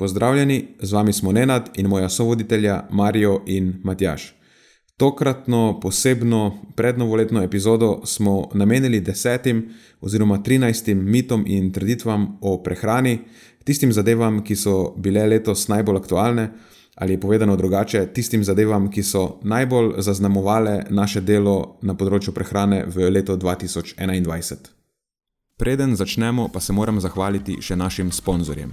Pozdravljeni, 0.00 0.68
z 0.82 0.92
vami 0.92 1.12
smo 1.12 1.32
Nenad 1.32 1.68
in 1.74 1.86
moja 1.86 2.08
sovoditelja 2.08 2.86
Marijo 2.90 3.42
in 3.46 3.80
Matjaš. 3.84 4.34
Tokratno 4.96 5.80
posebno 5.80 6.58
prednovoletno 6.76 7.42
epizodo 7.42 8.00
smo 8.04 8.48
namenili 8.54 9.00
desetim 9.00 9.68
oziroma 10.00 10.42
trinajstim 10.42 11.10
mitom 11.10 11.44
in 11.46 11.72
trditvam 11.72 12.38
o 12.40 12.62
prehrani, 12.62 13.18
tistim 13.64 13.92
zadevam, 13.92 14.44
ki 14.44 14.56
so 14.56 14.94
bile 14.96 15.26
letos 15.26 15.68
najbolj 15.68 15.96
aktualne, 15.96 16.48
ali 16.94 17.20
povedano 17.20 17.56
drugače, 17.56 18.06
tistim 18.06 18.44
zadevam, 18.44 18.90
ki 18.90 19.02
so 19.02 19.38
najbolj 19.42 19.92
zaznamovale 19.98 20.84
naše 20.90 21.20
delo 21.20 21.76
na 21.82 21.94
področju 21.94 22.32
prehrane 22.32 22.86
v 22.86 23.10
letu 23.10 23.36
2021. 23.36 24.56
Preden 25.60 25.96
začnemo, 25.96 26.48
pa 26.48 26.60
se 26.60 26.72
moram 26.72 27.00
zahvaliti 27.00 27.60
še 27.60 27.76
našim 27.76 28.12
sponzorjem. 28.12 28.72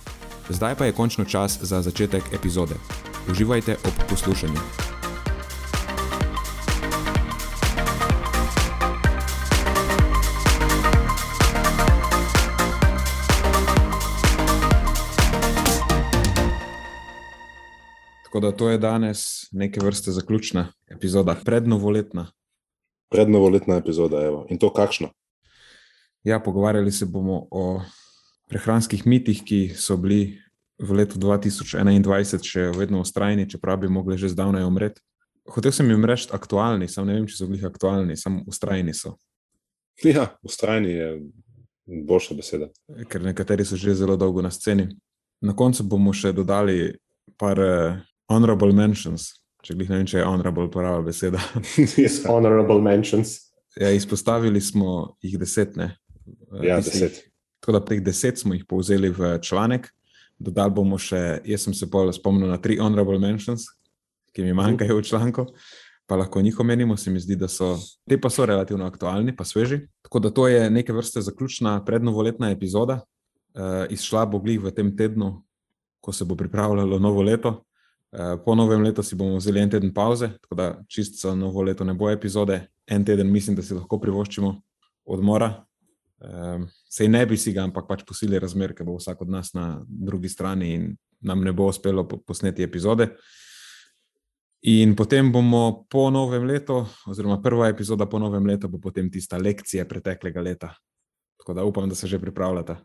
Zdaj 0.49 0.75
pa 0.75 0.85
je 0.85 0.91
končno 0.91 1.25
čas 1.25 1.59
za 1.61 1.81
začetek 1.81 2.23
epizode. 2.33 2.75
Uživajte 3.31 3.77
ob 3.85 3.93
poslušanju. 4.09 4.59
Tako 18.23 18.39
da 18.39 18.51
to 18.51 18.69
je 18.69 18.77
danes 18.77 19.17
neke 19.51 19.79
vrste 19.83 20.11
zaključna 20.11 20.73
epizoda, 20.87 21.35
prednovoletna. 21.45 22.31
Prednovoletna 23.09 23.75
epizoda, 23.75 24.21
evo. 24.25 24.45
in 24.49 24.57
to 24.57 24.73
kakšno? 24.73 25.09
Ja, 26.23 26.39
pogovarjali 26.39 26.91
se 26.91 27.05
bomo 27.05 27.47
o 27.51 27.81
prehranskih 28.51 29.05
mitih, 29.07 29.39
ki 29.47 29.71
so 29.79 29.95
bili 29.97 30.41
v 30.81 30.97
letu 30.97 31.19
2021 31.21 32.43
še 32.43 32.67
vedno 32.75 33.01
ustrajni, 33.05 33.47
čeprav 33.49 33.79
bi 33.83 33.91
mogli 33.91 34.17
že 34.19 34.33
zdavnaj 34.33 34.67
umreti. 34.67 35.01
Hotel 35.51 35.73
sem 35.73 35.89
jim 35.89 36.05
reči 36.05 36.29
aktualni, 36.35 36.89
samo 36.91 37.09
ne 37.09 37.19
vem, 37.19 37.27
če 37.29 37.37
so 37.37 37.47
bili 37.49 37.63
aktualni, 37.65 38.17
samo 38.17 38.43
ustrajni 38.49 38.93
so. 38.97 39.15
Ja, 40.03 40.31
ustrajni 40.43 40.91
je 40.91 41.07
boljša 42.07 42.37
beseda. 42.37 42.67
Ker 43.09 43.23
nekateri 43.23 43.65
so 43.65 43.79
že 43.79 43.95
zelo 43.95 44.17
dolgo 44.17 44.41
na 44.41 44.51
sceni. 44.51 44.89
Na 45.41 45.55
koncu 45.57 45.83
bomo 45.87 46.13
še 46.13 46.33
dodali 46.35 46.93
par 47.41 47.57
uh, 47.57 47.97
honorable 48.29 48.73
mentions, 48.75 49.31
če 49.65 49.73
jih 49.73 49.89
ne 49.89 50.01
vem, 50.01 50.09
če 50.09 50.21
je 50.21 50.27
honorable 50.27 50.67
prava 50.73 51.01
beseda. 51.05 51.41
yes, 52.01 52.21
honorable 52.27 52.81
mentions. 52.83 53.39
Ja, 53.79 53.89
izpostavili 53.95 54.61
smo 54.61 55.15
jih 55.23 55.39
deset. 55.39 55.77
Ne? 55.79 55.95
Ja, 56.61 56.81
deset. 56.83 57.30
Tako 57.61 57.77
da 57.77 57.85
teh 57.85 58.01
deset 58.01 58.39
smo 58.41 58.55
jih 58.57 58.65
povzeli 58.65 59.09
v 59.13 59.37
članek, 59.41 59.91
dodali 60.41 60.73
bomo 60.73 60.97
še, 60.97 61.41
jaz 61.45 61.67
sem 61.67 61.75
se 61.77 61.85
spomnil 61.85 62.49
na 62.49 62.57
tri 62.57 62.79
honorable 62.81 63.19
mentions, 63.21 63.67
ki 64.33 64.43
mi 64.43 64.53
manjkajo 64.57 64.97
v 64.97 65.05
članku, 65.05 65.45
pa 66.09 66.17
lahko 66.17 66.41
njih 66.41 66.59
omenimo. 66.59 66.97
Se 66.97 67.11
mi 67.11 67.19
zdi, 67.19 67.35
da 67.35 67.47
so 67.47 67.77
te 68.09 68.17
pa 68.17 68.29
so 68.29 68.45
relativno 68.45 68.85
aktualni, 68.85 69.35
pa 69.35 69.45
sveži. 69.45 69.83
Tako 70.01 70.19
da 70.19 70.29
to 70.29 70.47
je 70.47 70.69
neke 70.69 70.93
vrste 70.93 71.21
zaključna 71.21 71.83
prednovoletna 71.85 72.49
epizoda. 72.51 73.01
Uh, 73.53 73.85
izšla 73.91 74.25
bo 74.25 74.39
glih 74.39 74.61
v 74.63 74.71
tem 74.71 74.89
tednu, 74.97 75.43
ko 76.01 76.13
se 76.15 76.25
bo 76.25 76.35
pripravljalo 76.35 76.99
novo 76.99 77.21
leto. 77.21 77.61
Uh, 78.11 78.39
po 78.45 78.55
novem 78.55 78.81
letu 78.81 79.03
si 79.03 79.15
bomo 79.15 79.37
vzeli 79.37 79.59
en 79.59 79.69
teden 79.69 79.93
pauze, 79.93 80.31
tako 80.41 80.55
da 80.55 80.67
čisto 80.87 81.27
za 81.27 81.35
novo 81.35 81.61
leto 81.61 81.83
ne 81.83 81.93
bo 81.93 82.09
epizode. 82.09 82.61
En 82.87 83.05
teden 83.05 83.31
mislim, 83.31 83.55
da 83.55 83.61
si 83.61 83.75
lahko 83.75 83.99
privoščimo 83.99 84.55
odmora, 85.05 85.65
Um, 86.21 86.67
sej 86.89 87.09
ne 87.09 87.25
bi 87.25 87.37
si 87.37 87.53
ga, 87.53 87.63
ampak 87.65 87.87
pač 87.89 88.03
posili 88.05 88.39
razmer, 88.39 88.75
ker 88.77 88.85
bo 88.85 88.99
vsak 88.99 89.23
od 89.25 89.29
nas 89.33 89.55
na 89.57 89.81
drugi 89.85 90.29
strani 90.29 90.73
in 90.75 90.83
nam 91.25 91.41
ne 91.41 91.53
bo 91.53 91.65
uspelo 91.71 92.05
posneti 92.05 92.61
epizode. 92.63 93.09
In 94.69 94.93
potem 94.93 95.31
bomo 95.33 95.87
po 95.89 96.11
novem 96.13 96.45
letu, 96.45 96.83
oziroma 97.09 97.39
prva 97.41 97.71
epizoda 97.73 98.05
po 98.05 98.19
novem 98.21 98.45
letu, 98.45 98.69
bo 98.69 98.77
potem 98.77 99.09
tista 99.09 99.41
lekcija 99.41 99.87
preteklega 99.89 100.41
leta. 100.41 100.69
Tako 101.41 101.57
da 101.57 101.65
upam, 101.65 101.89
da 101.89 101.97
se 101.97 102.07
že 102.07 102.19
pripravljate. 102.21 102.77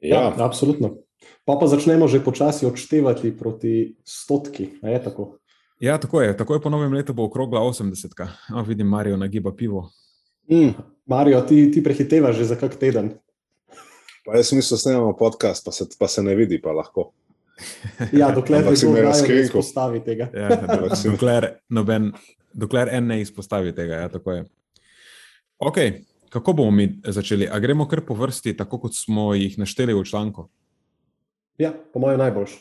Ja, 0.00 0.20
ja 0.20 0.34
absolutno. 0.44 0.98
Pa 1.44 1.56
pa 1.60 1.66
začnemo 1.68 2.08
že 2.08 2.20
počasi 2.24 2.66
odštevati 2.66 3.32
proti 3.36 3.96
stotki. 4.04 4.80
Tako? 4.80 5.38
Ja, 5.80 5.96
tako 5.96 6.20
je. 6.20 6.36
Takoj 6.36 6.60
po 6.60 6.68
novem 6.68 6.92
letu 6.92 7.16
bo 7.16 7.24
okrogla 7.24 7.60
80. 7.60 8.12
Oh, 8.52 8.66
vidim, 8.68 8.86
Marijo 8.86 9.16
nagiba 9.16 9.52
pivo. 9.56 9.88
Mm, 10.50 10.74
Marijo, 11.06 11.40
ti, 11.40 11.70
ti 11.72 11.82
prehitevaš 11.84 12.36
že 12.36 12.44
za 12.44 12.56
kak 12.56 12.76
teden. 12.76 13.10
Pa 14.24 14.36
jaz 14.36 14.52
mislim, 14.52 14.76
da 14.76 14.78
snemamo 14.78 15.16
podcast, 15.16 15.64
pa 15.64 15.72
se, 15.72 15.86
pa 15.98 16.08
se 16.08 16.22
ne 16.22 16.34
vidi, 16.34 16.60
pa 16.62 16.72
lahko. 16.72 17.12
Ja, 18.12 18.30
dokler 18.34 18.64
ne 18.64 18.76
smemo 18.76 19.12
izpostaviti 19.40 20.04
tega. 20.04 20.28
Ja, 20.34 20.48
dokler, 21.12 21.48
noben, 21.68 22.12
dokler 22.52 22.88
en 22.92 23.06
ne 23.06 23.20
izpostavi 23.20 23.74
tega. 23.74 23.94
Ja, 23.94 24.08
okay. 25.58 25.92
Kako 26.30 26.52
bomo 26.52 26.70
mi 26.70 27.00
začeli? 27.04 27.48
A 27.50 27.58
gremo 27.58 27.88
kar 27.88 28.04
po 28.06 28.14
vrsti, 28.14 28.56
tako 28.56 28.78
kot 28.78 28.94
smo 28.94 29.34
jih 29.34 29.58
našteli 29.58 29.94
v 29.94 30.04
članku? 30.04 30.46
Ja, 31.58 31.72
po 31.92 31.98
mojem 31.98 32.18
najboljš. 32.18 32.54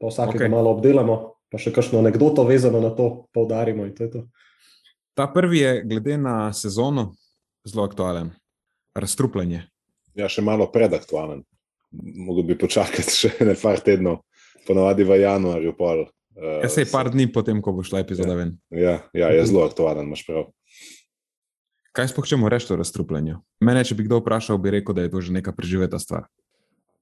Pa 0.00 0.10
vsakega 0.10 0.44
okay. 0.44 0.50
malo 0.50 0.72
obdelamo, 0.74 1.16
pa 1.50 1.58
še 1.58 1.70
kakšno 1.72 2.00
anegdoto 2.02 2.42
vezano 2.44 2.80
na 2.82 2.90
to 2.90 3.28
poudarimo. 3.32 3.86
To 3.94 4.26
Ta 5.14 5.28
prvi 5.30 5.58
je, 5.58 5.72
glede 5.86 6.16
na 6.18 6.52
sezono, 6.52 7.12
zelo 7.68 7.84
aktualen. 7.84 8.32
Razstrupljanje. 8.94 9.62
Ja, 10.18 10.28
še 10.28 10.44
malo 10.44 10.68
predaktualen. 10.72 11.44
Mogoče 11.92 12.46
bi 12.48 12.58
počakati 12.60 13.12
še 13.12 13.30
nekaj 13.48 13.82
tednov, 13.84 14.22
ponovadi 14.66 15.04
v 15.08 15.20
januarju. 15.22 15.74
Pol, 15.76 16.04
uh, 16.06 16.58
ja, 16.64 16.68
se 16.72 16.84
je 16.84 16.90
par 16.92 17.10
dni 17.12 17.28
potem, 17.32 17.62
ko 17.64 17.74
bo 17.76 17.84
šla 17.84 18.02
epizoda 18.04 18.34
ja, 18.34 18.40
ven. 18.40 18.52
Ja, 18.72 18.98
ja, 19.16 19.32
je 19.32 19.46
zelo 19.48 19.64
aktualen, 19.68 20.08
imaš 20.08 20.24
prav. 20.28 20.50
Kaj 21.92 22.08
sploh 22.08 22.28
čemu 22.28 22.48
reči 22.48 22.72
o 22.72 22.78
razstrupljanju? 22.80 23.40
Mene, 23.64 23.84
če 23.84 23.96
bi 23.96 24.06
kdo 24.06 24.22
vprašal, 24.22 24.56
bi 24.60 24.72
rekel, 24.72 24.96
da 24.96 25.04
je 25.04 25.12
to 25.12 25.20
že 25.20 25.34
neka 25.36 25.52
preživeta 25.52 26.00
stvar. 26.00 26.24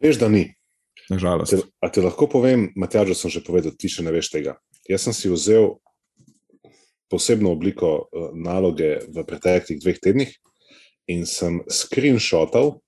Veš, 0.03 0.19
da 0.19 0.31
ni. 0.31 0.48
Nažalost. 1.10 1.54
A, 1.54 1.87
a 1.87 1.91
ti 1.91 2.03
lahko 2.03 2.27
povem, 2.31 2.71
Matjaž, 2.78 3.15
sem 3.19 3.31
že 3.31 3.42
povedal, 3.47 3.75
ti 3.78 3.91
še 3.91 4.03
ne 4.06 4.15
veš 4.15 4.31
tega. 4.34 4.59
Jaz 4.91 5.06
sem 5.06 5.15
si 5.15 5.31
vzel 5.31 5.78
posebno 7.10 7.50
obliko 7.54 8.06
uh, 8.10 8.30
naloge 8.34 9.03
v 9.10 9.22
preteklih 9.27 9.78
dveh 9.83 9.98
tednih, 9.98 10.34
in 11.10 11.27
sem 11.27 11.60
screenshotal. 11.68 12.78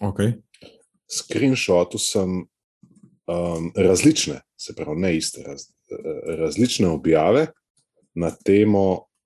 Okay. 0.00 0.36
Screenshotu 1.10 1.98
sem 1.98 2.44
um, 3.26 3.72
različne, 3.76 4.40
se 4.56 4.74
pravi, 4.76 5.00
ne 5.00 5.14
iste, 5.16 5.42
raz, 5.46 5.66
različne 6.38 6.88
objave 6.88 7.48
na 8.14 8.30
temo 8.30 8.84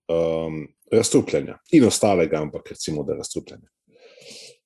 um, 0.09 0.65
razstrupljanja 0.93 1.59
in 1.73 1.85
ostalega, 1.85 2.41
ampak 2.43 2.71
recimo, 2.71 3.05
da 3.05 3.13
je 3.13 3.19
razstrupljanje. 3.19 3.69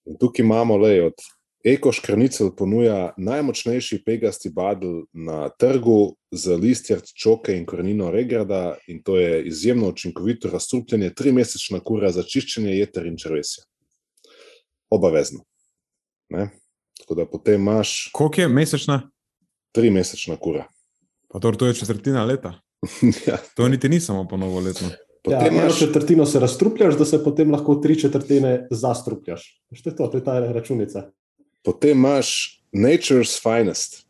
In 0.06 0.18
tukaj 0.18 0.44
imamo 0.44 0.76
le 0.76 1.04
od 1.04 1.26
Eko 1.64 1.90
škrnicel 1.92 2.52
ponuja 2.56 3.12
najmočnejši 3.16 4.02
pegasti 4.06 4.50
badl 4.54 5.00
na 5.12 5.48
trgu 5.48 6.14
z 6.30 6.56
listjart 6.56 7.10
čoke 7.14 7.56
in 7.56 7.66
korenino 7.66 8.10
regrada 8.10 8.76
in 8.86 9.02
to 9.02 9.16
je 9.16 9.42
izjemno 9.46 9.88
učinkovito 9.88 10.50
razstrupljanje, 10.50 11.10
tri 11.14 11.32
mesečna 11.32 11.80
kura 11.80 12.12
za 12.14 12.22
čiščenje 12.22 12.76
jeter 12.78 13.06
in 13.06 13.16
črvesja. 13.18 13.64
Obavezno. 14.90 15.42
Ne? 16.30 16.50
Tako 17.00 17.14
da 17.14 17.26
potem 17.26 17.60
imaš... 17.60 18.10
Koliko 18.12 18.40
je 18.40 18.48
mesečna? 18.48 19.02
Tri 19.72 19.90
mesečna 19.90 20.36
kura. 20.36 20.68
Pa 21.28 21.40
to 21.40 21.66
je 21.66 21.74
četrtina 21.74 22.24
leta? 22.24 22.54
ja. 23.28 23.36
To 23.54 23.68
niti 23.68 23.88
ni 23.88 24.00
samo 24.00 24.28
po 24.28 24.36
novoletno. 24.36 24.88
Ja, 24.88 24.96
Potem 25.22 25.54
eno 25.54 25.62
imaš, 25.62 25.78
četrtino 25.78 26.26
se 26.26 26.40
razstrupljaš, 26.40 26.94
da 26.94 27.04
se 27.04 27.24
potem 27.24 27.50
lahko 27.50 27.74
tri 27.74 28.00
četrtine 28.00 28.66
zastrupljaš. 28.70 29.62
Što 29.72 29.90
je 29.90 29.96
to, 29.96 30.06
to 30.06 30.16
je 30.16 30.24
ta 30.24 30.40
računica. 30.40 31.10
Potem 31.68 31.98
imaš 31.98 32.62
Nature's 32.72 33.36
Finest. 33.42 34.06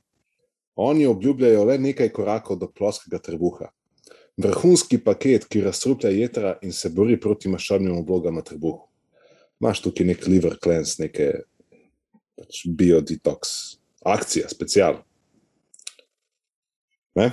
Oni 0.76 1.06
obljubljajo 1.06 1.64
le 1.64 1.78
nekaj 1.78 2.12
korakov 2.14 2.58
do 2.58 2.68
ploskega 2.70 3.18
trebuha. 3.18 3.72
Vrhunski 4.38 5.00
paket, 5.02 5.48
ki 5.50 5.64
razstruplja 5.64 6.12
jedra 6.14 6.52
in 6.62 6.70
se 6.72 6.86
bori 6.94 7.16
proti 7.18 7.50
maščobnim 7.50 7.96
oblogam 7.98 8.38
na 8.38 8.44
trebuhu. 8.46 8.84
Imaš 9.58 9.80
tukaj 9.82 10.06
nek 10.06 10.26
liver 10.30 10.54
cleanse, 10.62 11.02
neke 11.02 11.26
pač 12.38 12.60
biodetox, 12.78 13.50
akcija, 14.06 14.46
special. 14.54 15.00
Ne? 17.18 17.32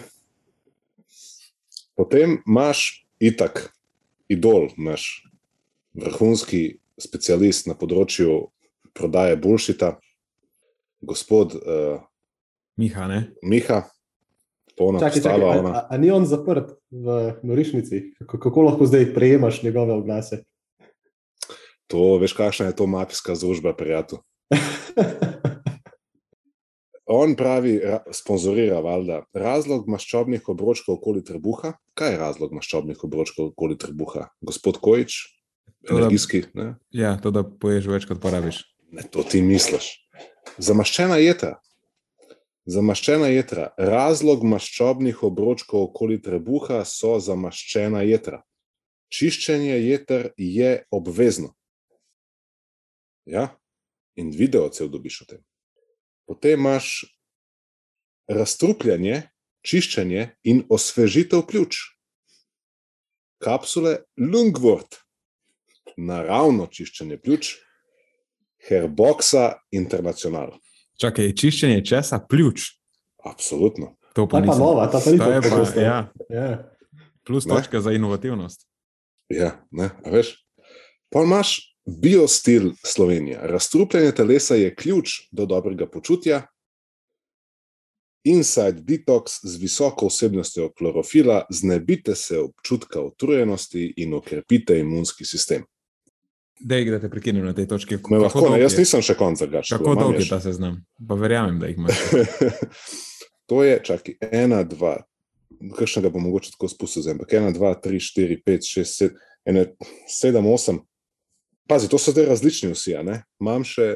Potem 1.93 2.39
imaš 2.47 3.05
itak, 3.21 3.67
idol, 4.25 4.71
imaš 4.73 5.21
vrhunski 5.93 6.79
specialist 6.97 7.69
na 7.69 7.77
področju 7.77 8.47
prodaje 8.97 9.37
bulšita, 9.37 9.93
gospod 11.05 11.55
uh, 11.55 12.01
Miha, 12.77 13.07
ne? 13.07 13.19
Miha, 13.45 13.83
polna 14.77 14.99
Čakaj, 14.99 15.21
čakaj, 15.21 15.39
postava. 15.39 15.53
a, 15.53 15.59
ona. 15.59 15.71
a, 15.71 15.87
a 15.89 15.97
ni 16.01 16.11
on 16.11 16.25
zaprt 16.27 16.75
v 16.91 17.21
Norišnici? 17.45 18.01
Kako, 18.19 18.41
kako 18.49 18.67
lahko 18.67 18.89
zdaj 18.89 19.13
prejemaš 19.15 19.63
njegove 19.63 19.93
oglase? 19.93 20.43
To, 21.87 22.17
veš, 22.17 22.33
kakšna 22.33 22.73
je 22.73 22.75
to 22.75 22.87
mafijska 22.89 23.35
združba, 23.37 23.75
prijatelj. 23.77 24.19
On 27.05 27.35
pravi, 27.37 27.77
ra, 27.79 27.99
sponzorira 28.11 28.79
valjda 28.81 29.19
razlog 29.33 29.85
maščobnih 29.93 30.47
obročkov 30.49 30.97
okoli 30.97 31.21
trebuha. 31.23 31.75
Kaj 31.93 32.11
je 32.11 32.17
razlog 32.17 32.53
maščobnih 32.57 33.03
obročkov 33.05 33.51
okoli 33.51 33.77
trebuha? 33.77 34.25
Gospod 34.41 34.79
Kojič, 34.81 35.19
energijski, 35.85 36.43
ne? 36.57 36.71
Ja, 36.89 37.13
to, 37.21 37.29
da 37.31 37.45
poješ 37.45 37.85
več, 37.93 38.07
kot 38.09 38.21
porabiš. 38.23 38.63
ne, 38.89 39.05
to 39.11 39.23
ti 39.23 39.43
misliš. 39.45 39.91
Zamaščena 40.57 41.17
jedra. 41.19 41.57
Zamaščena 42.65 43.27
jedra. 43.29 43.69
Razlog 43.77 44.45
maščobnih 44.47 45.23
obročkov 45.27 45.89
okoli 45.89 46.17
trebuha 46.21 46.83
so 46.87 47.17
zamaščena 47.19 48.05
jedra. 48.07 48.41
Čiščenje 49.13 49.75
jeter 49.83 50.31
je 50.37 50.71
obvezno. 50.91 51.53
Ja? 53.29 53.49
In 54.15 54.31
video 54.31 54.69
cel 54.73 54.89
dobiš 54.89 55.21
o 55.25 55.27
tem. 55.29 55.43
Potem 56.25 56.59
imaš 56.59 57.03
razstrupljanje, 58.31 59.27
čiščenje 59.65 60.29
in 60.49 60.63
osvežitev 60.69 61.43
pljuč. 61.49 61.81
Kapsule 63.43 63.99
Lungvort, 64.17 65.01
naravno 65.97 66.65
čiščenje 66.71 67.19
pljuč, 67.21 67.51
Herboxa 68.69 69.53
International. 69.71 70.51
Čakaj, 70.97 71.33
čiščenje 71.33 71.85
česa, 71.85 72.19
pljuč. 72.19 72.61
Absolutno. 73.25 73.95
To 74.13 74.25
Ta 74.25 74.31
pa 74.31 74.37
je 74.37 74.41
pa 74.41 74.47
nisem. 74.47 74.59
nova, 74.59 74.87
ta 74.87 74.99
pa 75.03 75.11
ni 75.11 75.17
tako 75.17 75.79
ja, 75.79 76.11
Ja. 76.29 76.71
plus 77.23 77.45
Ne? 77.45 77.55
točka 77.55 77.81
za 77.81 77.91
inovativnost. 77.91 78.67
Ja, 79.29 79.65
ne, 79.71 79.89
a 80.05 80.09
veš. 80.09 80.45
Pa 81.09 81.23
imaš 81.23 81.77
biostil 82.01 82.71
Slovenije. 82.85 83.39
Razstrupljanje 83.41 84.11
telesa 84.11 84.55
je 84.55 84.75
ključ 84.75 85.09
do 85.31 85.45
dobrega 85.45 85.87
počutja. 85.87 86.47
Inside 88.23 88.81
detox 88.81 89.39
z 89.43 89.57
visoko 89.57 90.07
vsebnostjo 90.07 90.71
klorofila, 90.73 91.45
znebite 91.49 92.15
se 92.15 92.39
občutka 92.39 93.01
utrujenosti 93.01 93.93
in 93.97 94.13
okrepite 94.13 94.79
imunski 94.79 95.25
sistem. 95.25 95.63
Dej, 96.59 96.87
da 96.91 96.99
te 97.03 97.09
prekinem 97.11 97.45
na 97.45 97.53
tej 97.53 97.67
točki. 97.67 97.97
Me 98.09 98.19
lahko, 98.21 98.47
ne, 98.49 98.61
jaz 98.61 98.73
je? 98.73 98.85
nisem 98.85 99.03
še 99.03 99.17
konca 99.19 99.47
gaš. 99.51 99.73
Kako 99.75 99.95
dolg 99.99 100.21
je 100.21 100.29
ta 100.29 100.39
seznam? 100.43 100.79
Pa 101.07 101.17
verjamem, 101.19 101.59
da 101.59 101.67
jih 101.67 101.81
imaš. 101.81 101.99
to 103.51 103.59
je, 103.65 103.75
čakaj, 103.83 104.15
ena, 104.31 104.61
dva, 104.63 104.95
kakšnega 105.75 106.11
bom 106.13 106.23
mogoče 106.29 106.55
tako 106.55 106.69
spustil, 106.71 107.03
zdaj, 107.03 107.17
ampak 107.17 107.35
ena, 107.35 107.51
dva, 107.55 107.73
tri, 107.75 107.99
štiri, 107.99 108.39
pet, 108.45 108.63
šest, 108.67 109.01
sedem, 109.01 109.19
ene, 109.45 109.65
sedem, 110.11 110.47
osem. 110.47 110.79
Pazi, 111.67 111.89
to 111.91 111.99
so 111.99 112.13
zdaj 112.15 112.29
različni 112.31 112.71
vsi, 112.71 112.95
ne? 113.03 113.19
Imam 113.41 113.65
še, 113.67 113.89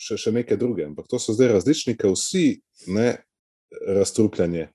še, 0.00 0.18
še 0.18 0.34
neke 0.34 0.58
druge, 0.58 0.88
ampak 0.88 1.06
to 1.12 1.20
so 1.22 1.36
zdaj 1.36 1.54
različni, 1.54 1.94
ker 2.00 2.10
vsi 2.16 2.60
ne 2.90 3.12
razstrupljanje 3.86 4.72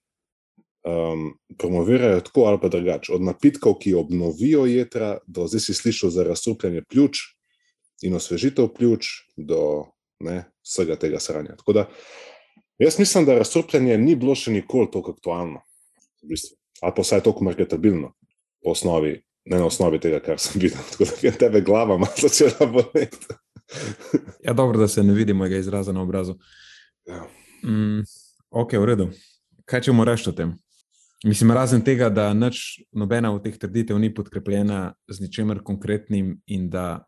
um, 0.86 1.34
promovirajo 1.58 2.22
tako 2.22 2.42
ali 2.42 2.60
pa 2.62 2.68
drugače. 2.68 3.14
Od 3.14 3.22
napitkov, 3.22 3.78
ki 3.80 3.94
obnovijo 3.94 4.66
jedra, 4.66 5.18
do 5.28 5.48
zdaj 5.48 5.60
si 5.60 5.74
slišal 5.74 6.10
za 6.10 6.24
razstrupljanje 6.24 6.84
pljuč 6.90 7.18
in 8.02 8.16
osvežitev 8.16 8.68
pljuč, 8.78 9.08
do 9.38 9.86
ne, 10.20 10.44
vsega 10.64 10.96
tega 10.96 11.20
sranja. 11.20 11.56
Tako 11.56 11.74
da 11.74 11.86
jaz 12.80 13.00
mislim, 13.00 13.26
da 13.26 13.38
razstrupljanje 13.38 13.98
ni 13.98 14.16
bilo 14.16 14.36
še 14.36 14.52
nikoli 14.52 14.92
tako 14.92 15.12
aktualno, 15.12 15.64
v 16.24 16.34
bistvu. 16.34 16.58
ali 16.82 16.94
pa 16.96 17.02
vsaj 17.02 17.24
tako 17.24 17.44
marketabilno, 17.44 18.12
po 18.64 18.72
osnovi, 18.72 19.22
ne 19.46 19.58
na 19.58 19.66
osnovi 19.66 20.00
tega, 20.00 20.20
kar 20.20 20.40
sem 20.40 20.62
videl. 20.62 20.82
Tako 20.92 21.06
da 21.06 21.28
je 21.28 21.32
tebe 21.32 21.62
glava 21.62 21.98
malo 21.98 22.14
začela 22.22 22.68
boleti. 22.68 23.18
Ja, 24.46 24.54
dobro, 24.54 24.78
da 24.78 24.88
se 24.88 25.04
ne 25.04 25.14
vidi 25.14 25.34
mojega 25.34 25.58
izraza 25.58 25.92
na 25.92 26.02
obrazu. 26.02 26.36
Ja. 27.10 27.24
Mm, 27.64 28.04
ok, 28.50 28.74
v 28.74 28.86
redu. 28.86 29.08
Kaj 29.66 29.88
če 29.88 29.94
mu 29.98 30.06
reči 30.06 30.30
o 30.30 30.34
tem? 30.38 30.52
Mislim, 31.26 31.52
razen 31.52 31.82
tega, 31.82 32.12
da 32.14 32.30
nič, 32.38 32.86
nobena 32.94 33.32
od 33.34 33.42
teh 33.42 33.56
trditev 33.58 33.98
ni 33.98 34.12
podkrepljena 34.14 34.94
z 35.10 35.24
ničemer 35.26 35.64
konkretnim 35.66 36.36
in 36.46 36.70
da 36.70 37.06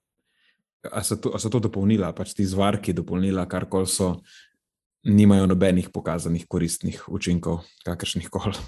a 0.91 1.03
so, 1.03 1.15
to, 1.15 1.31
a 1.35 1.39
so 1.39 1.51
to 1.53 1.59
dopolnila, 1.59 2.11
pač 2.17 2.33
ti 2.37 2.45
zvarki 2.47 2.95
dopolnila, 2.97 3.45
kar 3.49 3.67
koli 3.69 3.89
so, 3.89 4.15
nimajo 5.07 5.47
nobenih 5.47 5.89
pokazanih 5.93 6.47
koristnih 6.49 7.03
učinkov, 7.09 7.65
kakršnih 7.85 8.31
koli. 8.31 8.57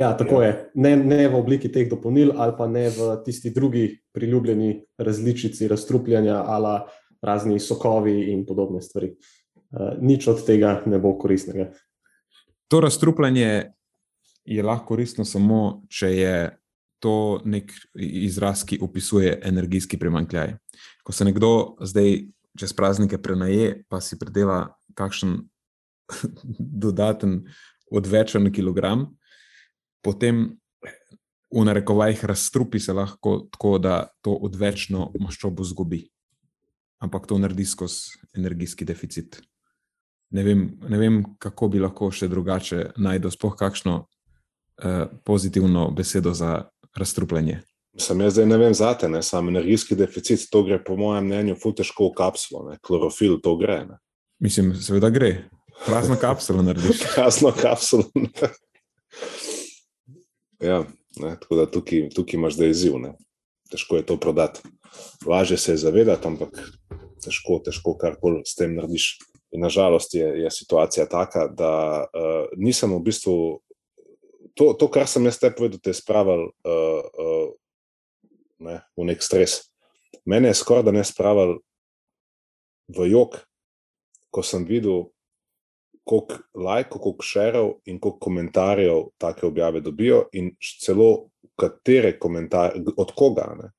Ja, 0.00 0.14
tako 0.16 0.40
je. 0.40 0.70
Ne, 0.74 0.94
ne 0.96 1.26
v 1.28 1.36
obliki 1.36 1.68
teh 1.68 1.84
dopolnil, 1.86 2.30
ali 2.40 2.54
pa 2.56 2.64
ne 2.66 2.86
v 2.90 3.10
tisti 3.26 3.50
drugi 3.52 4.00
priljubljeni 4.16 4.86
različici 4.98 5.68
razstrupljanja, 5.68 6.38
ali 6.48 6.78
razni 7.22 7.60
sokovi 7.60 8.32
in 8.32 8.46
podobne 8.48 8.80
stvari. 8.82 9.12
Uh, 9.12 9.92
nič 10.00 10.26
od 10.32 10.40
tega 10.48 10.78
ne 10.88 10.98
bo 10.98 11.12
koristnega. 11.20 11.68
To 12.72 12.80
razstrupljanje 12.80 13.64
je 14.44 14.62
lahko 14.62 14.86
koristno 14.86 15.24
samo, 15.28 15.82
če 15.92 16.08
je 16.16 16.36
to 17.04 17.42
nek 17.44 17.72
izraz, 18.00 18.62
ki 18.64 18.78
opisuje 18.80 19.34
energijski 19.44 19.98
primankljaj. 20.00 20.54
Ko 21.04 21.12
se 21.12 21.26
nekdo 21.28 21.50
zdaj 21.84 22.16
čez 22.56 22.72
praznike 22.72 23.18
prenaje, 23.20 23.82
pa 23.92 24.00
si 24.00 24.16
predela 24.16 24.72
kakšen 24.96 25.36
dodaten 26.86 27.42
odvečen 27.92 28.48
kilogram, 28.52 29.04
potem 30.00 30.56
v 31.52 31.68
narekovajih 31.68 32.24
razstrupi 32.24 32.80
se 32.80 32.96
lahko 32.96 33.50
tako, 33.52 33.76
da 33.78 34.06
to 34.24 34.32
odvečno 34.48 35.10
maščobo 35.20 35.64
zgubi. 35.64 36.06
Ampak 37.04 37.28
to 37.28 37.36
naredi 37.36 37.68
skozi 37.68 38.16
energijski 38.32 38.88
deficit. 38.88 39.42
Ne 40.32 40.42
vem, 40.42 40.78
ne 40.88 40.98
vem, 40.98 41.22
kako 41.38 41.68
bi 41.68 41.80
lahko 41.82 42.08
še 42.10 42.28
drugače 42.32 42.92
najdel 42.96 43.32
sploh 43.34 43.52
kakšno 43.58 43.98
uh, 44.00 45.04
pozitivno 45.24 45.90
besedo 45.92 46.32
za 46.34 46.62
razstrupljanje. 46.96 47.60
Sam 48.00 48.20
jaz 48.24 48.38
zdaj 48.38 48.46
ne 48.48 48.56
vem 48.56 48.74
zate, 48.74 49.08
ne, 49.08 49.20
sam 49.22 49.48
energijski 49.48 49.96
deficit, 49.96 50.46
to 50.50 50.62
gre 50.64 50.78
po 50.84 50.96
mojem 50.96 51.26
mnenju 51.28 51.58
ful 51.60 51.74
težko 51.76 52.08
v 52.08 52.14
kapsulo, 52.16 52.62
ne, 52.70 52.78
klorofil 52.80 53.36
to 53.44 53.52
gre. 53.60 53.82
Ne. 53.90 53.98
Mislim, 54.40 54.72
seveda 54.80 55.10
gre, 55.12 55.32
prazno 55.84 56.16
kapsulo 56.20 56.64
narediš. 56.64 57.04
Jasno, 57.18 57.52
kapsulo. 57.52 58.08
ja, 60.60 60.86
ne, 61.20 61.34
tako 61.42 61.60
da 61.60 61.68
tukaj, 61.68 62.08
tukaj 62.16 62.40
imaš 62.40 62.56
zdaj 62.56 62.72
izziv. 62.72 62.96
Ne. 63.02 63.12
Težko 63.72 64.00
je 64.00 64.06
to 64.08 64.16
prodati. 64.16 64.64
Lažje 65.26 65.58
se 65.58 65.72
je 65.72 65.84
zavedati, 65.84 66.26
ampak 66.28 66.56
težko, 67.22 67.58
težko 67.64 67.96
karkoli 67.98 68.42
s 68.46 68.56
tem 68.58 68.74
narediš. 68.76 69.16
In 69.52 69.60
nažalost 69.66 70.14
je, 70.16 70.24
je 70.42 70.50
situacija 70.50 71.06
taka, 71.06 71.46
da 71.48 71.74
uh, 72.04 72.52
nisem 72.56 72.94
v 72.96 73.02
bistvu. 73.04 73.34
To, 74.56 74.72
to, 74.76 74.88
kar 74.92 75.08
sem 75.08 75.24
jaz 75.28 75.38
te 75.40 75.50
povedal, 75.52 75.80
te 75.80 75.92
je 75.92 76.00
spravil 76.00 76.48
uh, 76.48 77.04
uh, 77.04 77.50
ne, 78.64 78.80
v 78.96 79.08
nek 79.08 79.24
stres. 79.24 79.60
Mene 80.28 80.52
je 80.52 80.60
skoraj 80.60 80.86
da 80.88 80.94
ne 80.94 81.04
spravil 81.04 81.58
v 82.92 83.08
jog, 83.10 83.36
ko 84.32 84.44
sem 84.44 84.64
videl, 84.68 85.10
koliko 86.04 86.40
lajkov, 86.58 87.00
koliko 87.00 87.26
šerov 87.26 87.68
in 87.86 88.00
koliko 88.00 88.18
komentarjev 88.18 89.04
take 89.18 89.46
objave 89.46 89.80
dobijo, 89.80 90.24
in 90.32 90.52
celo 90.80 91.28
katere 91.58 92.16
komentarje, 92.18 92.82
od 92.96 93.12
koga. 93.16 93.46
Ne. 93.60 93.70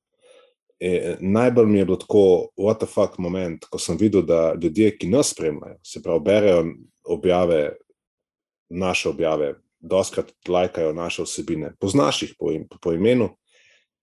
E, 0.84 1.16
najbolj 1.20 1.66
mi 1.66 1.78
je 1.78 1.84
bilo 1.84 1.96
tako, 1.96 2.48
what 2.60 2.78
the 2.78 2.86
fuck 2.86 3.18
moment, 3.18 3.64
ko 3.72 3.78
sem 3.80 3.96
videl, 3.96 4.22
da 4.22 4.52
ljudje, 4.62 4.90
ki 4.98 5.08
nas 5.08 5.30
spremljajo, 5.32 5.78
se 5.82 6.02
pravi, 6.02 6.20
berejo 6.20 6.64
objave, 7.08 7.76
naše 8.68 9.08
objave, 9.08 9.54
doskrat 9.80 10.32
lajkajo 10.48 10.92
naše 10.92 11.24
vsebine. 11.24 11.72
Poznaš 11.80 12.22
jih 12.22 12.34
po, 12.38 12.52
po 12.82 12.92
imenu, 12.92 13.30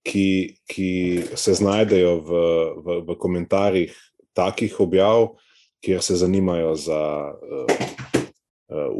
ki, 0.02 0.56
ki 0.66 1.22
se 1.38 1.54
znajdejo 1.54 2.18
v, 2.18 2.44
v, 2.82 3.00
v 3.06 3.18
komentarjih 3.18 3.94
takih 4.34 4.80
objav, 4.80 5.36
kjer 5.84 6.02
se 6.02 6.16
zanimajo 6.18 6.74
za 6.74 7.02
uh, 7.30 7.76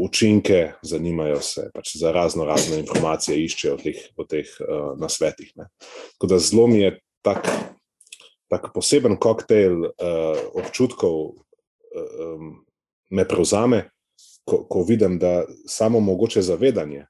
učinke, 0.07 0.73
zanimajo 0.83 1.41
se 1.41 1.71
pač 1.75 1.97
za 1.99 2.13
razno 2.13 2.45
razne 2.45 2.79
informacije, 2.79 3.43
iščejo 3.43 3.79
teh, 3.83 4.07
o 4.17 4.25
teh 4.25 4.59
uh, 4.61 4.93
nasvetih. 5.01 5.51
Ne. 5.57 5.73
Tako 6.15 6.31
da 6.31 6.39
zelo 6.39 6.67
mi 6.71 6.85
je 6.87 7.01
tak, 7.23 7.47
tak 8.51 8.73
poseben 8.75 9.17
koktejl 9.17 9.87
uh, 9.87 10.39
občutkov, 10.59 11.17
uh, 11.33 12.37
um, 12.37 12.53
me 13.11 13.25
prevzame, 13.29 13.91
ko, 14.45 14.65
ko 14.67 14.83
vidim, 14.89 15.19
da 15.19 15.45
samo 15.67 16.01
mogoče 16.01 16.43
zavedanje. 16.43 17.07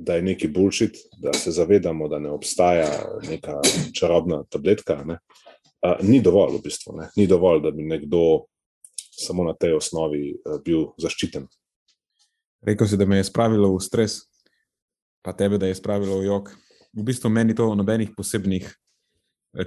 Da 0.00 0.16
je 0.16 0.22
neki 0.22 0.48
bulšit, 0.48 0.96
da 1.20 1.32
se 1.36 1.52
zavedamo, 1.52 2.08
da 2.08 2.18
ne 2.18 2.30
obstaja 2.32 2.88
neka 3.28 3.60
čarobna 3.92 4.44
tabletka, 4.48 4.96
ne, 5.04 5.18
uh, 5.84 6.00
ni 6.00 6.22
dovolj, 6.24 6.56
v 6.56 6.62
bistvu. 6.64 6.96
Ne. 6.96 7.10
Ni 7.16 7.26
dovolj, 7.28 7.60
da 7.64 7.70
bi 7.70 7.84
nekdo 7.84 8.46
samo 8.96 9.44
na 9.44 9.52
tej 9.52 9.76
osnovi 9.76 10.32
uh, 10.32 10.56
bil 10.64 10.92
zaščiten. 11.00 11.44
Rekl 12.64 12.88
si, 12.88 12.96
da 12.96 13.04
me 13.08 13.20
je 13.20 13.28
spravilo 13.28 13.72
v 13.72 13.80
stres, 13.80 14.22
pa 15.24 15.32
tebe, 15.36 15.60
da 15.60 15.68
je 15.68 15.76
spravilo 15.76 16.20
v 16.20 16.28
jog. 16.28 16.50
V 16.96 17.04
bistvu 17.04 17.30
meni 17.32 17.54
to 17.54 17.68
nobenih 17.76 18.10
posebnih 18.16 18.68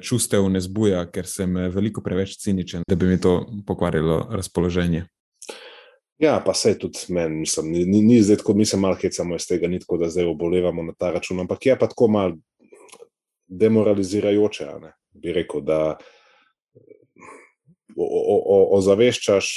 čustev 0.02 0.48
ne 0.50 0.62
zbuja, 0.62 1.06
ker 1.12 1.28
sem 1.28 1.56
veliko 1.74 2.02
preveč 2.02 2.38
ciničen, 2.40 2.86
da 2.88 2.96
bi 2.96 3.10
mi 3.10 3.20
to 3.22 3.42
pokvarilo 3.68 4.28
razpoloženje. 4.32 5.06
Ja, 6.24 6.38
pa 6.46 6.54
se 6.54 6.78
tudi 6.80 7.00
meni, 7.10 7.42
mislim, 7.44 7.72
ni, 7.72 7.86
ni, 7.86 8.02
ni 8.02 8.22
zdaj 8.22 8.38
tako, 8.40 8.54
mi 8.54 8.66
se 8.66 8.78
malo 8.78 8.96
hecamo 8.96 9.36
iz 9.36 9.48
tega, 9.48 9.68
ni 9.68 9.80
tako, 9.80 9.98
da 9.98 10.10
zdaj 10.10 10.26
obolevamo 10.26 10.84
na 10.84 10.94
ta 10.98 11.12
račun, 11.12 11.40
ampak 11.40 11.66
je 11.66 11.80
pa 11.80 11.88
tako 11.88 12.08
malo 12.08 12.38
demoralizirajoče, 13.48 14.66
ne? 14.82 14.94
bi 15.14 15.34
rekel, 15.34 15.62
da 15.62 15.98
ozaveščaš, 18.74 19.50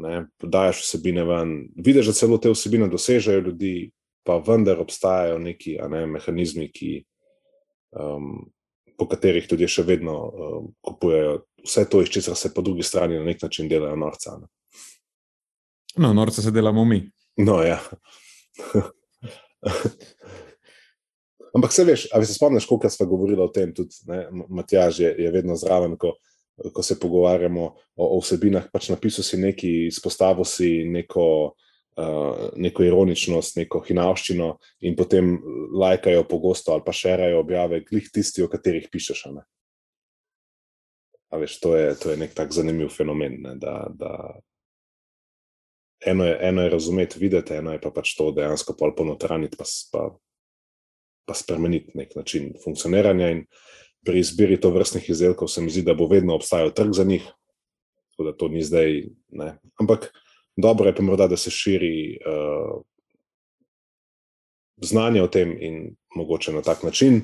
ne, 0.00 0.20
daš 0.40 0.80
vsebine 0.84 1.24
ven, 1.28 1.50
vidiš, 1.76 2.08
da 2.08 2.14
celo 2.16 2.38
te 2.40 2.52
vsebine 2.52 2.88
dosežejo 2.88 3.42
ljudi, 3.50 3.90
pa 4.24 4.38
vendar 4.44 4.80
obstajajo 4.80 5.38
neki 5.42 5.76
ne, 5.90 6.06
mehanizmi, 6.14 6.70
ki, 6.72 6.92
um, 7.92 8.46
po 8.98 9.06
katerih 9.06 9.46
tudi 9.48 9.68
še 9.70 9.84
vedno 9.86 10.14
um, 10.28 10.70
kupujejo 10.82 11.38
vse 11.64 11.84
to, 11.90 12.02
iz 12.02 12.10
česar 12.10 12.36
se 12.36 12.50
po 12.54 12.62
drugi 12.66 12.82
strani 12.82 13.18
na 13.18 13.24
nek 13.24 13.42
način 13.42 13.68
delajo 13.70 13.96
norca. 13.96 14.38
Ne. 14.40 14.46
No, 16.02 16.12
norca 16.14 16.42
se 16.42 16.50
delamo 16.54 16.84
mi. 16.84 17.02
No, 17.38 17.60
ja. 17.62 17.78
Ampak 21.54 21.72
se 21.72 21.84
veš, 21.84 22.08
ali 22.12 22.26
se 22.26 22.34
spomniš, 22.34 22.66
koliko 22.66 22.90
smo 22.90 23.06
govorili 23.06 23.42
o 23.42 23.48
tem, 23.48 23.74
tudi 23.74 23.94
Matjaž 24.48 25.00
je, 25.00 25.14
je 25.18 25.30
vedno 25.30 25.56
zraven, 25.56 25.96
ko, 25.96 26.12
ko 26.74 26.82
se 26.82 26.98
pogovarjamo 27.00 27.64
o, 27.64 28.08
o 28.16 28.20
vsebinah. 28.20 28.68
Pač 28.72 28.90
napisal 28.92 29.24
si 29.26 29.38
nekaj, 29.40 29.88
izpostavil 29.88 30.46
si 30.46 30.84
neko, 30.90 31.24
uh, 31.46 31.67
neko 32.56 32.84
ironičnost, 32.86 33.56
neko 33.58 33.80
hinavščino 33.86 34.52
in 34.86 34.96
potem 34.96 35.32
lajkajo 35.74 36.24
pogosto 36.30 36.72
ali 36.72 36.84
pa 36.86 36.94
šerajo 36.94 37.40
objave, 37.40 37.80
glih 37.86 38.10
tisti, 38.14 38.44
o 38.44 38.50
katerih 38.50 38.86
pišeš. 38.92 39.24
Veš, 41.38 41.58
to, 41.60 41.74
je, 41.76 41.96
to 41.98 42.12
je 42.12 42.20
nek 42.20 42.36
tak 42.36 42.54
zanimiv 42.54 42.92
fenomen. 42.94 43.34
Ne, 43.42 43.56
da, 43.60 43.88
da 43.90 44.12
eno, 46.06 46.24
je, 46.24 46.38
eno 46.40 46.62
je 46.62 46.70
razumeti, 46.72 47.18
videti, 47.18 47.58
eno 47.58 47.74
je 47.74 47.82
pa 47.82 47.90
pač 47.92 48.14
to 48.16 48.30
dejansko 48.32 48.76
ponotraniti, 48.78 49.58
pa, 49.58 49.66
pa 49.92 50.06
pa 51.28 51.34
spremeniti 51.36 51.92
nek 51.94 52.14
način 52.16 52.54
funkcioniranja. 52.64 53.30
In 53.30 53.44
pri 54.06 54.22
izbiri 54.22 54.56
to 54.60 54.70
vrstnih 54.72 55.10
izdelkov 55.10 55.50
se 55.52 55.60
mi 55.60 55.70
zdi, 55.70 55.84
da 55.84 55.94
bo 55.94 56.08
vedno 56.08 56.34
obstajal 56.38 56.72
trg 56.72 56.94
za 56.96 57.04
njih, 57.04 57.26
tako 58.10 58.30
da 58.30 58.36
to 58.36 58.48
ni 58.48 58.62
zdaj. 58.64 59.02
Ne. 59.28 59.50
Ampak 59.80 60.08
dobro 60.58 60.90
je 60.90 60.94
pa 60.94 61.02
morda, 61.02 61.28
da 61.30 61.36
se 61.36 61.50
širi 61.50 62.18
uh, 62.18 62.82
znanje 64.82 65.22
o 65.22 65.28
tem 65.30 65.54
in 65.60 65.94
mogoče 66.16 66.52
na 66.52 66.62
tak 66.62 66.82
način, 66.82 67.22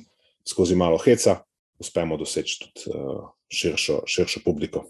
skozi 0.48 0.76
malo 0.76 0.98
heca, 0.98 1.40
uspemo 1.78 2.16
doseči 2.16 2.58
tudi 2.62 2.94
uh, 2.94 3.28
širšo, 3.50 4.02
širšo 4.06 4.40
publiko. 4.44 4.84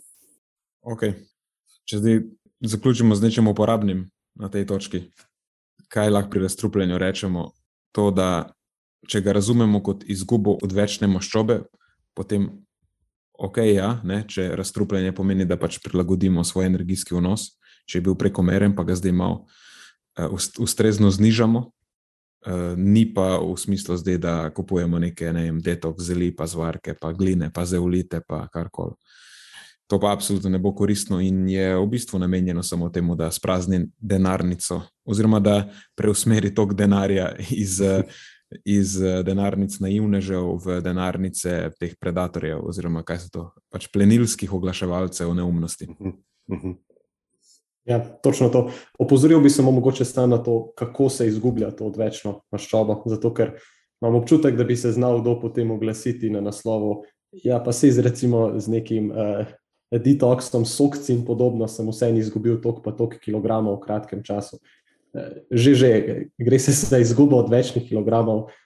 Okay. 0.85 1.15
Če 1.89 1.99
zdaj 1.99 2.21
zaključimo 2.61 3.15
z 3.15 3.25
nečim 3.25 3.49
uporabnim 3.49 4.11
na 4.35 4.51
tej 4.53 4.67
točki, 4.69 5.03
kaj 5.89 6.13
lahko 6.13 6.31
pri 6.31 6.45
razstrupljanju 6.45 6.99
rečemo? 6.99 7.53
To, 7.97 8.11
da 8.11 8.53
če 9.09 9.21
ga 9.25 9.33
razumemo 9.33 9.81
kot 9.85 10.05
izgubo 10.11 10.59
odvečne 10.63 11.09
maščobe, 11.09 11.63
potem 12.17 12.49
ok, 13.39 13.59
ja, 13.73 13.91
ne, 14.05 14.23
če 14.29 14.51
razstrupljanje 14.59 15.13
pomeni, 15.17 15.47
da 15.49 15.57
pač 15.61 15.79
prilagodimo 15.85 16.45
svoj 16.45 16.69
energijski 16.69 17.17
vnos, 17.17 17.55
če 17.87 17.99
je 17.99 18.05
bil 18.05 18.17
prekomeren, 18.19 18.75
pa 18.77 18.85
ga 18.85 18.97
zdaj 18.99 19.13
malo 19.13 19.45
uh, 19.45 20.33
ustrezno 20.59 21.11
znižamo. 21.11 21.71
Uh, 22.45 22.77
ni 22.77 23.07
pa 23.09 23.39
v 23.41 23.55
smislu 23.57 23.97
zdaj, 23.97 24.19
da 24.21 24.35
kupujemo 24.53 24.99
neke 25.01 25.33
ne 25.33 25.47
vem, 25.49 25.61
detok, 25.65 26.01
zeli, 26.01 26.29
pa 26.37 26.45
zvarke, 26.47 26.93
pa 27.01 27.13
gline, 27.17 27.49
pa 27.49 27.65
zeolite, 27.65 28.21
pa 28.21 28.45
karkoli. 28.53 28.99
To 29.89 30.01
pa 30.01 30.13
absolutno 30.13 30.49
ne 30.49 30.59
bo 30.59 30.73
koristno 30.73 31.21
in 31.21 31.45
je 31.49 31.75
v 31.77 31.87
bistvu 31.89 32.19
namenjeno 32.19 32.63
samo 32.63 32.89
temu, 32.89 33.17
da 33.17 33.31
sprazni 33.33 33.83
denarnico, 34.01 34.81
oziroma 35.05 35.41
da 35.41 35.59
preusmeri 35.97 36.55
tok 36.55 36.73
denarja 36.77 37.33
iz 37.53 37.81
uh, 37.81 38.05
iz 38.65 39.03
eh, 39.03 39.23
denarnic 39.23 39.79
naivnežev 39.81 40.55
v 40.65 40.81
denarnice 40.85 41.71
teh 41.81 41.95
predatorjev, 42.01 42.63
oziroma 42.69 43.05
kaj 43.07 43.25
so 43.25 43.31
to, 43.33 43.45
pač 43.73 43.89
plenilskih 43.93 44.53
oglaševalcev 44.53 45.35
neumnosti. 45.35 45.89
Mhm, 45.91 46.17
mhm. 46.53 46.77
Ja, 47.85 47.99
točno 48.01 48.49
to. 48.49 48.71
Opozoril 48.99 49.41
bi 49.41 49.51
samo 49.51 49.71
mogoče 49.71 50.05
na 50.27 50.39
to, 50.43 50.73
kako 50.77 51.09
se 51.09 51.27
izgublja 51.29 51.71
to 51.71 51.87
odvečno 51.87 52.41
maščobo. 52.53 53.03
Zato, 53.07 53.35
ker 53.35 53.59
imam 54.03 54.15
občutek, 54.23 54.57
da 54.57 54.65
bi 54.65 54.77
se 54.77 54.93
znal 54.93 55.21
kdo 55.21 55.37
potem 55.41 55.71
oglasiti 55.71 56.31
na 56.31 56.41
naslovu. 56.41 57.03
Ja, 57.45 57.59
pa 57.65 57.73
se 57.73 57.89
izrecimo 57.89 58.53
z 58.57 58.71
nekim 58.71 59.11
uh, 59.11 59.45
detoxom, 59.91 60.65
sokci 60.65 61.13
in 61.13 61.25
podobno, 61.25 61.69
sem 61.69 61.89
vseeno 61.91 62.19
izgubil 62.19 62.61
toliko, 62.61 62.83
pa 62.83 62.93
toliko 62.93 63.21
kilogramov 63.21 63.77
v 63.77 63.85
kratkem 63.85 64.25
času 64.25 64.59
že, 65.51 65.75
že 65.75 65.91
gre 66.39 66.59
se 66.59 66.73
za 66.73 66.99
izgubo 66.99 67.39
odvečnih 67.39 67.87
kilogramov 67.89 68.39
uh, 68.39 68.64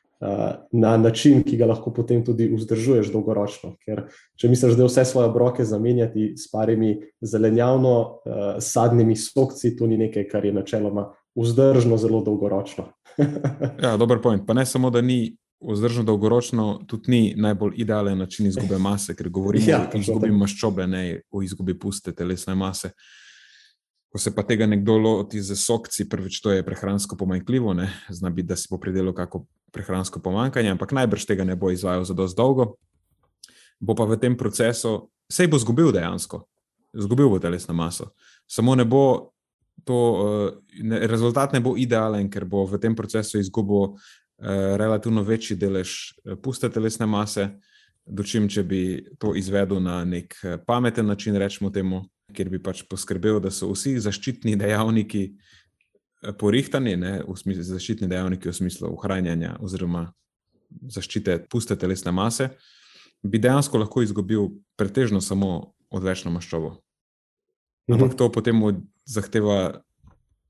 na 0.73 0.97
način, 0.97 1.43
ki 1.47 1.57
ga 1.57 1.67
lahko 1.67 1.93
potem 1.95 2.25
tudi 2.25 2.49
vzdržuješ 2.51 3.13
dolgoročno. 3.13 3.77
Ker 3.85 4.09
če 4.37 4.51
misliš, 4.51 4.75
da 4.79 4.89
vse 4.89 5.05
svoje 5.07 5.29
obroke 5.31 5.65
zamenjati 5.65 6.33
s 6.37 6.51
parimi 6.51 6.97
zelenjavno 7.21 8.21
sadnimi 8.61 9.17
sokci, 9.17 9.77
to 9.77 9.87
ni 9.87 9.99
nekaj, 9.99 10.29
kar 10.29 10.45
je 10.45 10.53
načeloma 10.53 11.09
vzdržno 11.39 11.97
zelo 11.97 12.23
dolgoročno. 12.27 12.89
ja, 13.85 13.97
dober 13.97 14.19
point. 14.23 14.47
Pa 14.47 14.55
ne 14.55 14.67
samo, 14.67 14.91
da 14.91 15.01
ni. 15.01 15.37
Vzdržno 15.59 16.05
dolgoročno 16.07 16.85
tudi 16.87 17.11
ni 17.11 17.35
najbolj 17.37 17.73
idealen 17.83 18.19
način 18.19 18.47
izgube 18.47 18.77
mase, 18.79 19.17
ker 19.19 19.27
govorimo 19.29 19.67
ja, 19.67 19.81
o 19.91 19.99
izgubi 19.99 20.31
maščobe, 20.31 20.87
ne 20.87 21.01
o 21.35 21.43
izgubi 21.43 21.75
puste 21.75 22.13
telesne 22.15 22.55
mase. 22.55 22.93
Ko 24.07 24.23
se 24.23 24.31
pa 24.35 24.45
tega 24.47 24.69
nekdo 24.71 24.95
loti 25.03 25.43
z 25.43 25.57
sokci, 25.59 26.07
prvič 26.09 26.39
to 26.41 26.55
je 26.55 26.63
prehransko 26.63 27.17
pomanjkljivo, 27.17 27.75
ne? 27.75 27.91
zna 28.09 28.31
biti, 28.31 28.47
da 28.49 28.57
si 28.57 28.71
bo 28.71 28.79
pridelal 28.79 29.13
kako 29.13 29.49
prehransko 29.73 30.21
pomankanje, 30.21 30.71
ampak 30.73 30.93
najbrž 30.93 31.27
tega 31.29 31.45
ne 31.45 31.57
bo 31.57 31.71
izvajal 31.71 32.05
za 32.05 32.15
dosto 32.15 32.37
dolgo. 32.37 32.67
Bo 33.81 33.95
pa 33.95 34.05
v 34.05 34.19
tem 34.19 34.37
procesu, 34.37 35.11
sej 35.31 35.47
bo 35.47 35.59
zgubil 35.59 35.93
dejansko, 35.95 36.43
zgubil 36.95 37.31
bo 37.31 37.39
telesno 37.39 37.75
maso. 37.75 38.11
Samo 38.47 38.75
ne 38.75 38.85
bo 38.85 39.31
to, 39.85 39.99
eh, 39.99 40.83
ne, 40.83 41.07
rezultat 41.07 41.53
ne 41.53 41.61
bo 41.61 41.77
idealen, 41.79 42.31
ker 42.31 42.45
bo 42.45 42.67
v 42.67 42.79
tem 42.83 42.97
procesu 42.97 43.39
izgubil 43.39 43.95
eh, 43.95 44.77
relativno 44.77 45.23
večji 45.23 45.57
delež 45.57 45.91
eh, 46.25 46.37
puste 46.37 46.69
telesne 46.69 47.07
mase, 47.07 47.55
dočim, 48.07 48.49
če 48.49 48.63
bi 48.65 48.83
to 49.21 49.37
izvedel 49.37 49.81
na 49.85 50.01
nek 50.05 50.35
pameten 50.67 51.07
način, 51.07 51.37
rečemo 51.37 51.71
temu 51.71 52.09
kjer 52.35 52.51
bi 52.53 52.61
pač 52.63 52.83
poskrbel, 52.89 53.41
da 53.41 53.51
so 53.55 53.71
vsi 53.73 53.97
zaščitni 54.03 54.57
dejavniki 54.61 55.23
eh, 55.25 55.37
porihtani, 56.39 56.97
ne, 56.97 57.13
v 57.27 57.37
smislu, 57.39 57.65
zaščitni 57.65 58.09
dejavniki 58.11 58.51
v 58.51 58.57
smislu 58.57 58.91
ohranjanja 58.97 59.57
oziroma 59.63 60.09
zaščite 60.69 61.45
puste 61.51 61.77
telesne 61.79 62.13
mase, 62.13 62.51
bi 63.23 63.41
dejansko 63.43 63.81
lahko 63.81 64.03
izgubil 64.05 64.51
pretežno 64.79 65.21
samo 65.25 65.75
odvečno 65.91 66.31
maščobo. 66.35 66.77
Mhm. 67.89 67.95
Ampak 67.97 68.19
to 68.19 68.29
potem 68.33 68.61
zahteva 69.09 69.83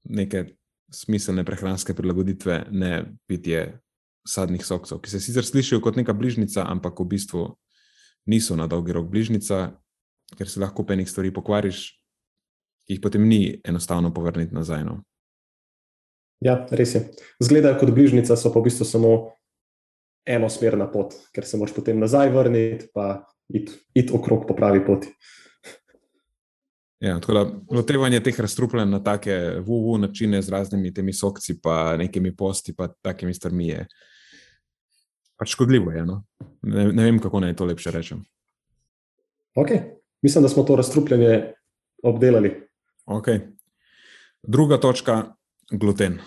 neke 0.08 0.56
smiselne 0.90 1.44
prehranske 1.44 1.94
prilagoditve, 1.94 2.66
ne 2.70 3.04
pitje 3.28 3.78
sadnih 4.28 4.64
sokcev, 4.64 5.00
ki 5.00 5.10
se 5.10 5.20
sicer 5.20 5.44
slišijo 5.44 5.80
kot 5.84 5.96
neka 5.96 6.12
bližnica, 6.16 6.64
ampak 6.64 7.00
v 7.00 7.08
bistvu 7.12 7.44
niso 8.28 8.56
na 8.56 8.66
dolgi 8.66 8.92
rok 8.92 9.08
bližnica, 9.08 9.68
ker 10.36 10.48
se 10.48 10.60
lahko 10.60 10.84
penih 10.84 11.08
stvari 11.08 11.32
pokvariš, 11.32 11.84
ki 12.88 12.96
jih 12.96 13.02
potem 13.04 13.24
ni 13.28 13.60
enostavno 13.64 14.12
povrniti 14.14 14.54
nazaj. 14.54 14.84
No. 14.84 15.00
Ja, 16.44 16.60
res 16.70 16.94
je. 16.94 17.02
Zgledajo 17.42 17.80
kot 17.80 17.90
bližnjica, 17.94 18.36
so 18.38 18.52
pa 18.54 18.60
v 18.60 18.68
bistvu 18.68 18.86
samo 18.86 19.12
enosmerna 20.28 20.86
pot, 20.92 21.16
ker 21.34 21.46
se 21.48 21.58
moš 21.58 21.72
potem 21.74 21.98
nazaj 21.98 22.30
vrniti, 22.34 22.90
pa 22.94 23.24
iti 23.48 23.74
it 23.96 24.12
okrog 24.14 24.46
po 24.46 24.54
pravi 24.54 24.84
poti. 24.86 25.10
Ja, 27.00 27.20
tako 27.22 27.34
da 27.34 27.44
lotevanje 27.76 28.20
teh 28.26 28.40
razstrupljanj 28.40 28.90
na 28.90 28.98
take 29.02 29.34
vuvu 29.66 29.98
načine 29.98 30.42
z 30.42 30.50
raznimi 30.50 30.94
temi 30.94 31.12
sokci, 31.12 31.60
pa 31.62 31.96
nekimi 31.96 32.34
posti, 32.36 32.74
pa 32.76 32.88
takimi 33.02 33.34
strmi 33.34 33.68
je 33.68 33.86
pač 35.38 35.54
škodljivo. 35.54 35.92
Je, 35.94 36.06
no? 36.06 36.24
ne, 36.62 36.88
ne 36.92 37.04
vem, 37.04 37.20
kako 37.22 37.40
naj 37.40 37.54
to 37.56 37.64
lepše 37.70 37.94
rečem. 37.94 38.24
Ok, 39.54 39.70
mislim, 40.22 40.42
da 40.42 40.48
smo 40.48 40.62
to 40.62 40.76
razstrupljanje 40.76 41.52
obdelali. 42.02 42.52
Okay. 43.06 43.40
Druga 44.42 44.76
točka, 44.78 45.34
gluten. 45.70 46.18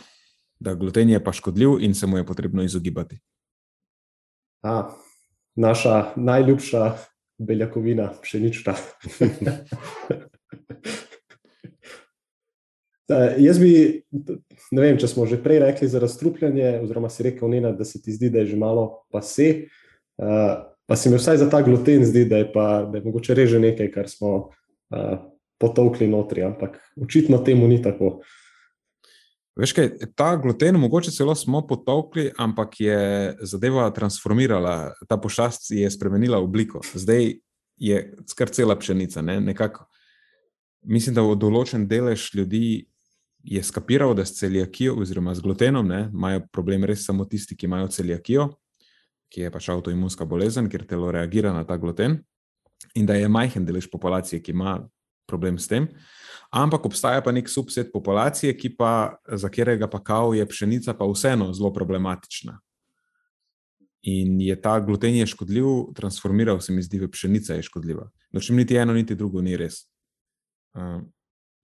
Da 0.60 0.74
gluten 0.74 1.10
je 1.10 1.24
pa 1.24 1.34
škodljiv 1.34 1.70
in 1.80 1.96
se 1.96 2.08
mu 2.08 2.18
je 2.18 2.26
potrebno 2.26 2.64
izogibati. 2.64 3.20
A, 4.64 4.90
naša 5.56 6.14
najljubša 6.16 6.98
beljakovina, 7.38 8.14
pšenična. 8.22 8.76
Jaz 13.38 13.60
bi, 13.60 14.04
ne 14.72 14.82
vem, 14.82 14.98
če 15.00 15.08
smo 15.12 15.26
že 15.28 15.42
prej 15.44 15.60
rekli 15.66 15.88
za 15.92 16.00
razstrupljanje, 16.00 16.80
oziroma 16.84 17.10
si 17.12 17.24
rekel, 17.28 17.50
Nena, 17.52 17.72
da 17.76 17.86
se 17.86 18.02
ti 18.02 18.14
zdi, 18.16 18.30
da 18.32 18.40
je 18.40 18.54
že 18.54 18.58
malo 18.60 19.04
pase. 19.12 19.68
Uh, 20.22 20.72
pa 20.86 20.96
se 20.96 21.10
mi 21.10 21.18
vsaj 21.18 21.38
za 21.42 21.50
ta 21.50 21.62
gluten 21.66 22.06
zdi, 22.06 22.26
da 22.30 22.38
je, 22.44 22.52
pa, 22.54 22.86
da 22.92 22.98
je 22.98 23.04
mogoče 23.04 23.36
reže 23.36 23.60
nekaj, 23.60 23.92
kar 23.92 24.10
smo 24.10 24.32
uh, 24.38 25.18
potovkli 25.60 26.08
notri, 26.08 26.44
ampak 26.44 26.80
očitno 27.02 27.38
temu 27.44 27.68
ni 27.68 27.82
tako. 27.82 28.22
Veš 29.60 29.74
kaj, 29.76 29.90
ta 30.16 30.36
gluten, 30.40 30.78
mogoče 30.80 31.12
celo 31.12 31.36
smo 31.36 31.60
potovkli, 31.68 32.30
ampak 32.40 32.80
je 32.80 33.00
zadeva 33.44 33.90
transformirala, 33.92 34.94
ta 35.10 35.18
pošast 35.18 35.72
je 35.76 35.90
spremenila 35.92 36.40
obliko. 36.40 36.80
Zdaj 36.94 37.34
je 37.78 37.98
skar 38.30 38.50
cela 38.50 38.78
pšenica. 38.80 39.22
Ne? 39.22 39.42
Nekako, 39.42 39.86
mislim, 40.88 41.18
da 41.18 41.26
določen 41.36 41.88
delež 41.90 42.30
ljudi 42.38 42.88
je 43.44 43.64
skapiral, 43.64 44.14
da 44.16 44.26
s 44.26 44.38
celijakijo 44.38 44.96
oziroma 45.02 45.34
z 45.36 45.44
glutenom 45.44 45.88
ne, 45.88 46.06
imajo 46.14 46.46
problem 46.54 46.86
res 46.86 47.04
samo 47.06 47.26
tisti, 47.26 47.58
ki 47.58 47.66
imajo 47.66 47.90
celijakijo, 47.92 48.48
ki 49.34 49.48
je 49.48 49.52
pač 49.52 49.70
avtoimunska 49.74 50.26
bolezen, 50.30 50.70
ker 50.70 50.86
telo 50.88 51.12
reagira 51.12 51.52
na 51.54 51.66
ta 51.68 51.78
gluten, 51.82 52.22
in 52.96 53.06
da 53.06 53.18
je 53.18 53.28
majhen 53.28 53.66
delež 53.66 53.90
populacije, 53.92 54.40
ki 54.44 54.54
ima 54.56 54.78
problem 55.28 55.58
s 55.60 55.68
tem. 55.68 55.90
Ampak 56.52 56.86
obstaja 56.86 57.22
pa 57.24 57.32
nek 57.32 57.50
subset 57.50 57.94
populacije, 57.94 58.58
pa, 58.78 59.16
za 59.28 59.50
katerega 59.50 59.88
pa 59.88 60.04
kao 60.04 60.34
je 60.34 60.46
pšenica 60.46 60.94
pa 60.94 61.08
vseeno 61.08 61.54
zelo 61.54 61.72
problematična. 61.74 62.60
In 64.02 64.42
je 64.42 64.56
ta 64.62 64.80
gluten 64.80 65.16
je 65.16 65.26
škodljiv, 65.26 65.66
transformiral 65.96 66.60
se 66.60 66.74
mi 66.74 66.84
zdi 66.84 67.00
v 67.00 67.08
pšenica 67.12 67.54
je 67.54 67.64
škodljiva. 67.64 68.10
Nočem 68.32 68.56
niti 68.56 68.76
eno, 68.76 68.94
niti 68.94 69.16
drugo, 69.16 69.42
ni 69.42 69.56
res. 69.58 69.86
Uh, 70.74 71.04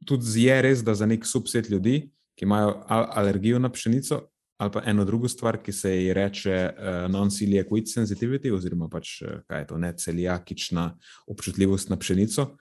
tudi 0.06 0.46
je 0.46 0.62
res, 0.62 0.84
da 0.84 0.96
za 0.96 1.06
nek 1.06 1.26
subset 1.26 1.70
ljudi, 1.70 2.12
ki 2.38 2.46
imajo 2.46 2.84
al 2.88 3.08
alergijo 3.12 3.60
na 3.60 3.72
pšenico, 3.74 4.22
ali 4.58 4.72
pa 4.72 4.82
eno 4.86 5.06
drugo 5.06 5.28
stvar, 5.28 5.58
ki 5.64 5.74
se 5.74 5.92
ji 5.96 6.14
reče 6.14 6.56
uh, 6.70 7.12
non-celiac 7.12 7.92
sensitivity, 7.92 8.54
oziroma 8.54 8.88
pač 8.90 9.22
uh, 9.22 9.42
kaj 9.48 9.62
je 9.62 9.68
to, 9.68 9.78
ne 9.78 9.94
celiakična 9.98 10.92
občutljivost 11.28 11.90
na 11.90 11.98
pšenico, 11.98 12.54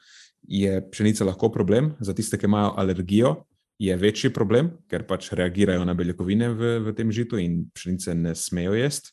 je 0.48 0.80
pšenica 0.90 1.24
lahko 1.24 1.50
problem. 1.52 1.92
Za 2.00 2.14
tiste, 2.14 2.38
ki 2.38 2.46
imajo 2.46 2.74
alergijo, 2.76 3.34
je 3.78 3.96
večji 3.96 4.32
problem, 4.32 4.70
ker 4.88 5.04
pač 5.06 5.30
reagirajo 5.36 5.84
na 5.84 5.94
beljakovine 5.94 6.48
v, 6.48 6.72
v 6.86 6.94
tem 6.96 7.12
žitu 7.12 7.38
in 7.38 7.66
pšenice 7.74 8.14
ne 8.14 8.32
smejo 8.34 8.74
jesti. 8.74 9.12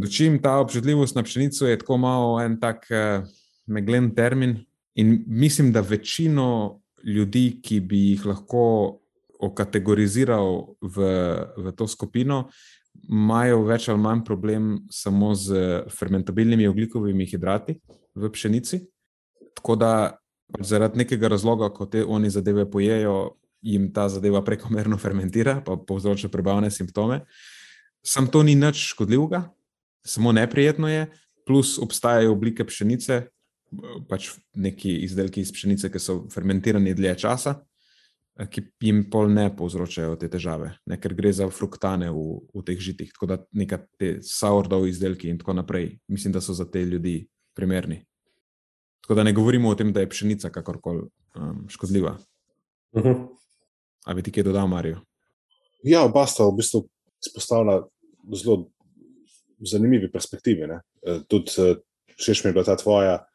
Dočim 0.00 0.38
ta 0.40 0.56
občutljivost 0.62 1.16
na 1.18 1.22
pšenico 1.22 1.68
je 1.68 1.78
tako 1.78 1.98
malo 2.00 2.38
en 2.40 2.56
tak 2.60 2.86
uh, 2.88 3.26
meglen 3.68 4.14
termin, 4.14 4.56
in 4.94 5.24
mislim, 5.26 5.72
da 5.72 5.80
večino 5.80 6.80
ljudi, 7.04 7.60
ki 7.62 7.80
bi 7.80 7.98
jih 8.10 8.26
lahko 8.26 9.00
okategoriziral 9.40 10.76
v, 10.80 11.06
v 11.56 11.72
to 11.76 11.86
skupino, 11.88 12.48
imajo 13.08 13.62
več 13.64 13.88
ali 13.88 14.02
manj 14.02 14.24
problem 14.26 14.72
samo 14.92 15.34
z 15.34 15.84
fermentabilnimi 15.88 16.68
oglikovimi 16.68 17.26
hidrati 17.26 17.78
v 18.14 18.30
pšenici. 18.30 18.82
Tako 19.60 19.76
da 19.76 19.92
zaradi 20.58 20.98
nekega 20.98 21.28
razloga, 21.28 21.68
ko 21.68 21.86
te 21.86 22.00
oni 22.04 22.30
zadeve 22.30 22.64
pojejo, 22.70 23.36
jim 23.62 23.90
ta 23.92 24.08
zadeva 24.08 24.40
prekomerno 24.44 24.96
fermentira, 25.04 25.60
pa 25.66 25.76
povzroča 25.76 26.28
prebavne 26.28 26.70
simptome. 26.70 27.20
Sam 28.02 28.30
to 28.32 28.42
ni 28.42 28.54
nič 28.56 28.88
škodljivega, 28.94 29.42
samo 30.06 30.32
neprijetno 30.32 30.88
je, 30.88 31.10
plus 31.46 31.78
obstajajo 31.78 32.32
oblike 32.32 32.64
pšenice, 32.64 33.26
pač 34.08 34.30
neki 34.56 35.02
izdelki 35.04 35.44
iz 35.44 35.52
pšenice, 35.52 35.90
ki 35.92 36.00
so 36.00 36.22
fermentirani 36.32 36.94
dlje 36.96 37.14
časa, 37.20 37.54
eh, 38.40 38.48
ki 38.48 38.64
jim 38.80 39.04
pol 39.12 39.28
ne 39.28 39.50
povzročajo 39.56 40.16
te 40.16 40.30
težave, 40.32 40.72
ne, 40.86 40.96
ker 40.96 41.14
gre 41.14 41.32
za 41.36 41.50
fruktane 41.52 42.08
v, 42.10 42.40
v 42.54 42.64
teh 42.64 42.80
žitih. 42.80 43.12
Tako 43.12 43.28
da 43.28 43.38
neka 43.52 43.82
te 44.00 44.16
sourdough 44.24 44.88
izdelki 44.88 45.28
in 45.28 45.38
tako 45.38 45.60
naprej, 45.60 45.98
mislim, 46.08 46.32
da 46.32 46.40
so 46.40 46.56
za 46.56 46.64
te 46.64 46.82
ljudi 46.86 47.28
primerni. 47.54 48.00
Tako 49.10 49.16
da 49.18 49.22
ne 49.22 49.32
govorimo 49.32 49.68
o 49.68 49.74
tem, 49.74 49.88
da 49.92 50.00
je 50.00 50.08
pšenica 50.08 50.52
kakorkoli 50.54 51.00
um, 51.34 51.64
škodljiva. 51.68 52.18
Uh 52.92 53.02
mhm. 53.02 53.08
-huh. 53.08 53.26
A 54.06 54.14
bi 54.14 54.22
ti 54.22 54.32
kaj 54.32 54.42
dodal, 54.42 54.68
Marijo? 54.68 55.00
Ja, 55.82 56.04
oba 56.04 56.26
sta 56.26 56.44
v 56.44 56.52
bistvu 56.56 56.88
izpostavila 57.26 57.88
zelo 58.36 58.70
zanimive 59.70 60.12
perspektive. 60.12 60.66
Ne? 60.66 60.80
Eh, 61.02 61.20
tudi 61.28 61.50
eh, 61.58 61.76
všeč 62.16 62.44
mi 62.44 62.48
je 62.48 62.52
bila 62.52 62.64
ta 62.64 62.76
tvoja 62.76 63.26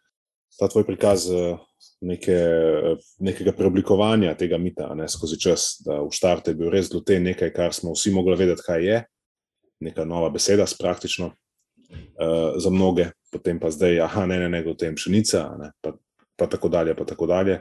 ta 0.59 0.67
tvoj 0.67 0.85
prikaz 0.85 1.27
eh, 1.31 1.57
neke, 2.01 2.39
nekega 3.19 3.51
preoblikovanja 3.51 4.35
tega 4.35 4.57
mita 4.57 4.95
ne, 4.95 5.07
skozi 5.07 5.39
čas, 5.39 5.81
da 5.85 6.01
v 6.01 6.11
štartu 6.11 6.51
je 6.51 6.55
bil 6.55 6.69
res 6.69 6.89
gluten 6.89 7.23
nekaj, 7.23 7.51
kar 7.53 7.73
smo 7.73 7.91
vsi 7.91 8.11
mogli 8.11 8.35
vedeti, 8.35 8.63
kaj 8.65 8.85
je, 8.85 9.03
neka 9.79 10.05
nova 10.05 10.29
beseda, 10.29 10.65
praktično 10.79 11.27
uh, 11.27 12.55
za 12.57 12.69
mnoge, 12.69 13.11
potem 13.35 13.59
pa 13.59 13.71
zdaj, 13.73 13.99
ah, 14.07 14.21
ne, 14.25 14.39
ne, 14.39 14.49
ne, 14.49 14.63
gluten 14.63 14.95
pšenica, 14.95 15.43
ne, 15.59 15.71
pa, 15.83 15.95
pa 16.39 16.47
tako 16.47 16.71
dalje. 16.71 16.95
Pa 16.95 17.05
tako 17.05 17.27
dalje. 17.31 17.59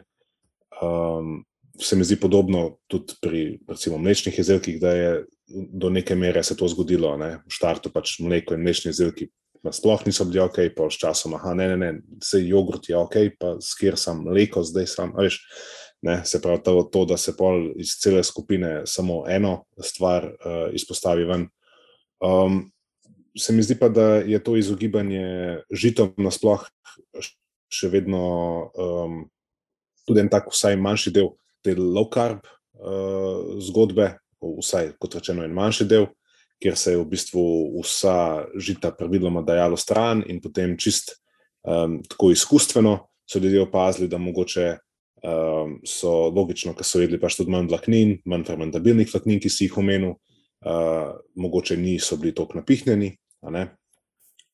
Um, 0.83 1.43
se 1.81 1.97
mi 1.99 2.07
zdi 2.07 2.17
podobno 2.21 2.77
tudi 2.87 3.17
pri 3.23 3.41
recimo, 3.69 3.99
mlečnih 3.99 4.39
izdelkih, 4.39 4.79
da 4.81 4.93
je 4.95 5.25
do 5.47 5.91
neke 5.91 6.15
mere 6.15 6.43
se 6.43 6.57
to 6.57 6.69
zgodilo. 6.71 7.17
Ne. 7.19 7.39
V 7.47 7.55
štartu 7.55 7.91
pač 7.91 8.19
mleko 8.23 8.55
in 8.55 8.63
mlečni 8.63 8.95
izdelki 8.95 9.29
sploh 9.73 10.03
niso 10.07 10.27
bili 10.29 10.43
ok, 10.45 10.59
pa 10.77 10.91
s 10.91 11.01
časom, 11.01 11.39
ah, 11.39 11.55
ne, 11.57 11.69
ne, 11.73 11.77
ne, 11.77 11.91
se 12.23 12.43
jogurt 12.45 12.89
je 12.89 12.97
ok, 12.97 13.17
pa 13.41 13.55
skir 13.65 13.97
sem 13.97 14.21
mleko, 14.27 14.65
zdaj 14.67 14.87
sem. 14.93 15.15
Veš, 15.17 15.41
ne, 16.05 16.19
se 16.29 16.41
pravi, 16.43 16.61
to, 16.67 16.77
to, 16.93 17.05
da 17.09 17.17
se 17.17 17.33
pol 17.37 17.71
iz 17.81 17.97
cele 18.01 18.23
skupine 18.25 18.83
samo 18.87 19.23
eno 19.29 19.65
stvar 19.81 20.29
uh, 20.29 20.69
izpostavi 20.77 21.25
ven. 21.25 21.49
Um, 22.21 22.61
se 23.39 23.53
mi 23.53 23.63
zdi 23.63 23.79
pa, 23.79 23.89
da 23.89 24.23
je 24.23 24.39
to 24.43 24.57
izogibanje 24.57 25.61
žitom 25.73 26.15
nasploh 26.17 26.67
še 27.75 27.91
vedno 27.91 28.25
um, 28.79 29.25
tudi 30.07 30.23
en 30.23 30.31
tak, 30.31 30.51
vsaj 30.53 30.77
manjši 30.79 31.15
del 31.15 31.33
te 31.65 31.75
low 31.75 32.07
carb 32.13 32.45
uh, 32.45 33.57
zgodbe, 33.65 34.13
vsaj 34.39 34.95
kot 35.01 35.19
rečeno, 35.19 35.43
en 35.43 35.57
manjši 35.57 35.89
del 35.91 36.07
kjer 36.63 36.77
se 36.77 36.95
je 36.95 37.01
v 37.01 37.05
bistvu 37.09 37.43
vsa 37.83 38.47
žita 38.57 38.95
praviloma 38.97 39.43
dajalo 39.45 39.77
stran, 39.77 40.23
in 40.27 40.41
potem 40.41 40.79
čist 40.81 41.17
um, 41.67 42.01
tako 42.09 42.31
izkustveno 42.33 42.99
so 43.29 43.39
ljudje 43.39 43.63
opazili, 43.63 44.09
da 44.09 44.19
mogoče 44.19 44.67
um, 45.25 45.79
so 45.85 46.31
logično, 46.33 46.75
ker 46.75 46.87
so 46.87 47.03
jedli 47.03 47.21
pač 47.21 47.37
tudi 47.37 47.53
manj 47.53 47.69
vlaknin, 47.73 48.19
manj 48.25 48.47
fermentabilnih 48.49 49.11
vlaknin, 49.13 49.43
ki 49.45 49.53
si 49.53 49.69
jih 49.69 49.79
omenil, 49.81 50.15
uh, 50.17 51.13
mogoče 51.37 51.77
niso 51.81 52.17
bili 52.21 52.35
tako 52.37 52.61
napihnjeni. 52.61 53.13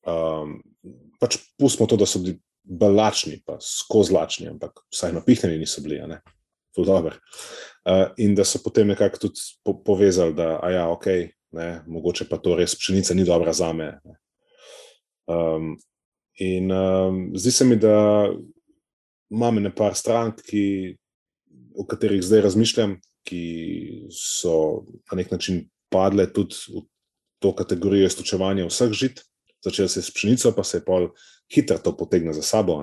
Um, 0.06 0.60
pač 1.20 1.36
pustimo 1.58 1.88
to, 1.88 1.98
da 2.00 2.08
so 2.08 2.20
bili 2.22 2.38
balačni, 2.62 3.40
pa 3.46 3.58
skozi 3.60 4.14
lačni, 4.14 4.48
ampak 4.50 4.84
vsaj 4.92 5.12
napihnjeni 5.16 5.60
niso 5.60 5.82
bili. 5.84 6.00
Uh, 6.00 8.06
in 8.16 8.34
da 8.34 8.44
so 8.44 8.60
potem 8.64 8.88
nekako 8.88 9.26
tudi 9.26 9.40
po 9.64 9.74
povezali, 9.84 10.34
da 10.34 10.60
je 10.68 10.74
ja, 10.74 10.88
ok, 10.88 11.06
ne, 11.56 11.68
mogoče 11.86 12.28
pa 12.30 12.38
to 12.38 12.56
res 12.56 12.76
pšenica 12.78 13.14
ni 13.14 13.24
dobra 13.24 13.52
za 13.52 13.72
me. 13.72 13.98
Um, 15.26 15.76
in 16.38 16.72
um, 16.72 17.30
zdi 17.34 17.50
se 17.50 17.64
mi, 17.64 17.76
da 17.76 18.30
imam 19.30 19.62
nekaj 19.62 19.94
strank, 19.94 20.42
ki, 20.46 20.96
o 21.76 21.86
katerih 21.86 22.22
zdaj 22.22 22.46
razmišljam, 22.48 22.96
ki 23.26 23.42
so 24.14 24.86
na 25.10 25.20
nek 25.20 25.30
način 25.30 25.66
padle 25.90 26.26
tudi 26.32 26.56
v 26.70 26.86
to 27.40 27.52
kategorijo 27.56 28.06
iztočevanja 28.06 28.68
vseh 28.68 28.92
žit, 28.92 29.22
začel 29.64 29.88
se 29.88 30.02
s 30.02 30.12
pšenico, 30.14 30.52
pa 30.56 30.64
se 30.64 30.78
je 30.78 30.84
pol 30.84 31.10
hitro 31.52 31.78
to 31.78 31.96
potegne 31.96 32.32
za 32.32 32.42
sabo. 32.42 32.80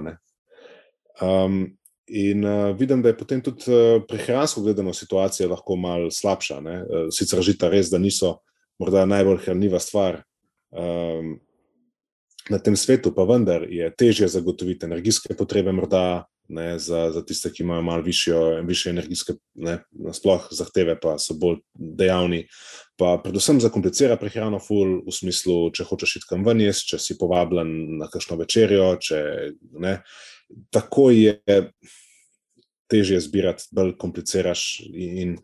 Um, 1.22 1.78
in 2.08 2.46
uh, 2.46 2.76
vidim, 2.78 3.02
da 3.02 3.10
je 3.10 3.18
potem 3.18 3.42
tudi 3.42 3.70
uh, 3.72 4.04
prehransko 4.08 4.62
gledano 4.62 4.94
situacija 4.94 5.50
lahko 5.50 5.76
malo 5.76 6.12
slabša. 6.12 6.60
Uh, 6.60 7.10
sicer 7.14 7.42
žita 7.42 7.70
res, 7.70 7.90
da 7.90 7.98
niso 7.98 8.40
morda 8.80 9.06
najbolj 9.06 9.44
hranljiva 9.46 9.80
stvar 9.80 10.22
um, 10.72 11.38
na 12.50 12.60
tem 12.64 12.76
svetu, 12.76 13.12
pa 13.16 13.26
vendar 13.28 13.66
je 13.70 13.90
težje 13.98 14.28
zagotoviti 14.32 14.86
energijske 14.86 15.36
potrebe, 15.36 15.72
morda 15.72 16.26
ne, 16.48 16.80
za, 16.80 17.12
za 17.12 17.26
tiste, 17.26 17.52
ki 17.52 17.64
imajo 17.64 17.82
malo 17.82 18.04
više 18.64 18.90
energijske 18.90 19.34
ne, 19.56 19.80
sploh 20.14 20.48
zahteve, 20.52 21.00
pa 21.00 21.18
so 21.20 21.36
bolj 21.36 21.60
dejavni. 21.74 22.46
Pa 22.98 23.18
predvsem 23.22 23.60
zakomplicira 23.62 24.18
prehrano, 24.18 24.58
ful, 24.64 25.02
v 25.06 25.14
smislu, 25.14 25.70
če 25.76 25.86
hočeš 25.86 26.18
iti 26.18 26.30
kam 26.32 26.46
ven, 26.48 26.64
jesti, 26.66 26.94
če 26.94 27.02
si 27.02 27.18
povabljen 27.20 28.00
na 28.00 28.10
kakšno 28.10 28.40
večerjo. 28.40 28.88
Če, 29.06 29.20
ne, 29.84 30.00
tako 30.74 31.12
je 31.14 31.38
težje 32.90 33.22
zbirati, 33.22 33.68
bolj 33.76 33.94
kompliciraš 34.02 34.82
in 34.88 35.38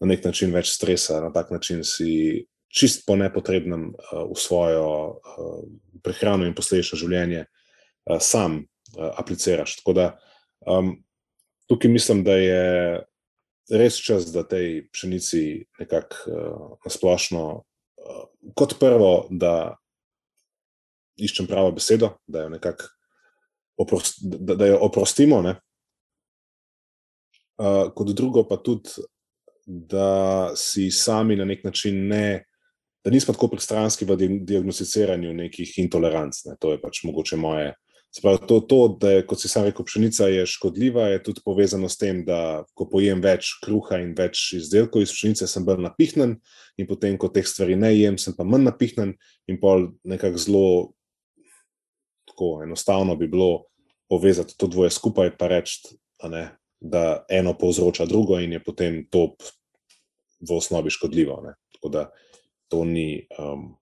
na 0.00 0.12
nek 0.12 0.24
način 0.24 0.54
več 0.54 0.70
stresa, 0.70 1.18
na 1.24 1.32
tak 1.34 1.50
način 1.50 1.82
si 1.84 2.46
čist 2.70 3.02
po 3.08 3.16
nepotrebnem 3.18 3.90
uh, 3.90 4.24
v 4.30 4.38
svojo 4.38 4.88
uh, 5.18 5.62
prehrano 6.04 6.46
in 6.46 6.54
posledično 6.54 7.00
življenje 7.00 7.42
uh, 7.42 8.20
sam 8.22 8.60
uh, 8.62 9.10
apliciraš. 9.18 9.80
Tako 9.82 9.96
da 9.98 10.10
Um, 10.66 11.04
tukaj 11.66 11.90
mislim, 11.90 12.24
da 12.24 12.32
je 12.32 13.02
res 13.70 13.98
čas, 14.02 14.30
da 14.34 14.42
tej 14.46 14.88
pšenici 14.92 15.64
nekako 15.80 16.16
uh, 16.26 16.78
nasplošno, 16.84 17.44
uh, 17.60 18.24
kot 18.56 18.76
prvo, 18.80 19.26
da 19.30 19.76
iščem 21.20 21.46
pravo 21.50 21.72
besedo, 21.76 22.14
da 22.26 22.46
jo 22.46 22.52
nekako 22.54 22.88
oprost, 23.80 24.20
da, 24.22 24.54
da 24.54 24.66
jo 24.70 24.78
oprostimo. 24.86 25.40
Uh, 27.60 27.90
kot 27.96 28.14
drugo, 28.16 28.44
pa 28.48 28.56
tudi, 28.56 28.90
da 29.66 30.50
si 30.56 30.90
sami 30.90 31.36
na 31.36 31.44
nek 31.44 31.64
način 31.64 32.06
ne. 32.08 32.44
Da 33.04 33.10
nismo 33.10 33.32
tako 33.32 33.48
pristranski 33.48 34.04
v 34.04 34.16
diagnosticiranju 34.44 35.32
nekih 35.32 35.78
intoleranc. 35.80 36.36
Ne. 36.44 36.56
To 36.60 36.74
je 36.74 36.80
pač 36.82 37.04
mogoče 37.08 37.36
moje, 37.40 37.70
uh, 37.72 37.89
Sprav, 38.10 38.40
to, 38.48 38.58
to, 38.60 38.78
da 39.00 39.10
je, 39.10 39.26
kot 39.26 39.38
si 39.38 39.48
sam 39.48 39.68
rekel, 39.68 39.86
pšenica 39.86 40.26
je 40.26 40.46
škodljiva, 40.50 41.04
je 41.12 41.22
tudi 41.22 41.42
povezano 41.44 41.88
s 41.88 41.98
tem, 41.98 42.24
da 42.26 42.64
ko 42.74 42.88
pojem 42.90 43.20
več 43.22 43.52
kruha 43.62 44.00
in 44.02 44.16
več 44.18 44.48
izdelkov 44.58 45.04
iz 45.04 45.12
pšenice, 45.14 45.46
sem 45.46 45.66
bolj 45.66 45.84
napihnen, 45.84 46.34
in 46.74 46.88
potem, 46.90 47.14
ko 47.14 47.30
teh 47.30 47.46
stvari 47.46 47.76
ne 47.78 47.92
jem, 47.94 48.18
sem 48.18 48.34
pa 48.34 48.42
manj 48.42 48.66
napihnen. 48.66 49.14
In 49.46 49.60
pol 49.62 49.92
nekako 50.02 50.42
zelo 50.42 50.64
tako 52.26 52.64
enostavno 52.64 53.14
bi 53.16 53.30
bilo 53.30 53.66
povezati 54.10 54.58
to 54.58 54.66
dvoje 54.66 54.90
skupaj, 54.90 55.36
pa 55.38 55.46
reči, 55.46 55.94
da 56.80 57.04
eno 57.30 57.54
povzroča 57.54 58.08
drugo, 58.10 58.40
in 58.42 58.58
je 58.58 58.64
potem 58.64 59.04
to 59.10 59.36
v 60.40 60.56
osnovi 60.56 60.90
škodljivo. 60.90 61.38
Ne? 61.46 61.54
Tako 61.78 61.94
da 61.94 62.08
to 62.68 62.82
ni, 62.84 63.26
um, 63.38 63.76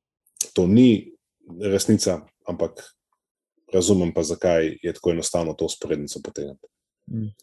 to 0.53 0.67
ni 0.67 1.15
resnica, 1.65 2.21
ampak 2.45 2.98
razumem 3.75 4.13
pa, 4.15 4.23
zakaj 4.23 4.77
je 4.83 4.93
tako 4.93 5.11
enostavno 5.11 5.53
to 5.53 5.65
usporednico 5.65 6.21
potegniti. 6.25 6.67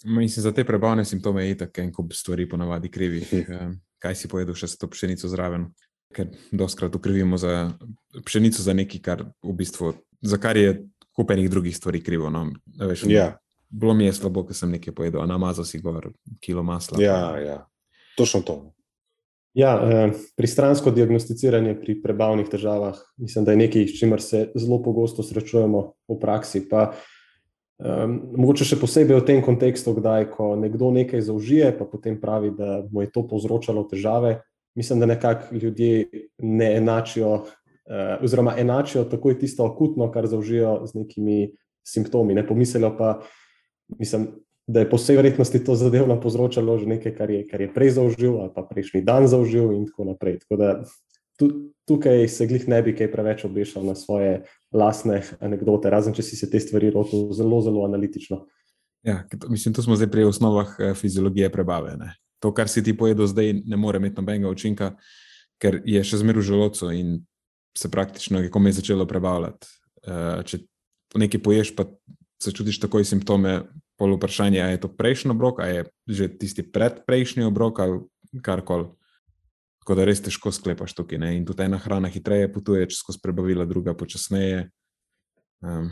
Mislim, 0.04 0.44
za 0.44 0.52
te 0.52 0.64
prebavne 0.64 1.06
simptome 1.06 1.48
je 1.48 1.58
tako, 1.58 1.82
en 1.82 1.94
kup 1.94 2.14
stvari 2.14 2.50
ponavadi 2.50 2.92
krivi. 2.92 3.22
Hm. 3.30 3.78
Kaj 4.00 4.16
si 4.16 4.28
pojedel, 4.28 4.56
še 4.56 4.68
s 4.68 4.78
to 4.78 4.90
pšenico 4.90 5.30
zraven? 5.32 5.72
Ker 6.14 6.30
doskrat 6.52 6.96
ukrivimo 6.96 7.38
za 7.38 7.72
pšenico 8.26 8.62
za 8.62 8.74
nekaj, 8.74 9.02
kar 9.02 9.24
v 9.44 9.56
bistvu, 9.58 9.96
za 10.22 10.38
kar 10.38 10.58
je 10.58 10.84
kupenih 11.16 11.50
drugih 11.50 11.76
stvari 11.78 12.04
krivo. 12.04 12.30
No? 12.30 12.52
Veš, 12.80 13.08
ja. 13.10 13.34
Bilo 13.70 13.94
mi 13.94 14.06
je 14.06 14.14
slabo, 14.14 14.46
ker 14.46 14.56
sem 14.56 14.72
nekaj 14.72 14.94
pojedel, 14.96 15.26
namazal 15.28 15.66
si 15.66 15.82
gor 15.82 16.12
kilo 16.40 16.64
masla. 16.64 17.02
Ja, 17.02 17.40
ja. 17.42 17.58
točno 18.16 18.42
to. 18.42 18.75
Ja, 19.56 19.80
eh, 19.80 20.12
pristransko 20.36 20.92
diagnosticiranje 20.92 21.78
pri 21.80 21.94
prebavnih 22.04 22.50
težavah, 22.52 22.98
mislim, 23.18 23.46
da 23.48 23.54
je 23.54 23.60
nekaj, 23.64 23.86
s 23.88 24.00
čimer 24.00 24.22
se 24.22 24.50
zelo 24.56 24.82
pogosto 24.84 25.24
srečujemo 25.24 25.84
v 26.12 26.18
praksi. 26.20 26.66
Pa, 26.68 26.90
um, 27.80 28.18
mogoče 28.36 28.68
še 28.68 28.76
posebej 28.82 29.16
v 29.16 29.24
tem 29.24 29.40
kontekstu, 29.46 29.94
kdaj 29.96 30.28
ko 30.34 30.50
nekdo 30.60 30.92
nekaj 30.92 31.24
zaužije, 31.24 31.72
pa 31.80 31.88
potem 31.88 32.20
pravi, 32.20 32.52
da 32.52 32.82
mu 32.92 33.06
je 33.06 33.14
to 33.16 33.24
povzročalo 33.24 33.86
težave. 33.88 34.42
Mislim, 34.76 35.00
da 35.00 35.08
nekako 35.08 35.56
ljudje 35.56 36.28
ne 36.44 36.74
enačijo, 36.76 37.46
uh, 37.48 38.20
oziroma 38.20 38.58
enačijo 38.60 39.08
takoj 39.08 39.40
tisto 39.40 39.64
akutno, 39.64 40.12
kar 40.12 40.28
zaužijo 40.28 40.82
z 40.84 41.00
nekimi 41.00 41.54
simptomi. 41.80 42.36
Ne 42.36 42.44
pomislijo 42.44 42.92
pa, 42.98 43.22
mislim, 43.88 44.34
da 44.68 44.82
je 44.82 44.90
po 44.90 44.98
vsej 44.98 45.16
verjetnosti 45.16 45.64
to 45.64 45.76
zadevno 45.76 46.18
povzročalo 46.22 46.78
že 46.82 46.90
nekaj, 46.90 47.14
kar 47.16 47.30
je, 47.30 47.44
kar 47.48 47.62
je 47.62 47.70
prej 47.74 47.90
zaužil, 48.02 48.40
ali 48.42 48.52
pa 48.56 48.66
prejšnji 48.66 49.02
dan 49.06 49.28
zaužil, 49.30 49.72
in 49.74 49.86
tako 49.86 50.10
naprej. 50.10 50.40
Tako 50.42 50.56
da 50.58 50.70
tu, 51.38 51.50
tukaj 51.86 52.28
se 52.28 52.48
glih 52.48 52.68
ne 52.68 52.82
bi 52.82 52.96
kaj 52.98 53.12
preveč 53.12 53.46
obešal 53.46 53.86
na 53.86 53.96
svoje 53.96 54.44
lastne 54.74 55.22
anekdote, 55.40 55.90
razen 55.90 56.14
če 56.18 56.26
si 56.26 56.40
se 56.40 56.50
te 56.50 56.60
stvari 56.60 56.92
lotil 56.96 57.30
zelo, 57.34 57.62
zelo 57.62 57.86
analitično. 57.86 58.46
Ja, 59.06 59.22
mislim, 59.50 59.74
tu 59.74 59.86
smo 59.86 59.96
zdaj 59.96 60.10
pri 60.10 60.26
osnovah 60.26 60.76
eh, 60.80 60.94
fiziologije 60.98 61.52
prebave. 61.54 61.94
Ne? 61.98 62.16
To, 62.42 62.50
kar 62.54 62.70
si 62.70 62.84
ti 62.84 62.98
pojedel 62.98 63.30
zdaj, 63.30 63.54
ne 63.66 63.78
more 63.78 64.02
imeti 64.02 64.18
nobenega 64.18 64.50
učinka, 64.50 64.96
ker 65.62 65.84
je 65.86 66.02
še 66.04 66.24
zmeraj 66.26 66.42
v 66.42 66.50
želodcu 66.50 66.90
in 66.92 67.20
se 67.78 67.92
praktično 67.92 68.42
je 68.42 68.50
komaj 68.50 68.80
začelo 68.80 69.06
prebavljati. 69.06 69.70
Eh, 70.08 70.42
če 70.50 70.66
nekaj 71.22 71.44
poješ, 71.46 71.76
pa 71.78 71.86
se 72.42 72.52
čutiš 72.52 72.82
takoj 72.82 73.06
simptome, 73.06 73.62
pol 74.00 74.16
vprašanje, 74.18 74.62
ali 74.62 74.76
je 74.76 74.84
to 74.84 74.92
prejšnji 74.92 75.32
obrok, 75.32 75.60
ali 75.64 75.76
je 75.76 75.84
že 76.08 76.28
tisti 76.40 76.64
predprejšnji 76.64 77.48
obrok 77.48 77.80
ali 77.80 78.00
karkoli. 78.44 78.92
Tako 79.86 79.96
da 79.96 80.06
res 80.06 80.22
težko 80.26 80.52
sklepaš 80.52 80.96
tukaj. 80.98 81.20
Ne? 81.22 81.36
In 81.38 81.46
tudi 81.46 81.64
ena 81.64 81.78
hrana 81.78 82.10
hitreje 82.10 82.50
potuje, 82.52 82.88
če 82.90 82.98
skozi 82.98 83.22
prebavila, 83.22 83.68
druga 83.70 83.94
počasneje. 83.94 84.72
Um, 85.62 85.92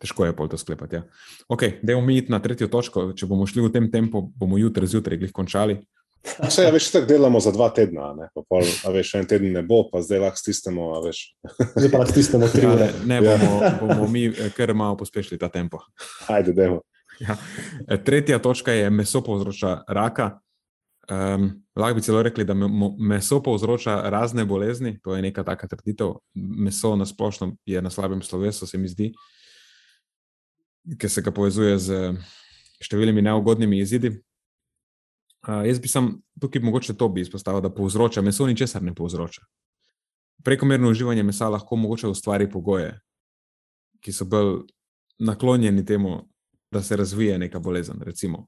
težko 0.00 0.24
je 0.24 0.34
pol 0.36 0.48
to 0.48 0.56
sklepati. 0.56 0.96
Ja. 0.96 1.02
Ok, 1.52 1.84
da 1.84 1.94
bomo 1.94 2.08
mi 2.08 2.16
iti 2.16 2.32
na 2.32 2.40
tretjo 2.40 2.70
točko. 2.72 3.10
Če 3.12 3.28
bomo 3.28 3.44
šli 3.46 3.66
v 3.66 3.72
tem 3.76 3.90
tempu, 3.92 4.24
bomo 4.24 4.56
jutri 4.56 4.88
zjutraj 4.88 5.20
glih 5.20 5.34
končali. 5.36 5.82
Vse, 6.22 6.70
veš, 6.70 6.90
tako 6.90 7.06
delamo 7.06 7.40
za 7.40 7.50
dva 7.50 7.68
tedna, 7.74 8.12
ne? 8.14 8.28
pa 8.34 8.42
pol, 8.48 8.62
a 8.86 8.90
veš, 8.94 9.14
en 9.18 9.26
teden 9.26 9.52
ne 9.56 9.62
bo, 9.66 9.82
pa 9.90 10.02
zdaj 10.02 10.22
lahko 10.22 10.38
stisnemo. 10.38 10.92
Zdaj 11.74 11.90
pa 11.90 11.98
lahko 11.98 12.12
stisnemo 12.12 12.48
tri 12.52 12.66
ure. 12.66 12.88
Ja, 12.92 13.02
ne, 13.06 13.18
bomo, 13.20 13.50
ja. 13.62 13.72
bomo 13.80 14.06
mi 14.08 14.26
eh, 14.30 14.52
kar 14.56 14.74
malo 14.74 14.96
pospešili 14.96 15.38
ta 15.38 15.48
tempo. 15.48 15.82
Ajde, 16.30 16.54
demo. 16.54 16.80
Ja. 17.20 17.36
Eh, 17.88 17.98
tretja 18.04 18.38
točka 18.38 18.72
je, 18.72 18.90
meso 18.90 19.22
povzroča 19.22 19.82
raka. 19.88 20.38
Um, 21.10 21.48
lahko 21.76 21.98
bi 21.98 22.02
celo 22.06 22.22
rekli, 22.22 22.44
da 22.46 22.54
meso 22.54 23.40
povzroča 23.42 23.96
razne 24.10 24.44
bolezni, 24.44 25.00
to 25.02 25.16
je 25.16 25.22
neka 25.22 25.42
taka 25.44 25.66
trditev. 25.66 26.14
Meso 26.34 26.94
na 26.96 27.06
splošno 27.06 27.56
je 27.66 27.82
na 27.82 27.90
slabem 27.90 28.22
slovesu, 28.22 28.66
se 28.66 28.78
mi 28.78 28.88
zdi, 28.88 29.10
ker 30.98 31.10
se 31.10 31.22
ga 31.22 31.34
povezuje 31.34 31.78
z 31.78 32.12
številnimi 32.82 33.22
neugodnimi 33.26 33.82
izidi. 33.82 34.14
Uh, 35.48 35.66
jaz 35.66 35.80
bi 35.80 35.88
sam 35.88 36.22
tukaj 36.40 36.62
mogoče 36.62 36.94
to 36.94 37.08
bi 37.08 37.20
izpostavil, 37.20 37.60
da 37.60 37.70
povzroča 37.74 38.22
meso, 38.22 38.46
ničesar 38.46 38.82
ne 38.82 38.94
povzroča. 38.94 39.42
Prekomerno 40.44 40.90
uživanje 40.90 41.22
mesa 41.22 41.48
lahko 41.48 41.76
mogoče 41.76 42.08
ustvari 42.08 42.50
pogoje, 42.50 43.00
ki 44.00 44.12
so 44.12 44.24
bolj 44.24 44.62
naklonjeni 45.18 45.84
temu, 45.86 46.28
da 46.70 46.82
se 46.82 46.96
razvije 46.96 47.38
neka 47.38 47.58
bolezen. 47.58 48.00
Recimo. 48.00 48.46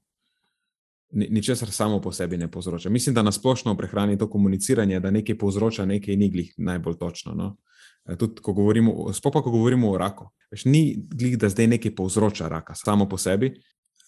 Ničesar 1.11 1.71
samo 1.71 2.01
po 2.01 2.11
sebi 2.11 2.37
ne 2.37 2.51
povzroča. 2.51 2.89
Mislim, 2.89 3.15
da 3.15 3.21
na 3.21 3.31
splošno 3.31 3.73
v 3.73 3.77
prehrani 3.77 4.17
to 4.17 4.29
komuniciranje, 4.29 4.99
da 4.99 5.11
nekaj 5.11 5.37
povzroča, 5.37 5.85
nekaj 5.85 6.15
ni 6.15 6.29
glih 6.29 6.53
najbolj 6.57 6.97
točno. 6.99 7.33
No? 7.33 7.57
E, 8.05 8.17
tudi, 8.17 8.41
ko 8.41 8.53
govorimo, 8.53 9.13
sploh 9.13 9.33
pa, 9.33 9.41
ko 9.41 9.51
govorimo 9.51 9.91
o 9.91 9.97
raku. 9.97 10.27
Veš, 10.51 10.65
ni 10.65 10.95
glih, 10.97 11.37
da 11.37 11.49
zdaj 11.49 11.67
nekaj 11.67 11.95
povzroča 11.95 12.47
raka 12.47 12.75
samo 12.75 13.09
po 13.09 13.17
sebi, 13.17 13.53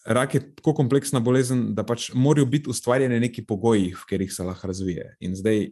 rak 0.08 0.36
je 0.36 0.41
tako 0.56 0.74
kompleksna 0.74 1.20
bolezen, 1.20 1.74
da 1.76 1.84
pač 1.84 2.10
morajo 2.15 2.46
biti 2.46 2.70
ustvarjene 2.72 3.20
neki 3.20 3.43
pogoji, 3.46 3.91
v 3.93 4.08
katerih 4.08 4.34
se 4.34 4.43
lahko 4.43 4.67
razvije. 4.72 5.15
In 5.20 5.36
zdaj 5.36 5.70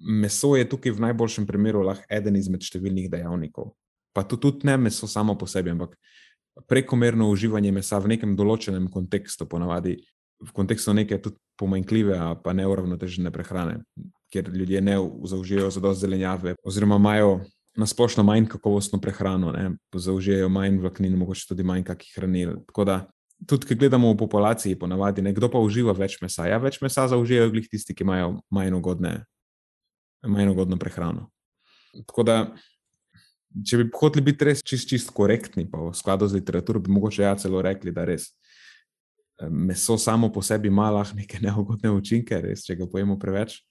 meso 0.00 0.54
je 0.56 0.68
tukaj 0.68 0.94
v 0.96 1.04
najboljšem 1.08 1.46
primeru 1.46 1.82
lahko 1.84 2.06
eden 2.08 2.38
izmed 2.38 2.64
številnih 2.64 3.10
dejavnikov. 3.12 3.74
Pa 4.14 4.24
to 4.26 4.38
tudi 4.40 4.66
ne 4.66 4.76
meso 4.86 5.06
samo 5.10 5.36
po 5.38 5.46
sebi, 5.50 5.70
ampak 5.74 5.96
prekomerno 6.70 7.30
uživanje 7.30 7.72
mesa 7.72 8.00
v 8.00 8.14
nekem 8.14 8.34
določenem 8.38 8.88
kontekstu, 8.90 9.46
ponavadi 9.50 9.98
v 10.40 10.52
kontekstu 10.56 10.94
neke 10.96 11.18
tudi 11.20 11.36
pomanjkljive, 11.60 12.16
pa 12.44 12.54
neuravnotežene 12.56 13.32
prehrane, 13.34 13.82
ker 14.32 14.48
ljudje 14.48 14.80
ne 14.80 14.96
zaužijajo 15.28 15.70
za 15.74 15.82
dosti 15.84 16.06
zelenjave, 16.06 16.54
oziroma 16.64 16.96
imajo 16.96 17.40
na 17.76 17.86
splošno 17.86 18.24
manj 18.26 18.48
kakovostno 18.50 18.98
prehrano, 19.00 19.52
zaužijajo 19.94 20.48
manj 20.48 20.80
vlaknin, 20.80 21.16
mogoče 21.18 21.50
tudi 21.52 21.66
manj 21.66 21.84
kakih 21.86 22.14
hranil. 22.16 22.56
Tako 22.66 22.84
da 22.88 22.96
tudi, 23.46 23.66
ki 23.66 23.74
gledamo 23.74 24.12
v 24.12 24.18
populaciji, 24.20 24.78
ponavadi 24.78 25.22
nekdo 25.22 25.48
pa 25.52 25.60
uživa 25.62 25.94
več 25.96 26.18
mesa. 26.22 26.46
Ja, 26.48 26.58
več 26.60 26.80
mesa 26.82 27.06
zaužijajo 27.10 27.52
glih 27.54 27.68
tisti, 27.70 27.94
ki 27.96 28.04
imajo 28.04 28.34
manj 28.52 28.76
ugodne, 28.76 29.14
manj 30.26 30.52
ugodno 30.52 30.78
prehrano. 30.80 31.28
Tako 32.04 32.26
da, 32.26 32.36
če 33.66 33.80
bi 33.80 33.88
hoteli 33.96 34.26
biti 34.30 34.50
res 34.50 34.64
čist, 34.66 34.88
čist 34.90 35.14
korektni, 35.16 35.66
pa 35.70 35.80
v 35.88 35.94
skladu 35.96 36.28
z 36.28 36.38
literaturo, 36.40 36.82
bi 36.82 36.92
mogoče 36.94 37.24
ja 37.24 37.34
celo 37.40 37.62
rekli, 37.64 37.94
da 37.94 38.06
res 38.08 38.30
meso 39.48 39.96
samo 39.96 40.28
po 40.28 40.42
sebi 40.44 40.68
ima 40.68 40.90
lahko 40.92 41.16
neke 41.16 41.38
neugodne 41.40 41.90
učinke, 41.96 42.42
res, 42.44 42.66
če 42.66 42.76
ga 42.76 42.88
pojemo 42.90 43.16
preveč. 43.18 43.62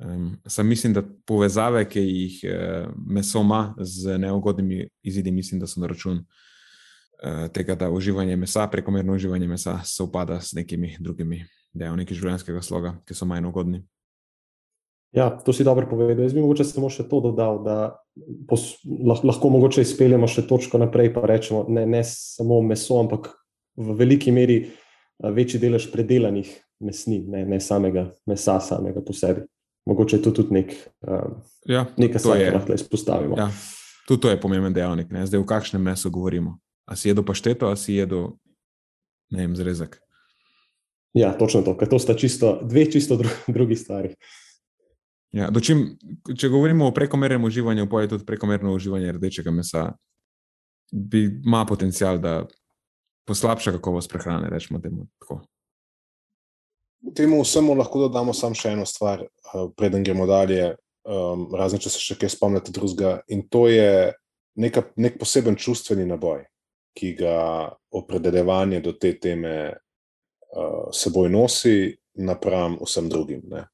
Um, 0.00 0.34
sam 0.48 0.68
mislim, 0.68 0.92
da 0.96 1.02
povezave, 1.28 1.86
ki 1.88 2.00
jih 2.00 2.36
uh, 2.48 2.92
meso 3.08 3.40
ima 3.44 3.74
z 3.80 4.18
neugodnimi 4.20 4.86
izidi, 5.04 5.32
mislim, 5.32 5.60
da 5.60 5.68
so 5.68 5.80
na 5.80 5.88
račun 5.88 6.20
uh, 6.20 6.49
tega, 7.52 7.74
da 7.76 7.90
uživanje 7.92 8.36
mesa, 8.36 8.66
prekomerno 8.72 9.14
uživanje 9.14 9.48
mesa, 9.48 9.78
se 9.84 10.02
upada 10.02 10.40
s 10.40 10.54
nekimi 10.56 10.96
drugimi 11.00 11.44
dejavniki 11.76 12.16
življenjskega 12.16 12.62
sloga, 12.64 12.94
ki 13.06 13.14
so 13.14 13.28
manj 13.28 13.48
ugodni. 13.50 13.82
Ja, 15.12 15.26
to 15.30 15.52
si 15.52 15.66
dobro 15.66 15.88
povedal. 15.90 16.22
Jaz 16.22 16.34
bi 16.34 16.42
mogoče 16.42 16.64
samo 16.64 16.86
še 16.92 17.08
to 17.10 17.18
dodal, 17.24 17.58
da 17.66 17.76
pos, 18.48 18.76
lahko, 18.86 19.26
lahko 19.26 19.50
mogoče 19.50 19.82
izpeljemo 19.82 20.28
še 20.30 20.44
točko 20.46 20.78
naprej, 20.78 21.10
pa 21.14 21.24
rečemo 21.26 21.64
ne, 21.68 21.82
ne 21.86 22.02
samo 22.06 22.60
meso, 22.62 23.00
ampak 23.02 23.32
v 23.80 23.96
veliki 23.98 24.30
meri 24.34 24.60
večji 25.18 25.58
delež 25.62 25.88
predelanih 25.90 26.52
mesnin, 26.86 27.26
ne, 27.30 27.42
ne 27.48 27.58
samega 27.60 28.06
mesa, 28.30 28.60
samega 28.62 29.02
po 29.02 29.16
sebi. 29.16 29.42
Mogoče 29.90 30.20
je 30.20 30.22
to 30.22 30.34
tudi 30.36 30.60
nek, 30.60 30.72
um, 31.02 31.40
ja, 31.66 31.88
nekaj, 31.98 32.22
kar 32.22 32.60
lahko 32.60 32.76
izpostavimo. 32.78 33.38
Ja, 33.40 33.48
tudi 34.06 34.22
to 34.22 34.30
je 34.30 34.38
pomemben 34.38 34.76
dejavnik. 34.76 35.10
Ne? 35.10 35.26
Zdaj, 35.26 35.42
v 35.42 35.48
kakšnem 35.50 35.82
mesu 35.90 36.12
govorimo? 36.14 36.60
A 36.90 36.98
si 36.98 37.08
jedo 37.08 37.22
pašteto, 37.22 37.70
a 37.70 37.78
si 37.78 37.94
jedo 38.00 38.40
ne 39.30 39.46
vem, 39.46 39.56
zrezek? 39.56 40.00
Ja, 41.14 41.32
točno 41.38 41.62
to, 41.62 41.74
ker 41.78 41.88
to 41.90 41.98
sta 41.98 42.14
čisto, 42.14 42.58
dve 42.62 42.86
čisto 42.90 43.16
dru, 43.16 43.30
drugi 43.56 43.76
stvari. 43.78 44.14
Ja, 45.34 45.50
dočim, 45.50 45.94
če 46.26 46.50
govorimo 46.50 46.88
o 46.90 46.94
prekomernem 46.94 47.44
uživanju, 47.46 47.86
pa 47.90 48.02
je 48.02 48.16
tudi 48.16 48.26
prekomerno 48.26 48.74
uživanje 48.74 49.12
rdečega 49.14 49.54
mesa, 49.54 49.92
bi 50.90 51.22
ima 51.44 51.62
potencial, 51.66 52.18
da 52.18 52.42
poslabša 53.30 53.76
kakovost 53.78 54.10
prehrane. 54.10 54.50
Rečemo, 54.50 54.80
temu 57.14 57.42
vsemu 57.42 57.74
lahko 57.78 58.06
dodamo 58.06 58.34
samo 58.34 58.58
še 58.58 58.74
eno 58.74 58.86
stvar, 58.86 59.22
eh, 59.22 59.66
preden 59.76 60.02
gremo 60.02 60.26
dalje, 60.26 60.74
um, 61.06 61.46
razen 61.54 61.78
če 61.78 61.90
se 61.94 62.02
še 62.02 62.18
kaj 62.18 62.34
spomnite 62.34 62.74
drugega. 62.74 63.20
In 63.30 63.46
to 63.48 63.68
je 63.70 64.12
neka, 64.58 64.82
nek 64.96 65.18
poseben 65.18 65.54
čustveni 65.56 66.06
naboj, 66.10 66.42
ki 66.94 67.14
ga 67.18 67.68
opredeljevanje 67.90 68.80
do 68.80 68.92
te 68.92 69.12
teme 69.18 69.56
uh, 69.70 70.88
seboj 70.92 71.30
nosi, 71.30 71.96
napram 72.14 72.78
vsem 72.82 73.08
drugim. 73.08 73.42
Ne 73.50 73.66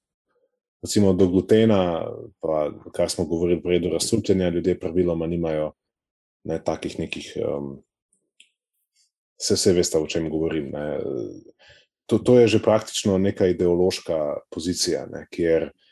recimo 0.87 1.13
do 1.13 1.27
glutena, 1.27 2.07
pa 2.41 2.71
kar 2.95 3.11
smo 3.11 3.25
govorili 3.25 3.63
prej, 3.63 3.81
do 3.81 3.89
razstrupljenja, 3.89 4.49
ljudje 4.49 4.79
praviloma 4.79 5.27
nimajo 5.27 5.73
ne, 6.45 6.61
takih 6.65 6.99
nekih. 6.99 7.33
Um, 7.49 7.83
Vse 9.37 9.57
se 9.57 9.73
veste, 9.73 9.99
o 9.99 10.07
čem 10.07 10.31
govorim. 10.31 10.71
To, 12.07 12.19
to 12.19 12.39
je 12.41 12.47
že 12.49 12.63
praktično 12.63 13.19
neka 13.19 13.47
ideološka 13.53 14.37
pozicija, 14.51 15.03
ne, 15.13 15.27
kjer 15.31 15.67
uh, 15.67 15.86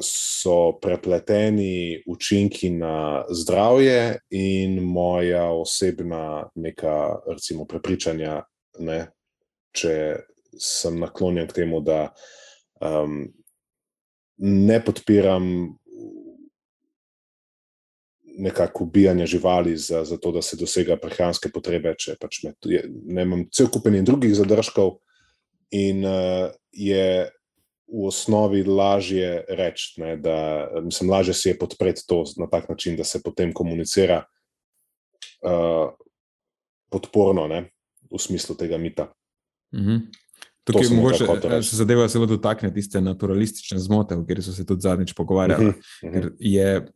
so 0.00 0.78
prepleteni 0.82 2.02
učinki 2.06 2.70
na 2.70 3.24
zdravje 3.30 4.18
in 4.30 4.78
moja 4.82 5.44
osebna 5.50 6.50
neka, 6.54 7.18
recimo, 7.26 7.64
prepričanja, 7.66 8.42
ne, 8.78 9.00
če 9.74 9.96
sem 10.58 11.00
naklonjen 11.00 11.48
k 11.50 11.62
temu, 11.62 11.80
da 11.82 12.12
um, 12.80 13.24
ne 14.38 14.78
podpiram 14.84 15.48
nekako 18.38 18.84
ubijanja 18.84 19.26
živali 19.26 19.76
za, 19.76 20.04
za 20.04 20.16
to, 20.16 20.32
da 20.32 20.42
se 20.42 20.56
dosega 20.56 20.96
prehranske 21.00 21.48
potrebe, 21.52 21.94
če 21.98 22.14
pač 22.20 22.42
me, 22.44 22.52
ne 23.08 23.22
imam 23.24 23.46
cel 23.52 23.70
kupen 23.72 23.96
in 23.96 24.04
drugih 24.04 24.34
zadržkov, 24.36 24.98
in 25.74 26.04
uh, 26.04 26.52
je 26.70 27.30
v 27.86 28.06
osnovi 28.06 28.64
lažje 28.64 29.44
reči, 29.48 30.00
ne, 30.00 30.16
da 30.16 30.68
mislim, 30.82 31.10
lažje 31.10 31.34
si 31.34 31.48
je 31.48 31.58
podpreti 31.58 32.02
to 32.06 32.24
na 32.36 32.48
tak 32.50 32.68
način, 32.68 32.96
da 32.96 33.04
se 33.04 33.22
potem 33.22 33.52
komunicira 33.52 34.24
uh, 35.42 35.94
podporno 36.90 37.46
ne, 37.46 37.70
v 38.10 38.18
smislu 38.18 38.56
tega 38.56 38.78
mita. 38.78 39.12
Mm 39.74 39.80
-hmm. 39.80 40.00
Tukaj 40.64 40.82
je 40.82 40.96
mogoče, 40.96 41.62
se 41.62 41.76
zadeva 41.76 42.08
zelo 42.08 42.26
dotakne 42.26 42.74
tiste 42.74 43.00
naturalistične 43.00 43.78
zmote, 43.78 44.14
o 44.14 44.20
kateri 44.20 44.42
so 44.42 44.52
se 44.52 44.66
tudi 44.66 44.80
zadnjič 44.80 45.12
pogovarjali. 45.12 45.66
Uh 45.66 45.74
-huh, 45.74 46.08
uh 46.08 46.14
-huh. 46.14 46.32
Je 46.38 46.86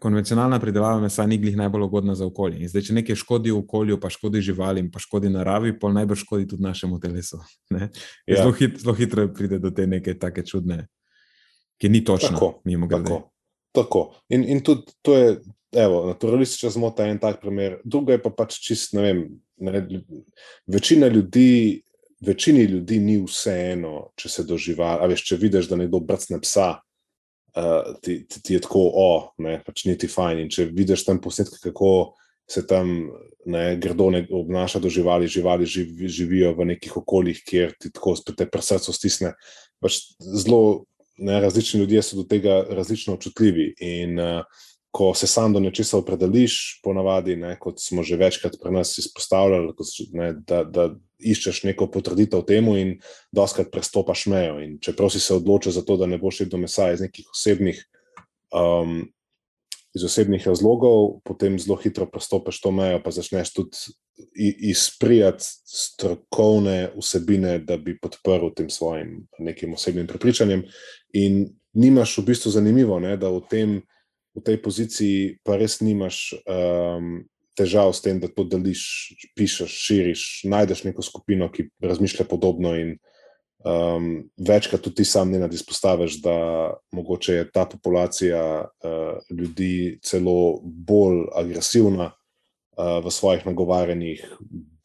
konvencionalna 0.00 0.58
pridelava 0.60 1.00
mesa 1.00 1.26
ni 1.26 1.38
glih 1.38 1.56
najbolj 1.56 1.82
ugodna 1.82 2.14
za 2.14 2.26
okolje. 2.26 2.60
In 2.60 2.70
zdaj, 2.70 2.86
če 2.88 2.96
nekaj 2.98 3.18
škodi 3.20 3.52
okolju, 3.54 3.98
pa 4.00 4.10
škodi 4.10 4.42
živalim, 4.44 4.90
pa 4.92 5.02
škodi 5.02 5.30
naravi, 5.32 5.74
pol 5.78 5.94
najbolj 5.96 6.22
škodi 6.22 6.48
tudi 6.52 6.62
našemu 6.62 7.00
telesu. 7.00 7.40
Ja. 8.26 8.42
Zelo, 8.42 8.52
hit, 8.52 8.78
zelo 8.82 8.94
hitro 8.94 9.26
pride 9.34 9.58
do 9.62 9.70
te 9.70 9.86
neke 9.86 10.14
take 10.18 10.42
čudne, 10.46 10.86
ki 11.80 11.88
ni 11.88 12.04
točno. 12.04 12.38
Tako, 12.38 12.88
tako, 12.90 13.18
tako. 13.72 14.02
In, 14.28 14.44
in 14.44 14.62
tudi 14.64 14.94
to 15.02 15.14
je, 15.14 15.36
evo, 15.76 16.04
naturalistična 16.06 16.70
zmota 16.74 17.06
je 17.06 17.14
en 17.14 17.20
tak 17.22 17.40
primer. 17.40 17.78
Druga 17.84 18.16
je 18.16 18.22
pa 18.22 18.32
pač 18.34 18.58
čist, 18.62 18.96
ne 18.98 19.02
vem, 19.02 19.22
ne, 19.62 19.82
večina 20.66 21.06
ljudi 21.06 21.82
večini 22.20 22.62
ljudi 22.62 22.98
ni 22.98 23.16
vseeno, 23.22 24.10
če 24.16 24.28
se 24.28 24.44
doživlja. 24.44 25.06
Veš, 25.10 25.24
če 25.28 25.38
vidiš, 25.40 25.68
da 25.70 25.78
nekdo 25.80 26.00
brcne 26.00 26.40
psa, 26.42 26.76
uh, 27.56 27.96
ti, 28.02 28.20
ti, 28.28 28.42
ti 28.42 28.54
je 28.54 28.62
tako, 28.64 28.84
o, 28.94 29.08
ne, 29.42 29.58
pač 29.66 29.84
ni 29.88 29.96
ti 29.98 30.08
fajn. 30.10 30.44
In 30.44 30.52
če 30.52 30.68
vidiš 30.70 31.06
tam 31.08 31.20
posnetke, 31.22 31.58
kako 31.62 32.14
se 32.50 32.62
tam 32.66 32.92
ne, 33.46 33.64
grdo 33.82 34.10
ne 34.14 34.22
obnaša 34.30 34.80
do 34.82 34.90
živali, 34.92 35.30
živali 35.30 35.66
živ, 35.66 36.06
živijo 36.06 36.52
v 36.58 36.70
nekih 36.72 36.96
okoljih, 37.02 37.42
kjer 37.46 37.74
ti 37.80 37.90
tako 37.94 38.14
spet 38.18 38.38
te 38.42 38.62
srce 38.62 38.94
stisne. 38.94 39.32
Pač 39.82 39.98
zelo 40.20 40.86
ne, 41.18 41.40
različni 41.40 41.80
ljudje 41.80 42.02
so 42.02 42.20
do 42.20 42.26
tega 42.28 42.62
različno 42.68 43.16
občutljivi. 43.16 43.72
In, 43.80 44.20
uh, 44.20 44.66
ko 44.96 45.14
se 45.14 45.26
sam 45.26 45.52
do 45.52 45.60
nečesa 45.60 45.98
opredeliš, 45.98 46.80
ponavadi, 46.84 47.34
ne, 47.36 47.50
kot 47.60 47.82
smo 47.84 48.00
že 48.02 48.16
večkrat 48.16 48.54
pri 48.62 48.70
nas 48.72 48.94
izpostavljali, 48.98 49.74
ne, 50.16 50.28
da, 50.48 50.62
da 50.64 50.86
iščeš 51.20 51.66
neko 51.68 51.90
potrditev 51.92 52.46
temu 52.48 52.78
in 52.80 52.94
doskrat 53.28 53.68
prestopaš 53.72 54.22
mejo. 54.32 54.54
In 54.64 54.78
čeprav 54.80 55.10
si 55.12 55.20
se 55.20 55.34
odločil 55.36 55.74
za 55.76 55.82
to, 55.84 55.98
da 56.00 56.08
ne 56.08 56.16
boš 56.18 56.40
jedel 56.40 56.62
mesa 56.62 56.88
iz 56.94 57.02
nekih 57.04 57.28
osebnih, 57.34 57.82
um, 58.56 59.02
iz 59.92 60.04
osebnih 60.08 60.46
razlogov, 60.48 61.18
potem 61.28 61.58
zelo 61.60 61.76
hitro 61.82 62.06
prestopaš 62.08 62.60
to 62.64 62.72
mejo, 62.72 63.02
pa 63.04 63.12
začneš 63.12 63.52
tudi 63.52 63.92
izprijati 64.70 65.44
strokovne 65.74 66.94
vsebine, 66.96 67.58
da 67.58 67.76
bi 67.76 67.98
podprl 68.00 68.48
tem 68.56 68.72
svojim 68.72 69.26
nekim 69.44 69.76
osebnim 69.76 70.08
prepričanjem. 70.08 70.64
In 71.20 71.44
nimaš 71.76 72.16
v 72.16 72.26
bistvu 72.32 72.54
zanimivo, 72.56 72.96
ne, 73.00 73.18
da 73.20 73.28
v 73.28 73.44
tem 73.50 73.76
v 74.36 74.44
tej 74.44 74.60
poziciji 74.62 75.38
pa 75.44 75.56
res 75.56 75.80
nimaš 75.80 76.36
um, 76.44 77.24
težav 77.56 77.92
s 77.96 78.04
tem, 78.04 78.20
da 78.20 78.28
to 78.28 78.44
deliš, 78.44 79.16
pišeš, 79.36 79.72
širiš, 79.72 80.22
najdeš 80.44 80.84
neko 80.84 81.02
skupino, 81.02 81.48
ki 81.48 81.70
razmišlja 81.80 82.28
podobno 82.28 82.74
in 82.76 82.98
um, 83.64 84.28
večkrat 84.36 84.84
tudi 84.84 85.00
ti 85.00 85.08
sam 85.08 85.32
ne 85.32 85.40
nadizpostaviš, 85.40 86.20
da 86.22 86.36
mogoče 86.92 87.40
je 87.40 87.50
ta 87.50 87.64
populacija 87.64 88.42
uh, 88.68 89.16
ljudi 89.32 89.98
celo 90.04 90.60
bolj 90.62 91.24
agresivna 91.34 92.12
uh, 92.12 93.00
v 93.04 93.10
svojih 93.10 93.46
nagovarjanjih, 93.48 94.26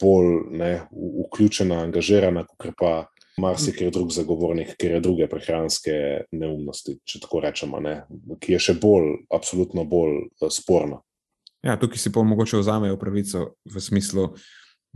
bolj 0.01 0.31
ne, 0.55 0.73
vključena, 1.27 1.83
angažirana, 1.83 2.47
kot 2.47 2.71
pa 2.79 2.93
marsikaj 3.41 3.91
drug 3.91 4.11
zagovornik, 4.13 4.75
ker 4.79 4.95
je 4.95 5.03
druge 5.03 5.27
prehranske 5.29 5.93
neumnosti, 6.31 6.97
če 7.07 7.21
tako 7.23 7.41
rečemo, 7.45 7.81
ne? 7.83 8.01
ki 8.41 8.55
je 8.55 8.59
še 8.67 8.75
bolj, 8.81 9.13
absolutno 9.33 9.85
bolj 9.89 10.17
uh, 10.21 10.49
sporna. 10.53 11.01
Ja, 11.65 11.77
tukaj 11.77 12.01
si 12.01 12.11
pa 12.13 12.23
mogoče 12.25 12.61
vzamejo 12.61 12.97
pravico 13.01 13.51
v 13.69 13.81
smislu, 13.81 14.31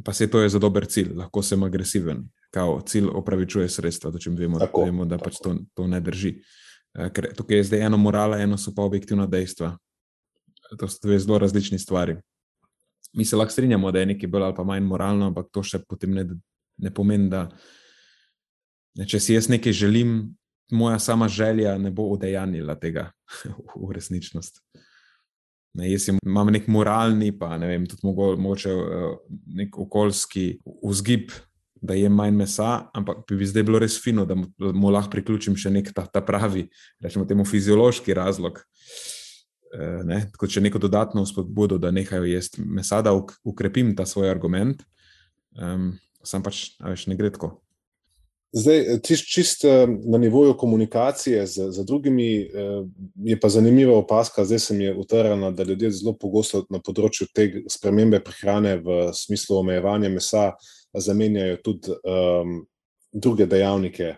pa 0.06 0.14
se 0.14 0.28
to 0.32 0.42
je 0.42 0.50
za 0.56 0.62
dober 0.62 0.88
cilj, 0.90 1.14
lahko 1.18 1.44
sem 1.46 1.64
agresiven, 1.64 2.26
kao 2.54 2.80
cilj 2.82 3.12
opravičuje 3.14 3.70
sredstva, 3.70 4.12
to, 4.12 4.34
vemo, 4.38 4.60
tako, 4.62 4.88
vemo, 4.90 5.06
da 5.06 5.20
pač 5.22 5.42
to, 5.44 5.58
to 5.78 5.88
ne 5.88 6.02
drži. 6.02 6.38
Uh, 6.96 7.10
ker 7.14 7.32
tukaj 7.38 7.62
je 7.62 7.70
zdaj 7.72 7.88
eno 7.90 8.02
morala, 8.02 8.42
eno 8.42 8.58
so 8.58 8.74
pa 8.76 8.86
objektivna 8.86 9.28
dejstva. 9.30 9.76
To 10.80 10.90
so 10.90 11.04
dve 11.04 11.20
zelo 11.22 11.38
različni 11.38 11.78
stvari. 11.80 12.18
Mi 13.16 13.26
se 13.26 13.38
lahko 13.38 13.54
strinjamo, 13.54 13.92
da 13.94 14.02
je 14.02 14.12
nekaj 14.16 14.30
bolj 14.30 14.44
ali 14.50 14.66
manj 14.66 14.84
moralno, 14.84 15.30
ampak 15.30 15.52
to 15.54 15.64
še 15.64 15.80
potem 15.88 16.16
ne, 16.18 16.26
ne 16.82 16.92
pomeni, 16.92 17.30
da 17.30 17.46
Če 18.96 19.20
si 19.20 19.36
jaz 19.36 19.50
nekaj 19.52 19.76
želim, 19.76 20.36
moja 20.72 21.00
sama 21.00 21.28
želja 21.28 21.76
ne 21.78 21.92
bo 21.92 22.08
udejanila 22.14 22.78
tega 22.80 23.10
v 23.76 23.92
resničnost. 23.96 24.62
Ne, 25.76 25.90
jaz 25.92 26.08
imam 26.08 26.48
nek 26.56 26.70
moralni, 26.72 27.34
pa 27.36 27.58
ne 27.60 27.68
vem, 27.68 27.84
tudi 27.90 28.08
mogoče 28.08 28.72
eh, 28.72 29.10
nek 29.60 29.76
okoljski 29.84 30.46
vzgib, 30.84 31.34
da 31.86 31.94
je 31.94 32.10
manj 32.10 32.38
mesa, 32.40 32.88
ampak 32.96 33.28
bi 33.30 33.46
zdaj 33.46 33.66
bilo 33.68 33.82
res 33.84 33.98
fino, 34.02 34.24
da 34.26 34.38
mu 34.38 34.94
lahko 34.94 35.12
priključim 35.18 35.58
še 35.60 35.74
nek 35.76 35.92
ta, 35.94 36.06
ta 36.08 36.24
pravi, 36.26 36.64
rečemo 37.04 37.28
temu 37.28 37.44
fiziološki 37.46 38.16
razlog. 38.16 38.64
Eh, 39.76 40.02
ne, 40.08 40.22
kot 40.40 40.54
če 40.56 40.64
neko 40.64 40.80
dodatno 40.80 41.26
spodbudo, 41.28 41.78
da 41.82 41.92
nehajo 41.92 42.24
jesti 42.30 42.64
mesa, 42.64 43.02
da 43.04 43.12
ukrepim 43.44 43.92
ta 43.98 44.08
svoj 44.08 44.32
argument. 44.32 44.86
Um, 45.60 45.94
sam 46.24 46.44
pač 46.44 46.78
veš, 46.80 47.08
ne 47.12 47.20
gre 47.20 47.34
tako. 47.36 47.58
Zdaj, 48.56 49.00
čist, 49.04 49.26
čist 49.28 49.64
na 50.08 50.18
nivoju 50.18 50.54
komunikacije 50.58 51.44
z, 51.48 51.72
z 51.72 51.84
drugimi 51.86 52.48
je 53.28 53.40
pa 53.40 53.50
zanimiva 53.50 53.98
opaska, 53.98 54.46
zdaj 54.46 54.60
se 54.60 54.74
mi 54.74 54.84
je 54.84 54.94
utrjeno, 54.96 55.52
da 55.52 55.64
ljudje 55.64 55.92
zelo 55.92 56.14
pogosto 56.16 56.64
na 56.70 56.80
področju 56.80 57.28
te 57.36 57.50
spremembe 57.68 58.22
prehrane 58.24 58.78
v 58.80 59.10
smislu 59.14 59.58
omejevanja 59.60 60.10
mesa 60.10 60.46
zamenjajo 60.96 61.58
tudi 61.68 61.98
um, 62.00 62.62
druge 63.12 63.46
dejavnike, 63.46 64.16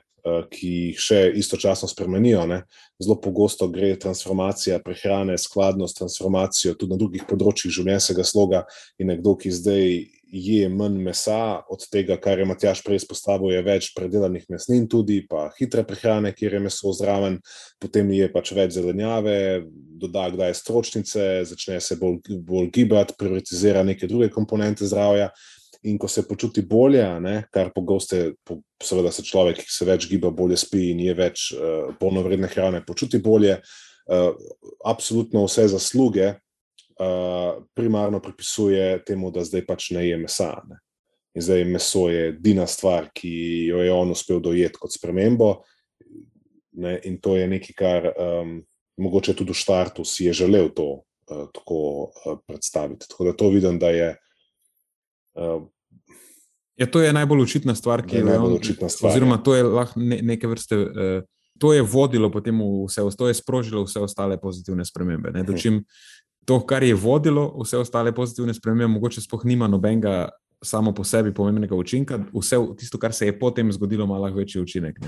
ki 0.51 0.69
jih 0.69 0.99
še 1.01 1.19
istočasno 1.39 1.87
spremenijo. 1.89 2.45
Ne. 2.49 2.61
Zelo 3.01 3.17
pogosto 3.21 3.67
gre 3.71 3.93
transformacija 3.99 4.79
prehrane 4.83 5.37
skladno 5.41 5.87
s 5.87 5.97
transformacijo 5.97 6.75
tudi 6.75 6.93
na 6.93 6.99
drugih 6.99 7.25
področjih 7.29 7.73
življenjskega 7.79 8.25
sloga 8.27 8.63
in 8.99 9.09
nekdo, 9.13 9.37
ki 9.39 9.53
zdaj 9.55 9.87
je 10.31 10.69
manj 10.69 10.97
mesa, 11.03 11.61
od 11.69 11.83
tega, 11.91 12.17
kar 12.19 12.39
je 12.39 12.45
Matjaš 12.45 12.81
prej 12.83 12.99
izpostavil, 13.01 13.51
je 13.53 13.63
več 13.63 13.89
predelanih 13.95 14.45
mesnin, 14.51 14.87
tudi 14.89 15.21
pa 15.27 15.47
hitre 15.57 15.83
prehrane, 15.87 16.33
kjer 16.35 16.57
je 16.57 16.63
meso 16.67 16.91
zraven, 16.95 17.39
potem 17.81 18.09
je 18.15 18.27
pač 18.33 18.51
več 18.57 18.75
zelenjave, 18.75 19.37
doda 20.01 20.27
kdaj 20.33 20.55
stročnice, 20.59 21.27
začne 21.47 21.79
se 21.83 21.99
bolj, 21.99 22.19
bolj 22.43 22.71
gibati, 22.75 23.15
prioritizira 23.19 23.85
neke 23.87 24.09
druge 24.09 24.29
komponente 24.33 24.87
zdravja. 24.87 25.31
In 25.87 25.99
ko 26.01 26.09
se 26.09 26.23
počuti 26.25 26.63
bolje, 26.65 27.05
ne, 27.21 27.35
kar 27.53 27.69
pogosto, 27.71 28.17
seveda 28.83 29.11
se 29.13 29.23
človek, 29.23 29.61
ki 29.61 29.71
se 29.71 29.85
več 29.87 30.07
giba, 30.09 30.31
bolje 30.33 30.57
spi 30.59 30.89
in 30.91 31.03
je 31.05 31.13
več 31.15 31.51
uh, 31.53 31.93
polnovredne 31.99 32.49
hrane, 32.51 32.81
počuti 32.83 33.21
bolje, 33.23 33.59
uh, 34.09 34.31
absolutno 34.89 35.45
vse 35.45 35.67
zasluge 35.71 36.33
uh, 36.99 37.63
primarno 37.73 38.19
pripisuje 38.19 39.03
temu, 39.05 39.31
da 39.31 39.43
zdaj 39.43 39.65
pač 39.65 39.91
ne 39.95 40.07
je 40.07 40.17
mesa. 40.17 40.51
Ne. 40.69 40.79
In 41.37 41.41
zdaj 41.45 41.65
meso 41.69 42.07
je 42.09 42.29
edina 42.29 42.65
stvar, 42.67 43.11
ki 43.13 43.31
jo 43.69 43.83
je 43.85 43.93
on 43.93 44.11
uspel 44.11 44.39
dojeti 44.41 44.79
kot 44.81 44.93
spremembo. 44.93 45.51
Ne, 46.77 46.99
in 47.09 47.19
to 47.21 47.35
je 47.37 47.47
nekaj, 47.49 47.75
kar 47.77 48.07
um, 48.13 48.59
mogoče 49.01 49.33
tudi 49.37 49.53
v 49.53 49.57
štartu 49.57 50.05
si 50.05 50.27
je 50.27 50.33
želel 50.33 50.69
to 50.73 50.87
uh, 50.93 51.47
tako 51.53 51.79
uh, 52.09 52.37
predstaviti. 52.47 53.09
Tako 53.09 53.29
da 53.29 53.33
to 53.37 53.49
vidim, 53.53 53.79
da 53.79 53.89
je. 53.93 54.11
Uh, 55.37 55.65
ja, 56.77 56.89
to 56.89 57.01
je 57.01 57.13
najbolj 57.13 57.41
očitna 57.45 57.75
stvar, 57.75 58.05
ki 58.05 58.21
je 58.21 58.25
najbolj 58.25 58.59
očitna 58.59 58.89
stvar. 58.89 59.11
Oziroma, 59.11 59.37
ja. 59.37 59.43
to 59.43 59.55
je 59.55 59.63
lahko 59.63 59.99
ne, 59.99 60.21
neke 60.21 60.47
vrste. 60.47 60.77
Uh, 60.77 61.25
To 61.57 61.73
je 61.73 61.81
vodilo 61.81 62.29
potem 62.29 62.59
vse, 62.85 63.01
to 63.17 63.27
je 63.27 63.33
sprožilo 63.33 63.83
vse 63.83 63.99
ostale 63.99 64.37
pozitivne 64.37 64.85
spremembe. 64.85 65.31
Ne? 65.33 65.43
Dočim 65.43 65.83
to, 66.47 66.59
kar 66.65 66.83
je 66.83 66.95
vodilo 66.95 67.49
vse 67.59 67.77
ostale 67.77 68.15
pozitivne 68.15 68.53
spremembe, 68.53 68.93
mogoče 68.93 69.21
sploh 69.21 69.45
nima 69.45 69.67
nobenega 69.67 70.29
samo 70.63 70.93
po 70.95 71.03
sebi 71.03 71.33
pomembnega 71.33 71.75
učinka, 71.75 72.19
vse 72.33 72.57
tisto, 72.77 72.97
kar 72.97 73.13
se 73.13 73.25
je 73.25 73.39
potem 73.39 73.71
zgodilo, 73.71 74.05
ima 74.05 74.17
lahko 74.17 74.39
večji 74.39 74.61
učinek. 74.61 74.99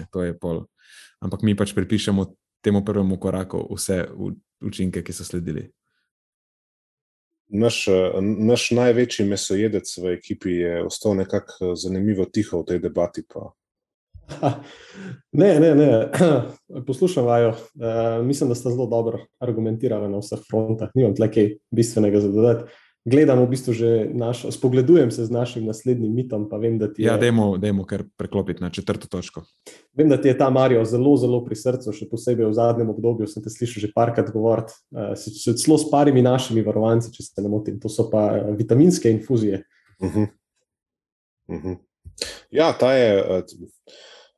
Ampak 1.20 1.42
mi 1.42 1.56
pač 1.56 1.74
pripišemo 1.76 2.26
temu 2.62 2.84
prvemu 2.86 3.18
koraku 3.20 3.64
vse 3.72 4.06
učinke, 4.62 5.04
ki 5.04 5.14
so 5.14 5.24
sledili. 5.24 5.70
Naš, 7.50 7.86
naš 8.22 8.70
največji 8.76 9.26
mesojedec 9.26 9.96
v 9.98 10.14
ekipi 10.20 10.60
je 10.60 10.84
ostal 10.86 11.16
nekako 11.18 11.74
zanimivo 11.76 12.26
tiho 12.26 12.62
v 12.62 12.66
tej 12.66 12.84
debati. 12.84 13.24
Pa. 13.24 13.50
Ne, 15.32 15.60
ne, 15.60 15.76
ne. 15.76 16.12
poslušam 16.88 17.26
vajo. 17.26 17.50
Uh, 17.50 18.26
mislim, 18.26 18.50
da 18.50 18.56
ste 18.56 18.70
zelo 18.70 18.86
dobro 18.86 19.20
argumentirali 19.40 20.10
na 20.10 20.20
vseh 20.20 20.40
frontah. 20.50 20.90
Nimam 20.96 21.16
tle 21.16 21.32
kaj 21.32 21.52
bistvenega 21.72 22.20
za 22.20 22.32
dodati. 22.32 22.72
Gledam, 23.06 23.40
v 23.42 23.48
bistvu 23.56 23.74
že 23.74 23.90
naš, 24.12 24.44
spogledujem 24.52 25.12
se 25.12 25.26
z 25.26 25.32
našim 25.32 25.66
naslednjim 25.66 26.12
mitom. 26.14 26.50
Vem, 26.52 26.78
da 26.78 26.86
je, 26.86 27.08
ja, 27.08 27.16
dajmo, 27.18 27.58
dajmo 27.58 27.86
kar 27.88 28.04
preklopiti 28.18 28.62
na 28.62 28.70
četrto 28.70 29.08
točko. 29.08 29.44
Vem, 29.94 30.10
da 30.10 30.18
ti 30.22 30.28
je 30.28 30.38
ta 30.38 30.50
Marijo 30.50 30.84
zelo, 30.86 31.16
zelo 31.18 31.40
pri 31.46 31.56
srcu, 31.56 31.94
še 31.96 32.10
posebej 32.12 32.50
v 32.50 32.58
zadnjem 32.58 32.92
obdobju. 32.92 33.28
Sem 33.28 33.44
te 33.44 33.54
slišal 33.54 33.88
že 33.88 33.92
parkrat 33.96 34.34
govoriti, 34.36 34.76
uh, 34.92 35.16
celo 35.16 35.80
s 35.80 35.88
parimi 35.90 36.22
našimi 36.22 36.66
varovanci, 36.66 37.14
če 37.16 37.24
se 37.24 37.46
ne 37.46 37.50
motim. 37.50 37.80
To 37.80 37.90
so 37.90 38.10
pa 38.12 38.26
uh, 38.36 38.52
vitaminske 38.58 39.12
infuzije. 39.12 39.64
Uh 40.04 40.16
-huh. 40.16 40.28
Uh 41.48 41.64
-huh. 41.64 41.78
Ja, 42.52 42.74
ta 42.74 42.94
je. 42.94 43.24
Uh, 43.24 43.44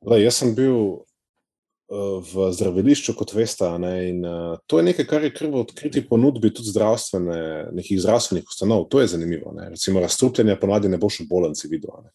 Le, 0.02 0.18
jaz 0.22 0.40
sem 0.40 0.54
bil 0.54 0.74
uh, 0.74 2.18
v 2.26 2.48
zdravilišču, 2.56 3.14
kot 3.18 3.34
veste, 3.36 3.68
ne, 3.82 3.92
in 4.08 4.24
uh, 4.26 4.56
to 4.66 4.80
je 4.80 4.86
nekaj, 4.88 5.06
kar 5.10 5.26
je 5.26 5.30
kar 5.34 5.50
v 5.52 5.60
odkriti 5.62 6.02
ponudbi 6.08 6.50
tudi 6.54 6.72
zdravstvene, 6.74 7.38
nekih 7.76 8.00
zdravstvenih 8.02 8.48
ustanov. 8.48 8.88
To 8.90 9.02
je 9.02 9.12
zanimivo. 9.14 9.54
Ne. 9.54 9.70
Recimo, 9.76 10.02
razstrupljenje 10.02 10.58
ponadi 10.60 10.90
ne 10.90 10.98
boš 10.98 11.22
v 11.22 11.28
bolnici 11.30 11.70
videl. 11.70 11.94
Ne. 12.02 12.10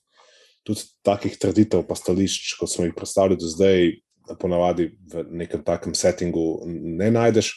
Tudi 0.68 0.84
takih 1.08 1.38
traditev, 1.40 1.86
pa 1.88 1.96
stališč, 1.96 2.58
kot 2.60 2.72
smo 2.72 2.90
jih 2.90 2.96
predstavili 2.98 3.40
do 3.40 3.48
zdaj, 3.48 3.94
ponavadi 4.36 4.92
v 5.08 5.24
nekem 5.32 5.64
takem 5.64 5.96
settingu 5.96 6.66
ne 6.68 7.12
najdeš. 7.12 7.54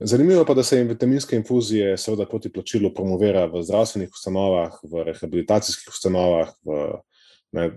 Zanimivo 0.00 0.44
pa, 0.44 0.54
da 0.54 0.62
se 0.62 0.78
jim 0.78 0.88
vitaminske 0.88 1.36
infuzije, 1.36 1.96
seveda 1.98 2.26
proti 2.28 2.50
plačilu, 2.52 2.90
promovira 2.94 3.46
v 3.46 3.62
zdravstvenih 3.62 4.10
ustanovah, 4.12 4.76
v 4.82 5.04
rehabilitacijskih 5.08 5.88
ustanovah, 5.88 6.50
v, 6.66 6.80
ne, 7.54 7.68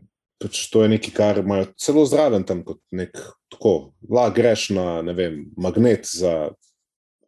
pač 0.41 0.67
to 0.71 0.84
je 0.84 0.91
nekaj, 0.93 1.13
kar 1.13 1.41
imajo 1.41 1.71
celo 1.82 2.06
zraven 2.06 2.45
tam, 2.45 2.63
kot 2.65 2.82
nek 2.95 3.15
tako, 3.52 3.93
lahko 4.10 4.36
greš 4.38 4.69
na 4.78 5.15
vem, 5.17 5.47
magnet 5.58 6.06
za 6.10 6.52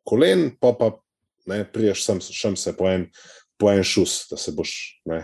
kolen, 0.07 0.49
pa 0.61 0.73
pa 0.77 0.93
ne, 1.49 1.63
priješ 1.65 2.05
sem, 2.05 2.21
sem 2.21 2.55
se 2.57 2.75
po 2.77 2.89
en, 2.89 3.07
po 3.59 3.71
en 3.71 3.83
šus, 3.83 4.27
da 4.29 4.37
se 4.37 4.53
boš 4.55 4.73
ne, 5.09 5.23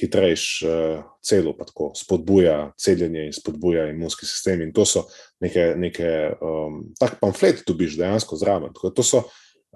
hitrejš 0.00 0.44
uh, 0.64 1.02
celo, 1.24 1.52
pa 1.58 1.66
tako 1.68 1.90
spodbuja 1.98 2.72
celjenje 2.80 3.26
in 3.26 3.34
spodbuja 3.34 3.88
imunski 3.90 4.26
sistem. 4.26 4.62
In 4.64 4.72
to 4.72 4.86
so 4.88 5.04
neke, 5.42 5.74
neke 5.76 6.10
um, 6.40 6.82
tak 7.00 7.18
pamflet, 7.20 7.64
tu 7.66 7.74
biš 7.76 7.98
dejansko 8.00 8.38
zraven. 8.40 8.72
Tako, 8.76 8.92
to, 8.96 9.04
so, 9.04 9.24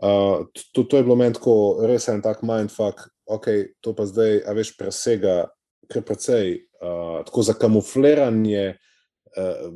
uh, 0.01 0.47
to, 0.73 0.85
to 0.85 1.01
je 1.01 1.07
bilo 1.07 1.19
meni 1.21 1.37
tako 1.37 1.57
res 1.89 2.09
en 2.09 2.23
tak 2.25 2.45
mindfuck, 2.47 3.09
ok, 3.27 3.51
to 3.85 3.95
pa 3.97 4.07
zdaj, 4.09 4.41
a 4.47 4.57
veš, 4.57 4.75
presega 4.79 5.43
kar 5.91 6.05
precej 6.07 6.63
uh, 6.85 7.25
tako 7.25 7.45
zakamufliranje, 7.49 8.67
uh, 9.37 9.73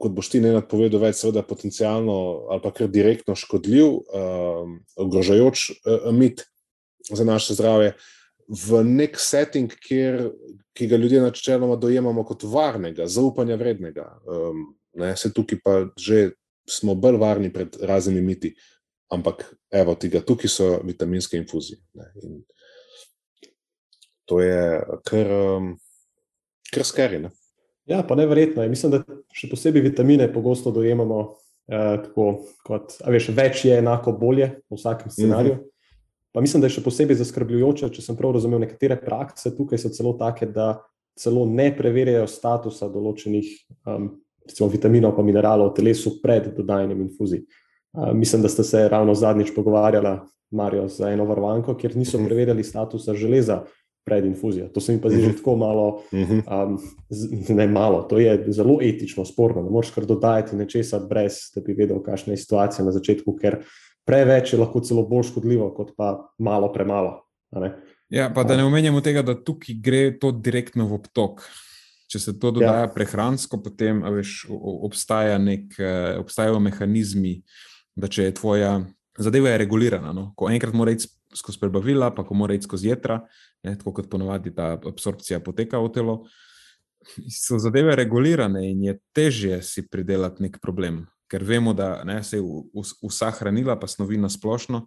kot 0.00 0.16
boš 0.16 0.32
ti 0.32 0.40
ne 0.42 0.54
napovedal, 0.56 1.02
več 1.06 1.20
seveda 1.20 1.44
potencijalno 1.46 2.16
ali 2.50 2.64
pa 2.64 2.72
kar 2.74 2.90
direktno 2.90 3.36
škodljiv, 3.38 3.86
uh, 3.86 4.74
ogrožajoč 5.06 5.70
uh, 5.70 6.10
mit 6.12 6.44
za 7.10 7.24
naše 7.24 7.54
zdravje, 7.54 7.94
v 8.48 8.84
nek 8.84 9.18
setting, 9.20 9.72
kjer, 9.72 10.28
ki 10.76 10.88
ga 10.90 10.96
ljudje 10.96 11.20
načeloma 11.22 11.76
dojemamo 11.80 12.24
kot 12.28 12.44
varnega, 12.48 13.06
zaupanja 13.06 13.56
vrednega. 13.56 14.08
Um, 14.28 14.74
ne, 15.00 15.14
se 15.16 15.32
tukaj 15.32 15.60
pa 15.64 15.76
že 15.96 16.34
smo 16.68 16.94
bolj 16.94 17.18
varni 17.20 17.52
pred 17.52 17.76
raznimi 17.80 18.22
miti. 18.22 18.54
Ampak, 19.12 19.44
evo, 19.72 19.94
tega, 20.00 20.22
tukaj 20.24 20.50
so 20.50 20.68
vitaminske 20.84 21.36
infuzije. 21.36 21.78
Ne, 21.94 22.10
in, 22.22 22.38
to 24.28 24.40
je 24.40 24.60
kar, 25.04 25.32
um, 25.32 25.74
kar 26.74 26.86
skeri. 26.86 27.22
Ja, 27.86 28.02
pa 28.08 28.16
nevrjetno 28.16 28.62
je. 28.62 28.72
Mislim, 28.72 28.92
da 28.94 29.02
še 29.36 29.50
posebej 29.50 29.84
vitamine 29.84 30.30
pogosto 30.32 30.72
dojemamo 30.72 31.20
eh, 31.68 32.00
tako, 32.06 32.28
kot 32.64 32.96
veš, 33.06 33.28
več 33.36 33.64
je 33.68 33.78
enako 33.78 34.16
bolje 34.18 34.50
v 34.70 34.78
vsakem 34.78 35.10
scenariju. 35.10 35.54
Mm 35.54 35.60
-hmm. 35.60 35.70
Pa 36.34 36.40
mislim, 36.40 36.60
da 36.60 36.66
je 36.66 36.74
še 36.74 36.82
posebej 36.82 37.16
zaskrbljujoče, 37.20 37.88
če 37.94 38.02
sem 38.02 38.16
prav 38.16 38.32
razumel, 38.34 38.58
nekatere 38.58 38.96
prakse 38.98 39.52
tukaj 39.56 39.78
so 39.78 39.88
celo 39.94 40.16
take, 40.18 40.46
da 40.46 40.80
celo 41.14 41.44
ne 41.46 41.68
preverjajo 41.76 42.26
statusa 42.26 42.88
določenih 42.90 43.46
um, 43.86 44.08
recimo, 44.42 44.68
vitaminov 44.68 45.20
in 45.20 45.28
mineralov 45.28 45.70
v 45.70 45.76
telesu 45.76 46.16
pred 46.22 46.48
dodajanjem 46.56 47.04
infuzij. 47.06 47.44
Uh, 47.94 48.10
mislim, 48.12 48.42
da 48.42 48.48
ste 48.48 48.64
se 48.64 48.88
ravno 48.88 49.14
zadnjič 49.14 49.54
pogovarjali, 49.54 50.18
Marijo, 50.50 50.88
za 50.88 51.08
eno 51.10 51.24
varovanko, 51.24 51.74
kjer 51.74 51.96
niso 51.96 52.18
mhm. 52.18 52.26
preverjali 52.26 52.64
statusa 52.64 53.14
železa 53.14 53.62
pred 54.04 54.24
infuzijo. 54.24 54.68
To 54.68 54.80
se 54.80 54.92
mi 54.92 55.00
pa 55.00 55.08
zdi 55.08 55.16
uh 55.16 55.22
-huh. 55.22 55.26
že 55.26 55.28
mhm. 55.28 55.36
tako 55.38 55.56
malo, 55.56 56.02
um, 56.12 56.78
ne 57.48 57.66
malo, 57.66 58.02
to 58.02 58.18
je 58.18 58.44
zelo 58.48 58.78
etično 58.82 59.24
sporno. 59.24 59.62
Ne 59.62 59.70
moreš 59.70 59.90
kar 59.90 60.06
dodajati 60.06 60.56
nečesa, 60.56 60.98
brez 60.98 61.32
da 61.54 61.60
bi 61.60 61.72
vedel, 61.72 62.02
kakšna 62.02 62.32
je 62.32 62.36
situacija 62.36 62.84
na 62.84 62.92
začetku, 62.92 63.36
ker 63.36 63.64
preveč 64.04 64.52
je 64.52 64.58
lahko 64.58 64.80
celo 64.80 65.02
bolj 65.02 65.22
škodljivo, 65.22 65.74
kot 65.74 65.92
pa 65.96 66.28
malo 66.38 66.72
premalo. 66.72 67.20
Ja, 68.08 68.32
pa 68.34 68.44
da 68.44 68.56
ne 68.56 68.64
omenjamo 68.64 69.00
tega, 69.00 69.22
da 69.22 69.44
tukaj 69.44 69.74
gre 69.80 70.18
to 70.18 70.32
direktno 70.32 70.88
v 70.88 70.92
obtok. 70.92 71.42
Če 72.06 72.18
se 72.18 72.38
to 72.38 72.50
dodaja 72.50 72.80
ja. 72.80 72.92
prehransko, 72.94 73.62
potem 73.62 74.02
veš, 74.02 74.46
obstaja 74.82 75.38
nek, 75.38 75.78
eh, 75.78 76.18
obstajajo 76.18 76.60
mehanizmi, 76.60 77.42
da 77.96 78.08
če 78.08 78.22
je 78.22 78.34
tvoja 78.34 78.84
zadeva 79.18 79.48
je 79.48 79.58
regulirana. 79.58 80.12
No? 80.12 80.32
Ko 80.36 80.50
enkrat 80.50 80.74
mora 80.74 80.94
iti 80.94 81.08
skozi 81.36 81.60
prebavila, 81.60 82.10
pa 82.14 82.24
ko 82.24 82.34
mora 82.34 82.54
iti 82.54 82.68
skozi 82.68 82.88
jedra, 82.88 83.20
ne, 83.64 83.76
tako 83.78 83.92
kot 83.98 84.10
ponovadi 84.10 84.54
ta 84.54 84.74
absorpcija 84.76 85.40
poteka 85.44 85.80
v 85.82 85.92
telo. 85.94 86.18
So 87.28 87.58
zadeve 87.60 87.96
regulirane 87.96 88.62
in 88.70 88.84
je 88.84 88.98
težje 89.12 89.62
si 89.62 89.84
pridelati 89.88 90.42
nek 90.42 90.58
problem, 90.62 91.02
ker 91.28 91.44
vemo, 91.44 91.74
da 91.76 92.04
ne, 92.04 92.22
se 92.24 92.40
vsa 93.04 93.30
hranila, 93.38 93.76
pa 93.80 93.88
snovi 93.90 94.16
na 94.20 94.30
splošno, 94.32 94.86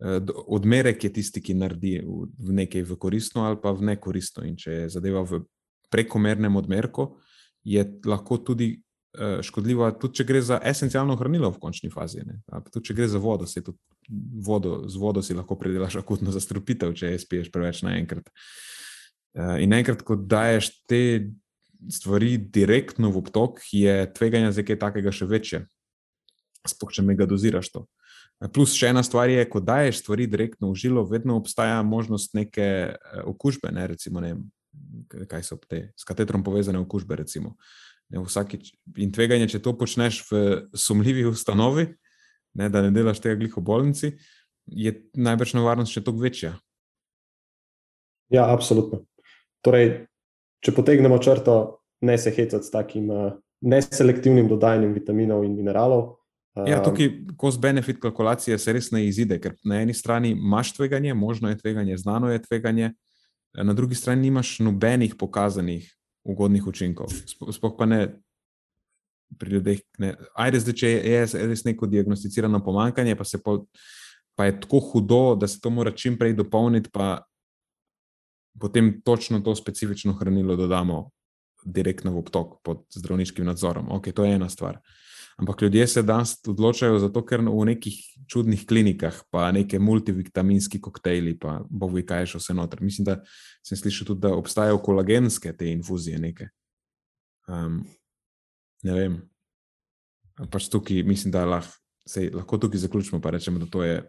eh, 0.00 0.20
odmerek 0.46 1.04
je 1.04 1.12
tisti, 1.12 1.42
ki 1.42 1.58
naredi 1.58 1.96
v 2.04 2.54
nekaj 2.60 2.86
v 2.86 2.98
koristno 2.98 3.48
ali 3.48 3.58
pa 3.62 3.72
v 3.72 3.90
nekoristno. 3.90 4.44
In 4.46 4.56
če 4.56 4.84
je 4.84 4.92
zadeva 4.94 5.24
v 5.26 5.42
prekomernem 5.90 6.56
odmerku, 6.56 7.16
je 7.66 7.82
lahko 8.06 8.38
tudi 8.38 8.76
eh, 9.18 9.42
škodljiva, 9.42 9.90
tudi 9.98 10.20
če 10.20 10.24
gre 10.24 10.42
za 10.42 10.60
esencialno 10.62 11.16
hranilo 11.18 11.50
v 11.50 11.58
končni 11.58 11.90
fazi. 11.90 12.22
Tudi 12.70 12.86
če 12.86 12.94
gre 12.94 13.08
za 13.10 13.18
vodo, 13.18 13.46
se 13.46 13.62
tudi 13.64 13.78
vodo, 14.46 14.88
z 14.88 14.96
vodo 14.96 15.22
si 15.22 15.34
lahko 15.34 15.56
predelaš 15.58 16.00
akutno 16.00 16.32
zastrupitev, 16.34 16.94
če 16.98 17.14
spiješ 17.18 17.50
preveč 17.54 17.82
naenkrat. 17.86 18.30
Eh, 19.34 19.62
in 19.64 19.74
enkrat, 19.76 20.02
ko 20.02 20.16
daješ 20.18 20.72
te 20.90 21.30
stvari 21.90 22.36
direktno 22.36 23.12
v 23.14 23.22
obtok, 23.22 23.62
je 23.72 24.04
tveganje 24.12 24.52
za 24.58 24.66
kaj 24.66 24.80
takega 24.80 25.14
še 25.14 25.28
večje. 25.30 25.64
Sploh 26.68 26.92
če 26.92 27.06
me 27.06 27.16
ga 27.16 27.28
doziraš 27.30 27.70
to. 27.72 27.86
Plus 28.52 28.72
še 28.76 28.90
ena 28.92 29.04
stvar 29.04 29.28
je, 29.28 29.44
ko 29.48 29.60
daješ 29.60 30.02
stvari 30.02 30.26
direktno 30.28 30.72
v 30.72 30.80
žilo, 30.80 31.04
vedno 31.08 31.36
obstaja 31.40 31.80
možnost 31.86 32.34
neke 32.34 32.66
eh, 32.92 33.22
okužbe, 33.24 33.70
ne, 33.72 33.86
recimo, 33.94 34.24
ne, 34.24 34.34
kaj 35.30 35.46
so 35.46 35.60
te 35.68 35.90
s 35.96 36.06
katetrom 36.08 36.44
povezane 36.44 36.80
okužbe. 36.82 37.22
Recimo. 37.22 37.56
Vsakič, 38.10 38.72
in 38.98 39.12
tveganje, 39.14 39.52
če 39.54 39.60
to 39.62 39.70
počneš 39.78 40.24
v 40.26 40.38
sumljivi 40.74 41.28
ustanovi, 41.30 41.92
ne, 42.54 42.68
da 42.68 42.82
ne 42.82 42.90
delaš 42.94 43.20
tega 43.20 43.38
gliho 43.40 43.60
bolnici, 43.60 44.12
je 44.66 44.94
najbrž 45.14 45.54
nevarnost 45.58 45.96
še 45.96 46.04
toliko 46.06 46.26
večja. 46.26 46.54
Ja, 48.30 48.46
absolutno. 48.52 49.04
Torej, 49.64 50.06
če 50.64 50.74
potegnemo 50.76 51.18
črto, 51.22 51.82
ne 52.06 52.16
se 52.18 52.32
hecati 52.32 52.66
s 52.66 52.72
takim 52.72 53.10
uh, 53.10 53.32
neselektivnim 53.60 54.48
dodajanjem 54.48 54.94
vitaminov 54.96 55.44
in 55.44 55.56
mineralov, 55.58 56.20
Ja, 56.66 56.80
tukaj 56.82 57.10
cost-benefit 57.38 58.00
kalkulacije 58.02 58.58
se 58.58 58.72
res 58.74 58.90
ne 58.90 59.04
izide, 59.06 59.38
ker 59.40 59.54
na 59.64 59.80
eni 59.84 59.94
strani 59.94 60.32
imaš 60.34 60.72
tveganje, 60.74 61.14
možno 61.14 61.48
je 61.48 61.58
tveganje, 61.58 61.96
znano 61.96 62.30
je 62.32 62.42
tveganje, 62.42 62.90
na 63.54 63.72
drugi 63.74 63.94
strani 63.94 64.22
nimaš 64.22 64.58
nobenih 64.58 65.14
pokazanih 65.18 65.86
ugodnih 66.24 66.66
učinkov. 66.66 67.12
Sploh 67.26 67.76
pa 67.78 67.86
ne 67.86 68.00
pri 69.38 69.50
ljudeh. 69.56 69.80
Ne. 69.98 70.14
Ajde, 70.34 70.60
zdaj, 70.60 70.76
če 70.80 70.90
je 70.90 71.24
res 71.50 71.64
neko 71.64 71.86
diagnosticirano 71.90 72.62
pomankanje, 72.64 73.16
pa, 73.16 73.26
po, 73.44 73.56
pa 74.34 74.48
je 74.48 74.58
tako 74.60 74.80
hudo, 74.92 75.22
da 75.40 75.48
se 75.48 75.60
to 75.60 75.70
mora 75.70 75.92
čim 75.92 76.18
prej 76.18 76.34
dopolniti, 76.38 76.90
pa 76.92 77.22
potem 78.60 79.00
točno 79.04 79.40
to 79.40 79.54
specifično 79.56 80.12
hranilo 80.18 80.56
dodamo 80.56 81.10
direktno 81.64 82.12
v 82.12 82.24
obtok 82.24 82.58
pod 82.64 82.84
zdravniškim 82.94 83.46
nadzorom. 83.46 83.92
Ok, 83.92 84.12
to 84.14 84.24
je 84.24 84.34
ena 84.34 84.48
stvar. 84.48 84.80
Ampak 85.40 85.62
ljudje 85.62 85.86
se 85.86 86.02
danes 86.02 86.34
odločajo 86.48 86.98
zato, 86.98 87.22
ker 87.24 87.40
v 87.40 87.64
nekih 87.64 87.96
čudnih 88.28 88.66
klinikah, 88.68 89.22
pa 89.32 89.48
neke 89.52 89.78
multivitaminski 89.78 90.80
koktejli, 90.80 91.38
pa 91.40 91.62
bovo 91.70 91.96
vi 91.96 92.04
kaj 92.04 92.26
še 92.34 92.40
vse 92.42 92.56
noter. 92.56 92.82
Mislim, 92.84 93.06
da 93.08 93.16
sem 93.64 93.78
slišal 93.80 94.10
tudi, 94.10 94.20
da 94.26 94.34
obstajajo 94.36 94.82
kolagenske 94.84 95.54
te 95.56 95.70
infuzije 95.72 96.18
neke. 96.20 96.50
Um, 97.48 97.80
ne 98.82 98.96
vem. 98.96 99.18
Pač 100.50 100.70
tukaj 100.72 101.02
mislim, 101.04 101.32
da 101.34 101.44
lahko, 101.44 101.76
sej, 102.08 102.30
lahko 102.34 102.58
tukaj 102.58 102.80
zaključimo, 102.80 103.20
pa 103.20 103.30
rečemo, 103.30 103.60
da 103.60 103.68
to 103.70 103.84
je 103.84 104.00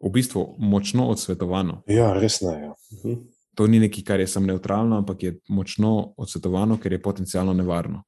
v 0.00 0.10
bistvu 0.10 0.44
močno 0.58 1.08
odsvetovano. 1.10 1.82
Ja, 1.90 2.12
res 2.14 2.40
ne. 2.40 2.54
Ja. 2.60 2.74
Mhm. 2.96 3.20
To 3.58 3.66
ni 3.66 3.80
nekaj, 3.82 4.04
kar 4.06 4.20
je 4.20 4.28
samo 4.30 4.46
neutralno, 4.46 4.96
ampak 5.02 5.22
je 5.22 5.32
močno 5.48 6.14
odsvetovano, 6.16 6.78
ker 6.80 6.92
je 6.92 7.02
potencialno 7.02 7.52
nevarno. 7.52 8.04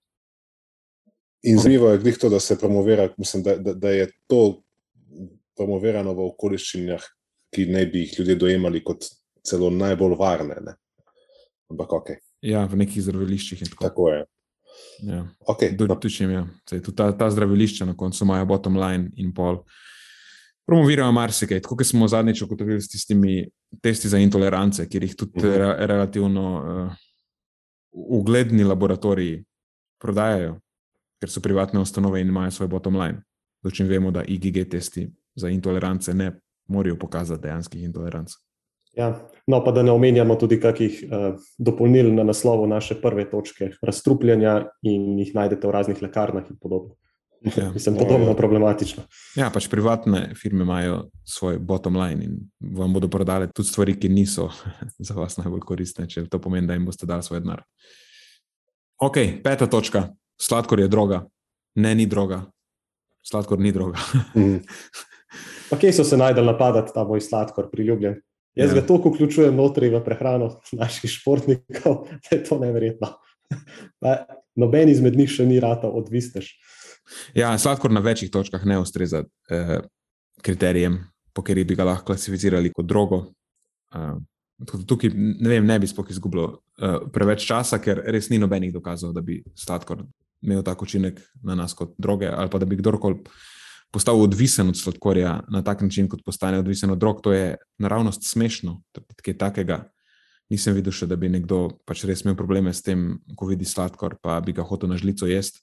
In 1.43 1.59
zanimivo 1.59 1.91
je 1.91 2.19
to, 2.19 2.29
da 2.29 2.41
se 2.41 2.59
promovira, 2.59 3.09
mislim, 3.19 3.43
da, 3.43 3.57
da, 3.57 3.75
da 3.75 3.91
je 3.91 4.07
to 4.27 4.63
promovirano 5.57 6.15
v 6.15 6.29
okoliščinah, 6.31 7.03
ki 7.53 7.67
ne 7.67 7.87
bi 7.87 8.07
jih 8.07 8.19
ljudje 8.19 8.37
dojemali 8.39 8.85
kot 8.85 9.05
celo 9.45 9.71
najbolj 9.71 10.15
varne. 10.19 10.61
Ne? 10.63 10.77
Ampak 11.71 11.93
ok. 11.93 12.13
Ja, 12.47 12.65
v 12.67 12.79
nekih 12.85 13.03
zdraviliščih 13.03 13.65
in 13.67 13.73
tako. 13.75 13.85
Tako 13.89 14.09
je. 14.13 14.23
Ja. 15.01 15.27
Okay, 15.49 15.77
do, 15.77 15.87
tučim, 15.95 16.31
ja. 16.31 16.47
Sej, 16.69 16.83
ta, 16.97 17.11
ta 17.17 17.31
zdravilišča 17.31 17.87
na 17.89 17.97
koncu 17.97 18.25
imajo 18.25 18.47
bottom 18.47 18.77
line 18.77 19.11
in 19.17 19.33
pol. 19.35 19.63
Promovirajo 20.67 21.13
marsikaj, 21.13 21.61
tako 21.63 21.77
kot 21.81 21.87
smo 21.87 22.09
zadnjič 22.09 22.43
ugotovili 22.43 22.81
s 22.81 22.89
tistimi 22.89 23.49
testi 23.83 24.09
za 24.09 24.19
intolerance, 24.23 24.87
kjer 24.89 25.09
jih 25.09 25.17
tudi 25.17 25.41
mhm. 25.43 25.57
re, 25.59 25.87
relativno 25.87 26.45
uh, 26.59 26.93
ugledni 27.93 28.65
laboratoriji 28.65 29.45
prodajajo 29.99 30.61
ker 31.23 31.31
so 31.31 31.39
privatne 31.39 31.79
ustanove 31.79 32.21
in 32.21 32.29
imajo 32.29 32.51
svoj 32.51 32.69
bottom 32.69 32.97
line. 32.99 33.23
Dočim 33.63 33.87
vemo, 33.87 34.11
da 34.11 34.25
IgG 34.27 34.65
testi 34.71 35.07
za 35.39 35.49
intolerance 35.49 36.15
ne 36.15 36.33
morajo 36.67 36.97
pokazati 36.99 37.43
dejanskih 37.43 37.85
intoleranc. 37.87 38.33
Ja, 38.93 39.29
no, 39.47 39.65
pa 39.65 39.73
da 39.73 39.83
ne 39.83 39.93
omenjamo 39.93 40.35
tudi 40.37 40.59
kakih 40.61 41.05
uh, 41.07 41.39
dopolnil 41.59 42.11
na 42.15 42.27
naslovu 42.29 42.67
naše 42.67 42.99
prve 43.01 43.25
točke, 43.31 43.71
razstrupljanja 43.83 44.67
in 44.83 45.19
jih 45.19 45.31
najdete 45.35 45.67
v 45.67 45.71
raznih 45.73 46.03
lekarnah 46.03 46.51
in 46.51 46.59
podobno. 46.61 46.95
Ja. 47.57 47.73
Mislim, 47.73 47.97
podobno 47.99 48.29
ja. 48.29 48.35
problematično. 48.35 49.03
Ja, 49.37 49.49
pač 49.51 49.67
privatne 49.69 50.35
firme 50.39 50.63
imajo 50.63 51.09
svoj 51.25 51.59
bottom 51.59 51.97
line 51.97 52.25
in 52.25 52.37
vam 52.77 52.93
bodo 52.93 53.09
prodale 53.11 53.49
tudi 53.51 53.69
stvari, 53.69 53.97
ki 53.99 54.09
niso 54.09 54.51
za 55.09 55.15
vas 55.15 55.37
najbolj 55.41 55.65
koristne, 55.67 56.07
če 56.07 56.29
to 56.31 56.39
pomeni, 56.39 56.69
da 56.69 56.77
jim 56.77 56.87
boste 56.87 57.07
dali 57.07 57.25
svoj 57.25 57.41
denar. 57.41 57.65
Ok, 59.03 59.19
peta 59.43 59.67
točka. 59.67 60.11
Sladkor 60.41 60.81
je 60.81 60.89
droga, 60.89 61.25
ne 61.75 61.95
ni 61.95 62.07
droga. 62.07 62.45
Sladkor 63.27 63.59
ni 63.59 63.73
droga. 63.73 63.99
mm. 64.35 64.61
Pa 65.71 65.79
kje 65.81 65.93
so 65.97 66.05
se 66.05 66.17
najdel 66.21 66.45
napadati 66.45 66.93
ta 66.95 67.05
moj 67.09 67.23
sladkor, 67.25 67.71
priljubljen? 67.73 68.19
Jaz 68.55 68.71
ja. 68.71 68.81
ga 68.81 68.87
toliko 68.87 69.13
vključujem 69.13 69.57
notri 69.57 69.89
v 69.89 70.03
prehrano 70.05 70.51
naših 70.73 71.11
športnikov, 71.11 72.05
da 72.25 72.37
je 72.37 72.43
to 72.45 72.59
neverjetno. 72.61 73.15
Noben 74.57 74.93
izmed 74.93 75.17
njih 75.17 75.31
še 75.33 75.47
ni 75.49 75.61
rata 75.61 75.89
odvisnež. 75.89 76.51
Ja, 77.35 77.53
sladkor 77.59 77.93
na 77.93 78.01
večjih 78.05 78.31
točkah 78.31 78.65
ne 78.69 78.79
ustreza 78.79 79.25
eh, 79.51 79.79
kriterijem, 80.45 81.01
po 81.33 81.43
katerih 81.43 81.67
bi 81.67 81.77
ga 81.77 81.89
lahko 81.89 82.13
klasificirali 82.13 82.73
kot 82.73 82.87
drogo. 82.87 83.23
Eh, 83.95 84.21
tukaj 84.69 85.11
ne, 85.15 85.49
vem, 85.49 85.65
ne 85.67 85.79
bi 85.81 85.89
sploh 85.89 86.13
izgubljal 86.13 86.53
eh, 86.53 86.99
preveč 87.13 87.47
časa, 87.49 87.81
ker 87.83 88.05
res 88.15 88.29
ni 88.31 88.41
nobenih 88.43 88.75
dokazov, 88.75 89.17
da 89.17 89.25
bi 89.25 89.41
sladkor 89.59 90.05
imel 90.43 90.63
tak 90.67 90.83
učinek 90.83 91.21
na 91.43 91.57
nas 91.59 91.75
kot 91.79 91.97
droge, 91.99 92.29
ali 92.29 92.51
pa 92.53 92.61
da 92.61 92.69
bi 92.69 92.79
kdorkoli 92.79 93.23
postal 93.93 94.21
odvisen 94.21 94.69
od 94.69 94.79
sladkorja 94.79 95.41
na 95.53 95.63
tak 95.63 95.83
način, 95.85 96.09
kot 96.09 96.25
postane 96.25 96.59
odvisen 96.59 96.91
od 96.91 96.99
drog. 96.99 97.21
To 97.23 97.33
je 97.33 97.57
naravnost 97.79 98.25
smešno. 98.25 98.81
Kaj 99.25 99.39
takega 99.39 99.85
nisem 100.51 100.75
videl, 100.77 100.93
še, 100.93 101.07
da 101.09 101.17
bi 101.17 101.31
nekdo 101.33 101.69
pač 101.89 102.05
res 102.09 102.25
imel 102.25 102.37
probleme 102.37 102.73
s 102.73 102.83
tem, 102.85 103.21
ko 103.37 103.49
vidi 103.49 103.69
sladkor, 103.69 104.17
pa 104.23 104.41
bi 104.45 104.57
ga 104.57 104.65
hotel 104.67 104.93
na 104.93 104.99
žlico 105.01 105.29
jesti. 105.29 105.63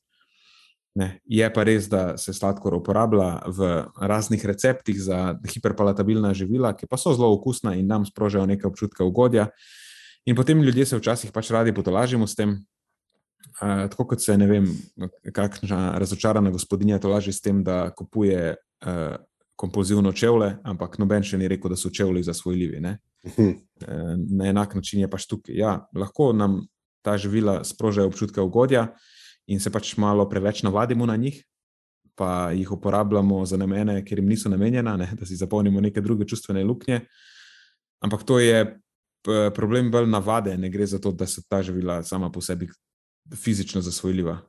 Ne. 0.97 1.19
Je 1.29 1.45
pa 1.53 1.63
res, 1.63 1.85
da 1.89 2.17
se 2.17 2.33
sladkor 2.33 2.73
uporablja 2.79 3.45
v 3.53 3.69
raznih 4.01 4.41
receptih 4.45 4.97
za 4.97 5.37
hiperpalatabilna 5.45 6.33
živila, 6.33 6.73
ki 6.75 6.89
pa 6.89 6.97
so 6.97 7.13
zelo 7.13 7.29
okusna 7.37 7.75
in 7.77 7.87
nam 7.87 8.07
sprožajo 8.09 8.49
nekaj 8.49 8.71
občutka 8.71 9.05
ugodja. 9.05 9.47
In 10.25 10.35
potem 10.35 10.61
ljudje 10.61 10.89
se 10.89 10.99
včasih 10.99 11.31
pač 11.31 11.53
radi 11.53 11.73
potolažimo 11.73 12.27
s 12.27 12.35
tem, 12.35 12.57
Uh, 13.39 13.89
tako 13.89 14.05
kot 14.07 14.21
se 14.23 14.37
ne 14.37 14.47
vem, 14.47 14.67
kakšna 15.35 15.97
razočarana 15.99 16.51
gospodinja 16.51 16.99
to 16.99 17.09
laže 17.11 17.33
s 17.35 17.41
tem, 17.41 17.63
da 17.63 17.89
kupuje 17.91 18.55
uh, 18.55 19.15
kompulzivno 19.59 20.11
čevlje, 20.15 20.53
ampak 20.63 20.95
noben 20.99 21.23
še 21.27 21.37
ni 21.37 21.47
rekel, 21.51 21.71
da 21.71 21.77
so 21.79 21.91
čevlji 21.91 22.23
za 22.23 22.33
svoj 22.33 22.55
livi. 22.55 22.79
Uh, 22.79 23.53
na 24.39 24.47
enak 24.51 24.75
način 24.75 25.03
je 25.03 25.11
pač 25.11 25.27
tukaj. 25.27 25.55
Ja, 25.55 25.75
lahko 25.95 26.31
nam 26.33 26.61
ta 27.03 27.17
živila 27.17 27.63
sprožajo 27.63 28.07
občutke 28.07 28.41
ugodja 28.41 28.93
in 29.47 29.59
se 29.59 29.71
pač 29.71 29.95
malo 29.97 30.27
preveč 30.29 30.63
navadimo 30.63 31.05
na 31.05 31.15
njih, 31.15 31.43
pa 32.15 32.51
jih 32.51 32.71
uporabljamo 32.71 33.45
za 33.45 33.57
namene, 33.57 34.01
ker 34.05 34.19
jim 34.19 34.27
niso 34.27 34.49
namenjena, 34.51 34.97
ne? 34.99 35.07
da 35.15 35.25
si 35.25 35.39
zapolnimo 35.39 35.81
neke 35.81 36.01
druge 36.01 36.27
čustvene 36.27 36.63
luknje. 36.63 36.99
Ampak 38.03 38.23
to 38.23 38.39
je 38.39 38.79
problem 39.55 39.91
bolj 39.91 40.07
navade, 40.07 40.57
ne 40.57 40.69
gre 40.69 40.85
za 40.85 40.99
to, 40.99 41.11
da 41.11 41.27
so 41.27 41.41
ta 41.47 41.63
živila 41.63 42.03
sama 42.03 42.31
po 42.31 42.41
sebi 42.41 42.67
fizično 43.35 43.81
zasvojljiva. 43.81 44.39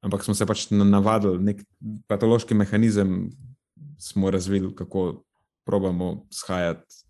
Ampak 0.00 0.24
smo 0.24 0.34
se 0.34 0.46
pač 0.46 0.66
navadili, 0.70 1.42
nek 1.44 1.64
patološki 2.08 2.54
mehanizem 2.54 3.28
smo 4.00 4.30
razvili, 4.30 4.72
kako 4.76 5.22
probamo 5.66 6.26
shajati 6.32 7.04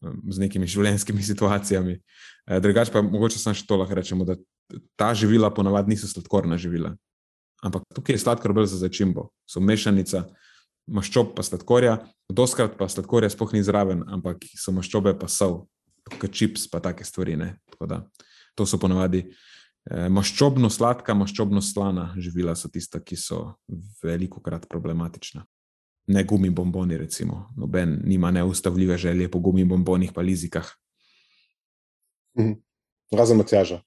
um, 0.00 0.20
z 0.30 0.38
nekimi 0.38 0.66
življenjskimi 0.68 1.22
situacijami. 1.30 1.98
Eh, 2.46 2.60
drugače 2.60 2.92
pa 2.92 3.02
mogoče 3.02 3.40
samo 3.40 3.56
še 3.56 3.66
to 3.66 3.80
lahko 3.80 3.96
rečemo, 3.96 4.24
da 4.28 4.36
ta 5.00 5.14
živila 5.14 5.50
ponavadi 5.54 5.94
niso 5.94 6.08
sladkorna 6.08 6.58
živila. 6.60 6.94
Ampak 7.64 7.86
tukaj 7.96 8.18
je 8.18 8.20
sladkor 8.20 8.52
bolj 8.52 8.68
za 8.74 8.82
začimbo. 8.82 9.30
So 9.48 9.60
mešanica 9.64 10.26
maščob 10.92 11.32
pa 11.36 11.44
sladkorja, 11.44 11.96
doskrat 12.28 12.76
pa 12.76 12.88
sladkorja 12.92 13.30
sploh 13.32 13.54
ni 13.56 13.62
zraven, 13.64 14.04
ampak 14.12 14.44
so 14.60 14.72
maščobe 14.76 15.14
pa 15.16 15.30
sol, 15.32 15.62
kot 16.20 16.28
čips 16.28 16.68
pa 16.68 16.82
take 16.84 17.06
stvari. 17.08 17.38
To 18.54 18.66
so 18.68 18.78
ponavadi. 18.78 19.24
Eh, 19.90 20.08
maščobno 20.08 20.70
sladka, 20.72 21.14
maščobno 21.14 21.60
slana 21.60 22.14
živila 22.16 22.54
so 22.56 22.70
tista, 22.72 23.02
ki 23.04 23.16
so 23.20 23.40
veliko 24.02 24.40
krat 24.40 24.68
problematična. 24.68 25.44
ne 26.06 26.24
gumi 26.24 26.50
bomboni, 26.50 26.98
recimo. 26.98 27.48
Noben 27.56 28.02
nima 28.04 28.30
neustavljive 28.30 28.98
želje 28.98 29.30
po 29.30 29.38
gumi 29.38 29.64
bombonih, 29.64 30.12
pa 30.12 30.20
lizikah. 30.20 30.66
Mhm. 32.38 32.52
Razen 33.12 33.36
Matjaža. 33.36 33.80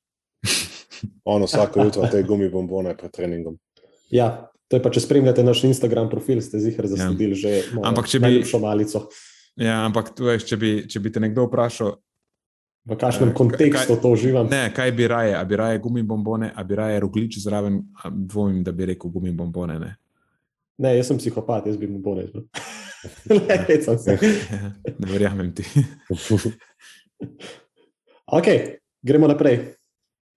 On 1.23 1.43
vsako 1.43 1.83
jutro 1.83 2.07
te 2.11 2.23
gumi 2.23 2.49
bombone 2.49 2.97
pred 2.97 3.11
treningom. 3.11 3.57
Ja, 4.09 4.51
to 4.67 4.77
je 4.77 4.83
pa, 4.83 4.89
če 4.89 5.03
spremljate 5.03 5.43
naš 5.43 5.63
Instagram 5.63 6.09
profil, 6.09 6.41
ste 6.41 6.59
zihar 6.59 6.87
zasledili 6.87 7.35
ja. 7.35 7.41
že 7.41 7.79
ampak, 7.83 8.07
če 8.07 8.19
bi 8.19 8.25
najljubšo 8.29 8.59
malico. 8.59 9.03
Ja, 9.55 9.81
ampak 9.85 10.13
veš, 10.19 10.45
če, 10.47 10.57
bi, 10.57 10.71
če 10.89 11.01
bi 11.03 11.11
te 11.11 11.19
nekdo 11.19 11.47
vprašal, 11.47 11.97
V 12.87 12.95
kakšnem 12.95 13.33
kontekstu 13.33 13.93
kaj- 13.93 14.01
to 14.01 14.07
uživam? 14.09 14.47
ne, 14.47 14.71
kaj 14.71 14.91
bi 14.91 15.07
raje, 15.07 15.35
a 15.35 15.43
bi 15.43 15.55
raje 15.55 15.79
gumi 15.79 16.03
bombone, 16.03 16.51
a 16.55 16.63
bi 16.63 16.75
raje 16.75 16.99
roglič 16.99 17.37
zraven, 17.37 17.81
dvomim, 18.07 18.63
da 18.63 18.71
bi 18.71 18.85
rekel 18.85 19.11
gumi 19.11 19.31
bombone. 19.31 19.75
Ne. 19.77 19.95
Ne, 20.77 20.95
jaz 20.95 21.07
sem 21.07 21.17
psihopat, 21.17 21.65
jaz 21.65 21.77
bi. 21.77 21.87
Le, 21.87 23.57
hecam 23.67 23.97
se. 23.99 24.11
Ja, 24.11 24.71
ne 24.99 25.07
verjamem 25.07 25.51
ti. 25.51 25.63
Ok, 28.27 28.47
gremo 29.01 29.27
naprej. 29.27 29.73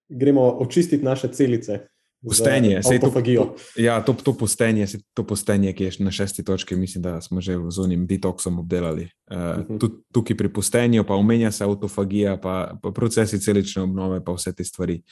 Gremo 0.09 0.43
očistiti 0.59 1.05
naše 1.05 1.29
celice. 1.29 1.87
Z 2.23 2.29
Pustenje, 2.29 2.83
saj 2.83 3.01
to- 3.01 3.07
Autofagijo. 3.07 3.55
Ja, 3.77 4.01
to, 4.01 4.13
to 4.15 4.33
postenje, 4.33 4.87
saj 4.87 5.01
to 5.15 5.25
postenje, 5.25 5.73
ki 5.73 5.85
je 5.85 5.93
na 5.99 6.11
šesti 6.11 6.45
točki, 6.45 6.77
mislim, 6.77 7.03
da 7.03 7.21
smo 7.21 7.41
že 7.41 7.57
z 7.69 7.79
unim 7.79 8.07
detoksom 8.07 8.59
obdelali. 8.59 9.09
Uh, 9.27 9.37
Mhm. 9.59 9.79
tudi 9.79 9.95
tukaj 10.13 10.37
pri 10.37 10.49
postenju, 10.51 11.05
pa 11.05 11.15
omenja 11.15 11.51
se 11.51 11.65
autofagija, 11.65 12.37
pa, 12.37 12.77
pa 12.77 12.91
procesi 12.91 13.41
celične 13.41 13.83
obnove, 13.83 14.25
pa 14.25 14.33
vse 14.33 14.53
te 14.53 14.65
stvari. 14.65 15.03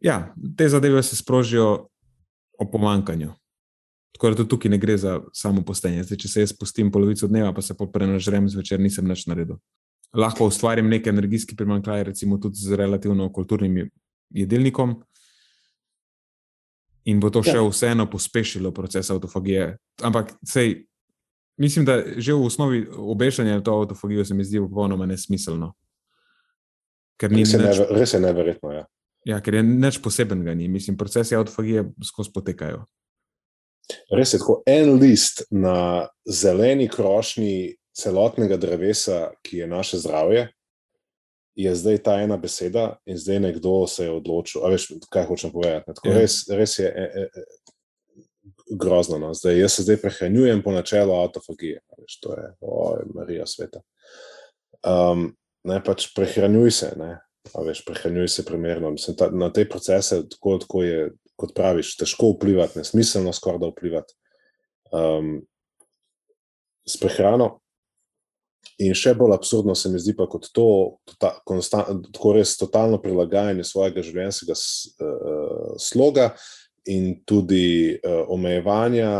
Ja, 0.00 0.34
te 0.56 0.68
zadeve 0.68 1.02
se 1.02 1.16
sprožijo 1.16 1.88
o 2.58 2.70
pomankanju. 2.70 3.32
Tako 4.12 4.30
da 4.30 4.36
tudi 4.36 4.48
tukaj 4.48 4.70
ne 4.70 4.78
gre 4.78 4.96
za 4.96 5.20
samo 5.32 5.62
postenje. 5.62 6.02
Zdaj, 6.02 6.18
če 6.18 6.28
se 6.28 6.40
jaz 6.40 6.50
spustim 6.50 6.92
polovico 6.92 7.26
dneva, 7.26 7.52
pa 7.52 7.62
se 7.62 7.74
prenažrem 7.92 8.48
zvečer, 8.48 8.80
nisem 8.80 9.04
nič 9.04 9.26
naredil. 9.26 9.56
Lahko 10.14 10.46
ustvarim 10.46 10.88
nek 10.88 11.06
energijski 11.06 11.56
primankljaj, 11.56 12.04
recimo 12.04 12.38
tudi 12.38 12.56
z 12.56 12.72
relativno 12.72 13.32
kulturnim 13.32 13.90
jedilnikom, 14.30 15.02
in 17.06 17.20
bo 17.22 17.30
to 17.30 17.42
še 17.42 17.56
Ja. 17.56 17.64
vseeno 17.68 18.10
pospešilo 18.10 18.72
proces 18.74 19.10
autofagije. 19.10 19.76
Ampak 20.02 20.32
sej, 20.42 20.86
mislim, 21.56 21.84
da 21.84 22.02
že 22.18 22.34
v 22.34 22.46
osnovi 22.46 22.86
obešanja 22.90 23.60
to 23.60 23.72
autofagijo 23.72 24.24
se 24.24 24.34
mi 24.34 24.44
zdi 24.44 24.60
popolnoma 24.60 25.06
nesmiselno. 25.06 25.72
Ker, 27.16 27.32
ni 27.32 27.46
Res 27.46 27.52
nič, 27.52 27.62
never, 27.62 27.86
res 27.96 28.12
je 28.12 28.20
neverjetno. 28.20 28.72
Ja. 28.72 28.84
ja, 29.24 29.40
ker 29.40 29.54
je 29.54 29.62
nič 29.62 30.02
posebenega, 30.02 30.54
ni. 30.54 30.68
mislim, 30.68 30.96
procesi 30.96 31.34
autofagije 31.34 31.86
skozi 32.04 32.32
potekajo. 32.34 32.84
Res 34.10 34.34
je 34.34 34.38
tako 34.42 34.62
en 34.66 34.98
list 34.98 35.46
na 35.50 36.08
zeleni 36.26 36.88
krošnji 36.88 37.76
celotnega 37.96 38.56
drevesa, 38.56 39.30
ki 39.42 39.62
je 39.62 39.66
naše 39.66 39.98
zdravje, 40.02 40.50
je 41.56 41.74
zdaj 41.74 41.98
ta 42.04 42.18
ena 42.20 42.36
beseda, 42.36 42.98
in 43.08 43.16
zdaj 43.18 43.40
nekdo 43.40 43.86
se 43.88 44.04
je 44.04 44.12
odločil. 44.12 44.64
A 44.64 44.70
veš, 44.70 44.90
kaj 45.10 45.24
hočem 45.30 45.52
povedati? 45.52 45.94
Tako, 45.94 46.08
Ja. 46.08 46.18
res, 46.20 46.42
res 46.52 46.78
je 46.78 46.86
e, 46.86 47.06
e, 47.14 47.22
e, 47.32 47.44
grozno. 48.76 49.18
No? 49.18 49.34
Zdaj, 49.34 49.60
jaz 49.60 49.72
se 49.72 49.82
zdaj 49.82 49.96
prehranjujem 50.04 50.62
po 50.62 50.72
načelu 50.72 51.12
autofagije. 51.12 51.80
Veš, 51.98 52.20
to 52.20 52.36
je, 52.36 52.50
oj, 52.60 53.06
Marija 53.14 53.46
sveta. 53.46 53.80
Um, 54.84 55.30
ne 55.64 55.80
pač 55.84 56.10
prehranjuj 56.14 56.70
se, 56.70 56.92
ne. 57.00 57.16
A 57.54 57.62
veš, 57.64 57.84
prehranjuj 57.86 58.28
se 58.28 58.44
primerno. 58.44 58.90
Mislim, 58.90 59.16
ta, 59.16 59.30
na 59.30 59.48
te 59.52 59.64
procese, 59.68 60.20
tako, 60.28 60.58
tako 60.58 60.82
je, 60.82 61.10
kot 61.36 61.54
praviš, 61.56 61.96
težko 61.96 62.34
vplivati, 62.36 62.78
nesmiselno 62.78 63.32
skoraj 63.32 63.60
da 63.64 63.68
vplivati 63.72 64.14
um, 64.92 65.38
s 66.88 67.00
prehrano. 67.00 67.60
In 68.84 68.92
še 68.92 69.14
bolj 69.16 69.32
absurdno 69.38 69.72
se 69.78 69.88
mi 69.88 70.00
zdi 70.02 70.12
pa 70.16 70.26
kot 70.28 70.50
to, 70.52 70.68
tota, 71.08 71.32
tako 72.12 72.34
res 72.36 72.56
totalno 72.60 72.98
prilagajanje 73.00 73.64
svojega 73.64 74.04
življenjskega 74.04 74.56
uh, 74.56 75.70
sloga 75.80 76.30
in 76.92 77.14
tudi 77.24 77.96
uh, 77.96 78.26
omejevanja, 78.36 79.12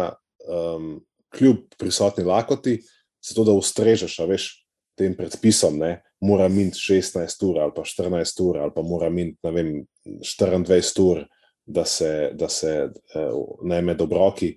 um, 0.44 0.98
kljub 1.32 1.64
prisotni 1.80 2.26
lakoti, 2.26 2.76
zato 3.24 3.46
da 3.48 3.56
ustrežeš, 3.56 4.18
a 4.20 4.28
veš, 4.28 4.50
tem 4.96 5.16
predpisom, 5.16 5.80
ne, 5.80 5.96
mora 6.24 6.50
minti 6.52 6.80
16 6.80 7.42
ur 7.48 7.58
ali 7.64 7.74
pa 7.76 7.84
14 7.84 8.44
ur 8.44 8.60
ali 8.60 8.72
pa 8.76 8.84
mora 8.84 9.08
minti, 9.12 9.38
ne 9.44 9.52
vem, 9.56 9.72
24 10.20 11.02
ur, 11.04 11.24
da 11.66 11.82
se, 11.88 12.30
da 12.38 12.46
se 12.52 12.76
uh, 12.86 13.56
ne 13.66 13.80
med 13.82 14.04
obroki, 14.04 14.52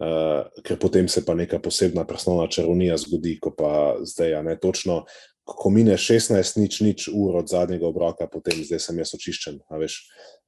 uh, 0.00 0.62
ker 0.64 0.78
potem 0.80 1.08
se 1.08 1.24
pa 1.24 1.34
neka 1.34 1.58
posebna 1.62 2.04
presnovna 2.08 2.48
čarovnija 2.50 2.96
zgodi, 3.00 3.36
ko 3.40 3.54
pa 3.56 3.96
zdaj, 4.02 4.34
a 4.40 4.42
ne 4.42 4.56
točno, 4.60 5.04
ko 5.44 5.70
mine 5.70 5.98
16 6.00 6.58
nič, 6.60 6.80
nič 6.80 7.08
ur 7.12 7.36
od 7.42 7.48
zadnjega 7.48 7.86
obroka, 7.86 8.28
potem 8.30 8.64
zdaj 8.64 8.80
sem 8.80 8.98
jaz 9.02 9.14
očiščen, 9.18 9.60
a 9.68 9.80
veš, 9.82 10.00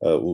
uh, 0.05 0.27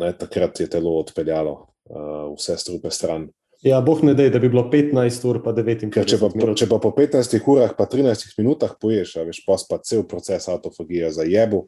ne, 0.00 0.12
takrat 0.18 0.60
je 0.60 0.68
telo 0.70 0.96
odpeljalo 1.00 1.54
uh, 1.60 2.34
vse 2.36 2.58
strupe 2.58 2.90
stran. 2.90 3.28
Ja, 3.64 3.78
boh 3.80 4.02
ne 4.04 4.12
dej, 4.12 4.28
da 4.28 4.40
bi 4.42 4.50
bilo 4.52 4.66
15 4.68 5.24
ur, 5.24 5.38
pa 5.40 5.54
9 5.56 5.86
Ker 5.94 6.04
če 6.04 6.18
pa, 6.20 6.28
minut. 6.36 6.58
če 6.60 6.68
pa 6.68 6.76
po 6.82 6.90
15 6.92 7.38
urah, 7.48 7.72
pa 7.72 7.86
13 7.88 8.36
minutah 8.36 8.74
poješ, 8.80 9.16
a 9.16 9.24
veš, 9.24 9.40
pa 9.46 9.56
pa 9.70 9.78
cel 9.80 10.04
proces 10.04 10.50
autofagije 10.52 11.08
za 11.16 11.24
jebu 11.24 11.62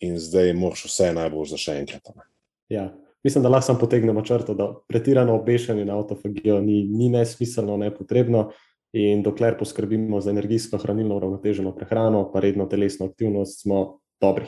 in 0.00 0.16
zdaj 0.16 0.54
moraš 0.56 0.86
vse 0.88 1.10
najbolj 1.12 1.50
za 1.52 1.60
še 1.60 1.76
enkrat. 1.82 2.14
ne. 2.16 2.24
Ja. 2.72 2.86
Mislim, 3.24 3.42
da 3.42 3.48
lahko 3.48 3.66
samo 3.66 3.78
potegnemo 3.78 4.22
črto, 4.22 4.54
da 4.54 4.74
pretirano 4.88 5.34
obešanje 5.34 5.84
na 5.84 5.96
autofagijo 5.96 6.60
ni, 6.60 6.82
ni 6.84 7.08
nesmiselno, 7.08 7.76
ne 7.76 7.94
potrebno. 7.94 8.50
In 8.92 9.22
dokler 9.22 9.54
poskrbimo 9.58 10.20
za 10.20 10.30
energijsko, 10.30 10.78
hranilno, 10.78 11.16
uravnoteženo 11.16 11.70
prehrano, 11.76 12.26
pa 12.32 12.40
redno 12.40 12.66
telesno 12.66 13.06
aktivnost, 13.06 13.62
smo 13.62 14.00
dobri. 14.20 14.44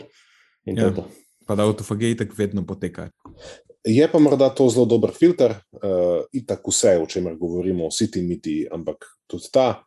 In 0.64 0.76
to 0.76 0.82
Ja. 0.82 0.86
je 0.88 0.94
to. 0.94 1.04
Pa 1.46 1.54
da 1.54 1.62
autofagija 1.62 2.10
itak 2.10 2.38
vedno 2.38 2.66
poteka. 2.66 3.10
Je 3.84 4.08
pa 4.12 4.18
morda 4.18 4.48
to 4.48 4.68
zelo 4.68 4.84
dober 4.86 5.10
filter, 5.12 5.50
uh, 5.72 6.24
itak 6.32 6.60
vse, 6.68 6.98
o 7.02 7.06
čemer 7.06 7.36
govorimo, 7.36 7.88
vsi 7.88 8.10
ti 8.10 8.22
miti, 8.22 8.66
ampak 8.72 9.04
tudi 9.26 9.50
ta, 9.52 9.84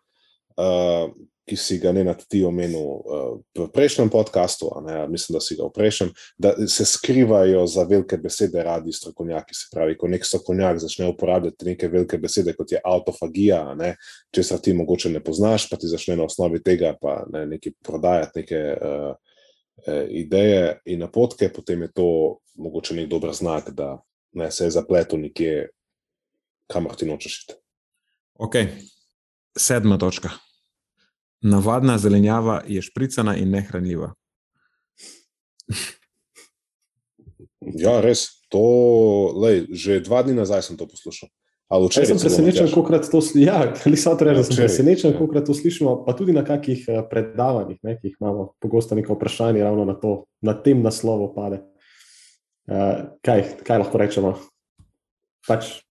uh, 0.58 1.12
ki 1.48 1.56
si 1.56 1.78
ga 1.80 1.94
ne 1.96 2.04
nad 2.04 2.20
ti 2.28 2.42
omenil 2.44 2.84
uh, 2.84 3.40
v 3.56 3.68
prejšnjem 3.72 4.10
podkastu, 4.12 4.68
ne, 4.84 5.06
mislim, 5.08 5.38
da 5.38 5.42
si 5.44 5.56
ga 5.56 5.68
v 5.70 5.74
prejšnjem, 5.76 6.10
da 6.38 6.52
se 6.68 6.86
skrivajo 6.86 7.64
za 7.68 7.86
velike 7.88 8.18
besede 8.20 8.64
radi 8.64 8.92
strokovnjaki. 8.92 9.56
Se 9.56 9.70
pravi, 9.72 9.96
ko 9.98 10.10
nek 10.12 10.26
strokovnjak 10.28 10.82
začne 10.84 11.08
uporabljati 11.08 11.70
neke 11.70 11.88
velike 11.88 12.20
besede, 12.20 12.54
kot 12.58 12.72
je 12.76 12.82
autofagija, 12.84 13.62
ne, 13.80 13.94
česar 14.36 14.60
ti 14.60 14.74
mogoče 14.76 15.14
ne 15.14 15.24
poznaš, 15.24 15.70
pa 15.70 15.80
ti 15.80 15.88
začne 15.88 16.18
na 16.20 16.28
osnovi 16.28 16.60
tega 16.64 16.92
pa 17.00 17.22
ne, 17.32 17.46
nekaj 17.56 17.78
prodajati, 17.84 18.44
neke 18.44 18.64
uh, 18.76 19.16
ideje 20.10 20.82
in 20.86 21.00
napotke, 21.00 21.48
potem 21.54 21.86
je 21.86 21.92
to 21.96 22.10
mogoče 22.60 22.98
nek 22.98 23.08
dober 23.08 23.32
znak, 23.34 23.70
da 23.72 23.96
ne, 24.36 24.52
se 24.52 24.68
je 24.68 24.76
zapletel 24.76 25.22
nekje, 25.22 25.70
kamor 26.68 26.98
ti 27.00 27.08
nočeš 27.08 27.40
iti. 27.44 27.56
Ok, 28.44 28.60
sedma 29.58 29.98
točka. 29.98 30.36
Navadna 31.42 31.98
zelenjava 31.98 32.62
je 32.68 32.82
špricana 32.82 33.36
in 33.38 33.52
nehranljiva. 33.54 34.14
Ja, 37.78 38.00
res. 38.02 38.34
To, 38.48 38.64
lej, 39.36 39.66
že 39.76 40.00
dva 40.00 40.22
dni 40.24 40.38
nazaj 40.38 40.70
sem 40.70 40.78
to 40.80 40.88
poslušal. 40.88 41.28
Ali 41.68 41.90
včeraj 41.90 42.08
sem 42.08 42.20
presenečen, 42.22 42.64
Matjaž. 42.64 42.74
koliko 42.74 43.00
to 43.12 43.20
slišimo. 43.22 43.44
Ja, 43.44 43.74
ali 43.86 43.98
so 44.00 44.14
to 44.16 44.24
reči, 44.24 44.40
da 44.40 44.44
sem 44.48 44.56
presenečen, 44.56 45.12
ja. 45.12 45.18
koliko 45.18 45.42
to 45.42 45.54
slišimo, 45.54 45.96
pa 46.06 46.16
tudi 46.16 46.32
na 46.32 46.46
kakih 46.48 46.86
eh, 46.88 47.02
predavanjih, 47.10 47.82
ne, 47.84 47.98
ki 48.00 48.08
jih 48.08 48.16
imamo, 48.22 48.54
pogosto 48.64 48.96
neko 48.96 49.18
vprašanje 49.20 49.64
ravno 49.64 49.84
na, 49.86 49.98
to, 50.00 50.24
na 50.42 50.56
tem 50.56 50.80
naslovu 50.80 51.34
pade. 51.36 51.60
Uh, 52.68 53.12
kaj, 53.24 53.44
kaj 53.68 53.84
lahko 53.84 54.00
rečemo? 54.00 54.32
Pač, 55.48 55.84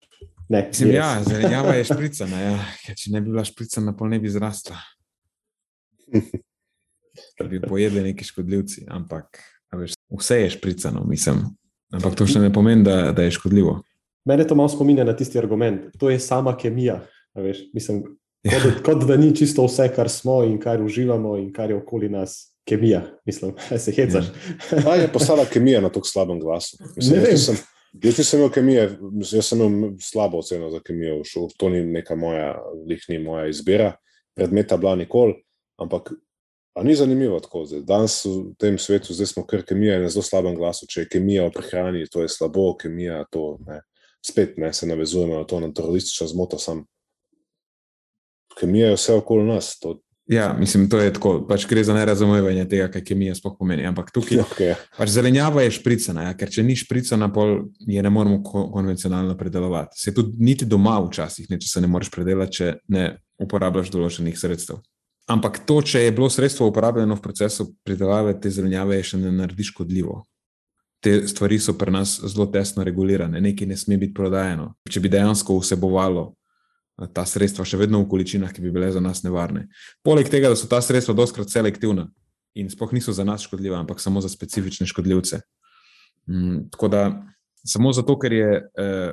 ne, 0.48 0.64
Mislim, 0.68 0.96
ja, 0.96 1.20
zelenjava 1.24 1.76
je 1.76 1.84
špricana. 1.92 2.40
Ja. 2.40 2.56
Ker 2.84 2.96
Če 2.96 3.12
ne 3.12 3.20
bi 3.20 3.36
bila 3.36 3.44
špricana, 3.44 3.92
pol 3.96 4.12
ne 4.12 4.20
bi 4.20 4.32
zrasla. 4.32 4.80
Da 7.38 7.46
bi 7.48 7.60
pojedli 7.60 8.02
neki 8.02 8.24
škodljivci, 8.24 8.82
ampak 8.92 9.38
a 9.72 9.76
veš, 9.80 9.94
vse 10.20 10.36
je 10.40 10.50
špricano, 10.50 11.00
mislim. 11.08 11.38
Ampak 11.92 12.14
to 12.14 12.26
še 12.28 12.42
ne 12.42 12.50
pomeni, 12.52 12.84
da, 12.84 13.12
da 13.16 13.24
je 13.24 13.30
škodljivo. 13.38 13.78
Mene 14.28 14.44
to 14.44 14.54
malo 14.54 14.68
spominja 14.68 15.04
na 15.04 15.14
tisti 15.16 15.38
argument. 15.38 15.86
To 15.98 16.10
je 16.10 16.18
sama 16.20 16.52
kemija. 16.56 16.98
a 17.34 17.40
Veš, 17.40 17.62
mislim, 17.74 18.02
Ja. 18.44 18.60
kot, 18.60 18.62
da, 18.74 18.82
kot 18.82 19.06
da 19.08 19.16
ni 19.16 19.32
čisto 19.36 19.64
vse, 19.66 19.88
kar 19.96 20.08
smo 20.08 20.42
in 20.44 20.58
kar 20.60 20.82
uživamo 20.82 21.36
in 21.36 21.48
kar 21.52 21.70
je 21.70 21.76
okoli 21.76 22.08
nas, 22.08 22.52
kemija. 22.68 23.00
Mislim, 23.26 23.54
se 23.84 23.92
hecaš. 23.92 24.28
A 24.86 24.94
je 24.94 25.08
postala 25.12 25.44
kemija 25.44 25.80
na 25.80 25.88
tako 25.88 26.06
slabem 26.06 26.40
glasu? 26.40 26.76
Ne 26.96 27.16
vem. 27.16 27.30
jaz, 27.30 27.32
nisem, 27.32 27.56
jaz 28.02 28.18
nisem 28.18 28.40
imel 28.40 28.52
kemije, 28.52 28.84
mislim, 29.00 29.38
jaz 29.38 29.46
sem 29.46 29.60
imel 29.64 29.96
slabo 30.00 30.38
oceno 30.38 30.70
za 30.70 30.80
kemijo, 30.84 31.20
v 31.20 31.24
šoli. 31.24 31.54
to 31.58 31.68
ni 31.68 31.84
neka 31.84 32.14
moja, 32.16 32.52
lih 32.88 33.04
ni 33.08 33.18
moja 33.18 33.48
izbira, 33.48 33.92
predmeta 34.36 34.76
bila 34.76 34.94
nikoli, 34.96 35.34
ampak 35.82 36.12
a 36.76 36.82
ni 36.82 36.94
zanimivo 36.94 37.40
tako. 37.40 37.64
Zdaj. 37.64 37.82
Danes 37.88 38.24
v 38.24 38.52
tem 38.60 38.78
svetu, 38.78 39.14
smo 39.14 39.46
kar 39.46 39.62
kemija 39.64 39.98
na 40.00 40.08
zelo 40.12 40.22
slabem 40.22 40.56
glasu. 40.56 40.86
Če 40.86 41.06
je 41.06 41.08
kemija 41.08 41.46
v 41.48 41.54
prehrani, 41.56 42.04
to 42.12 42.20
je 42.20 42.28
slabo, 42.28 42.74
kemija 42.76 43.24
to 43.32 43.56
ne. 43.66 43.80
Spet 44.26 44.58
ne 44.60 44.72
se 44.72 44.86
navezujemo 44.86 45.38
na 45.38 45.44
to 45.44 45.60
naturalistično 45.60 46.26
zmoto, 46.26 46.58
sam 46.58 46.84
kemija 48.60 48.90
je 48.90 48.98
vse 48.98 49.14
okoli 49.14 49.44
nas. 49.44 49.78
To... 49.80 50.00
Ja, 50.26 50.56
mislim, 50.58 50.88
to 50.90 50.98
je 51.00 51.12
tako, 51.12 51.46
pač 51.48 51.64
gre 51.70 51.84
za 51.84 51.94
nerazumevanje 51.94 52.66
tega, 52.68 52.88
kaj 52.92 53.04
kemija 53.04 53.34
sploh 53.38 53.54
pomeni. 53.58 53.86
Ampak 53.86 54.10
tukaj 54.12 54.42
Okay. 54.44 54.74
pač 54.98 55.14
zelenjava 55.14 55.62
je 55.62 55.76
špricana, 55.78 56.26
ja, 56.28 56.34
ker 56.36 56.50
če 56.52 56.64
ni 56.66 56.76
špricana, 56.76 57.30
pol 57.32 57.70
je 57.86 58.02
ne 58.02 58.10
moremo 58.10 58.42
ko 58.44 58.66
konvencionalno 58.74 59.36
predelovati. 59.38 60.00
Se 60.00 60.12
tudi 60.14 60.36
niti 60.44 60.68
doma 60.68 60.98
včasih, 61.06 61.48
ne, 61.50 61.60
se 61.62 61.80
ne 61.80 61.88
moreš 61.88 62.10
predelati, 62.12 62.56
če 62.58 62.74
ne 62.92 63.06
uporabljaš 63.40 63.94
določenih 63.94 64.36
sredstev. 64.36 64.82
Ampak 65.26 65.64
to, 65.66 65.80
če 65.82 66.04
je 66.04 66.14
bilo 66.14 66.28
sredstvo 66.30 66.68
uporabljeno 66.70 67.16
v 67.18 67.22
procesu 67.22 67.72
pridelave 67.84 68.36
te 68.40 68.50
zelenjave, 68.50 69.00
je 69.00 69.10
še 69.10 69.18
ne 69.18 69.32
naredi 69.34 69.66
škodljivo. 69.66 70.20
Te 71.02 71.16
stvari 71.28 71.58
so 71.60 71.74
pri 71.78 71.92
nas 71.92 72.16
zelo 72.30 72.46
tesno 72.50 72.84
regulirane, 72.86 73.40
nekaj 73.42 73.66
ne 73.66 73.76
sme 73.76 73.98
biti 73.98 74.14
prodajeno. 74.14 74.70
Če 74.90 75.02
bi 75.02 75.10
dejansko 75.10 75.58
vsebovalo 75.58 76.28
eh, 76.30 77.10
ta 77.12 77.26
sredstva 77.26 77.66
še 77.66 77.80
vedno 77.80 78.04
v 78.04 78.10
količinah, 78.12 78.54
ki 78.54 78.62
bi 78.62 78.70
bile 78.74 78.92
za 78.94 79.02
nas 79.02 79.24
nevarne. 79.26 79.66
Poleg 80.06 80.30
tega, 80.30 80.52
da 80.52 80.58
so 80.58 80.70
ta 80.70 80.78
sredstva 80.82 81.16
doskrat 81.18 81.50
selektivna 81.50 82.06
in 82.56 82.70
sploh 82.72 82.94
niso 82.94 83.12
za 83.12 83.26
nas 83.26 83.44
škodljiva, 83.44 83.82
ampak 83.82 83.98
samo 84.00 84.22
za 84.22 84.30
specifične 84.32 84.86
škodljivce. 84.88 85.42
Mm, 86.30 86.68
tako 86.70 86.88
da 86.88 87.02
samo 87.66 87.90
zato, 87.92 88.14
ker 88.18 88.32
je 88.32 88.50
eh, 88.62 89.10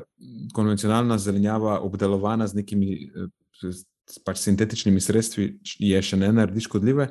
konvencionalna 0.53 1.17
zelenjava 1.17 1.79
obdelovana 1.81 2.47
z 2.47 2.61
nekimi 2.61 2.93
eh, 3.01 3.73
s- 4.09 4.19
pač 4.25 4.37
sintetičnimi 4.43 5.01
sredstvi, 5.01 5.59
je 5.79 6.01
še 6.01 6.17
ne 6.17 6.31
naredi 6.31 6.61
škodljive. 6.61 7.09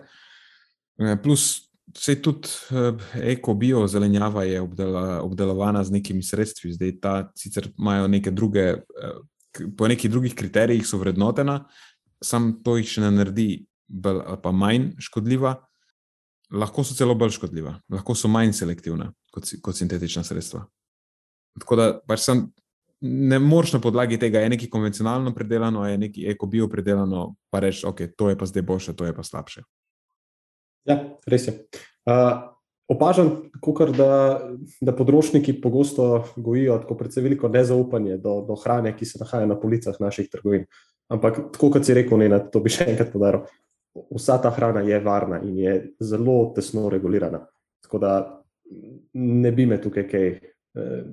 Eh, 1.00 1.16
plus, 1.22 1.68
vse 1.94 2.16
tudi 2.22 2.48
eh, 2.70 2.92
eko-bio 3.34 3.86
zelenjava 3.88 4.44
je 4.44 4.60
obdelovana 4.60 5.84
z 5.84 5.90
nekimi 5.98 6.22
sredstvi, 6.22 6.72
zdaj 6.72 6.92
ta 7.00 7.14
sicer 7.36 7.70
imajo 7.78 8.08
neke 8.08 8.30
druge, 8.30 8.66
eh, 8.78 9.18
po 9.76 9.88
nekih 9.88 10.10
drugih 10.10 10.34
kriterijih 10.34 10.86
so 10.86 10.98
vrednotena, 10.98 11.66
sam 12.22 12.62
to 12.64 12.76
jih 12.78 12.88
še 12.88 13.02
ne 13.04 13.10
naredi 13.10 13.66
bolj 13.88 14.22
ali 14.24 14.40
pa 14.42 14.52
manj 14.52 14.92
škodljiva. 15.02 15.56
Lahko 16.52 16.84
so 16.84 16.94
celo 16.94 17.14
bolj 17.16 17.34
škodljiva, 17.38 17.74
lahko 17.90 18.14
so 18.14 18.28
manj 18.28 18.52
selektivna 18.56 19.10
kot, 19.32 19.48
kot 19.64 19.76
sintetična 19.76 20.22
sredstva. 20.24 20.66
Tako 21.60 21.76
da 21.76 21.86
pač 22.08 22.20
sem, 22.24 22.46
ne 23.02 23.38
moreš 23.38 23.72
na 23.72 23.80
podlagi 23.80 24.18
tega, 24.18 24.40
je 24.40 24.52
nekaj 24.54 24.68
konvencionalno 24.70 25.34
predelano, 25.34 25.82
je 25.88 25.98
nekaj 25.98 26.30
eko-bio 26.32 26.68
predelano, 26.70 27.34
pa 27.50 27.60
reči, 27.60 27.86
ok, 27.86 28.02
to 28.16 28.30
je 28.30 28.38
pa 28.38 28.46
zdaj 28.46 28.62
boljše, 28.62 28.94
to 28.96 29.08
je 29.08 29.14
pa 29.14 29.22
slabše. 29.26 29.62
Ja, 30.86 30.98
res 31.26 31.46
je. 31.48 31.54
Uh, 32.06 32.52
opažam, 32.90 33.32
kukor, 33.62 33.90
da, 33.96 34.40
da 34.80 34.94
potrošniki 34.96 35.60
pogosto 35.60 36.24
gojijo 36.36 36.78
tako 36.78 36.96
precej 36.98 37.26
veliko 37.26 37.48
nezaupanje 37.48 38.16
do, 38.22 38.40
do 38.46 38.54
hrane, 38.62 38.94
ki 38.96 39.06
se 39.06 39.18
nahaja 39.22 39.50
na 39.50 39.58
policah 39.58 39.98
naših 40.00 40.30
trgovin. 40.30 40.66
Ampak, 41.10 41.42
tako 41.56 41.72
kot 41.74 41.86
si 41.86 41.94
rekel, 41.94 42.22
ne, 42.22 42.38
to 42.52 42.62
bi 42.62 42.70
še 42.70 42.86
enkrat 42.92 43.10
podaril. 43.12 43.46
Vsa 44.14 44.38
ta 44.40 44.50
hrana 44.54 44.80
je 44.86 45.02
varna 45.04 45.42
in 45.44 45.58
je 45.58 45.74
zelo 46.00 46.52
tesno 46.56 46.86
regulirana. 46.90 47.42
Tako 47.84 47.98
da 47.98 48.12
ne 49.12 49.52
bi 49.52 49.66
me 49.66 49.76
tukaj 49.82 50.06
kaj, 50.08 50.30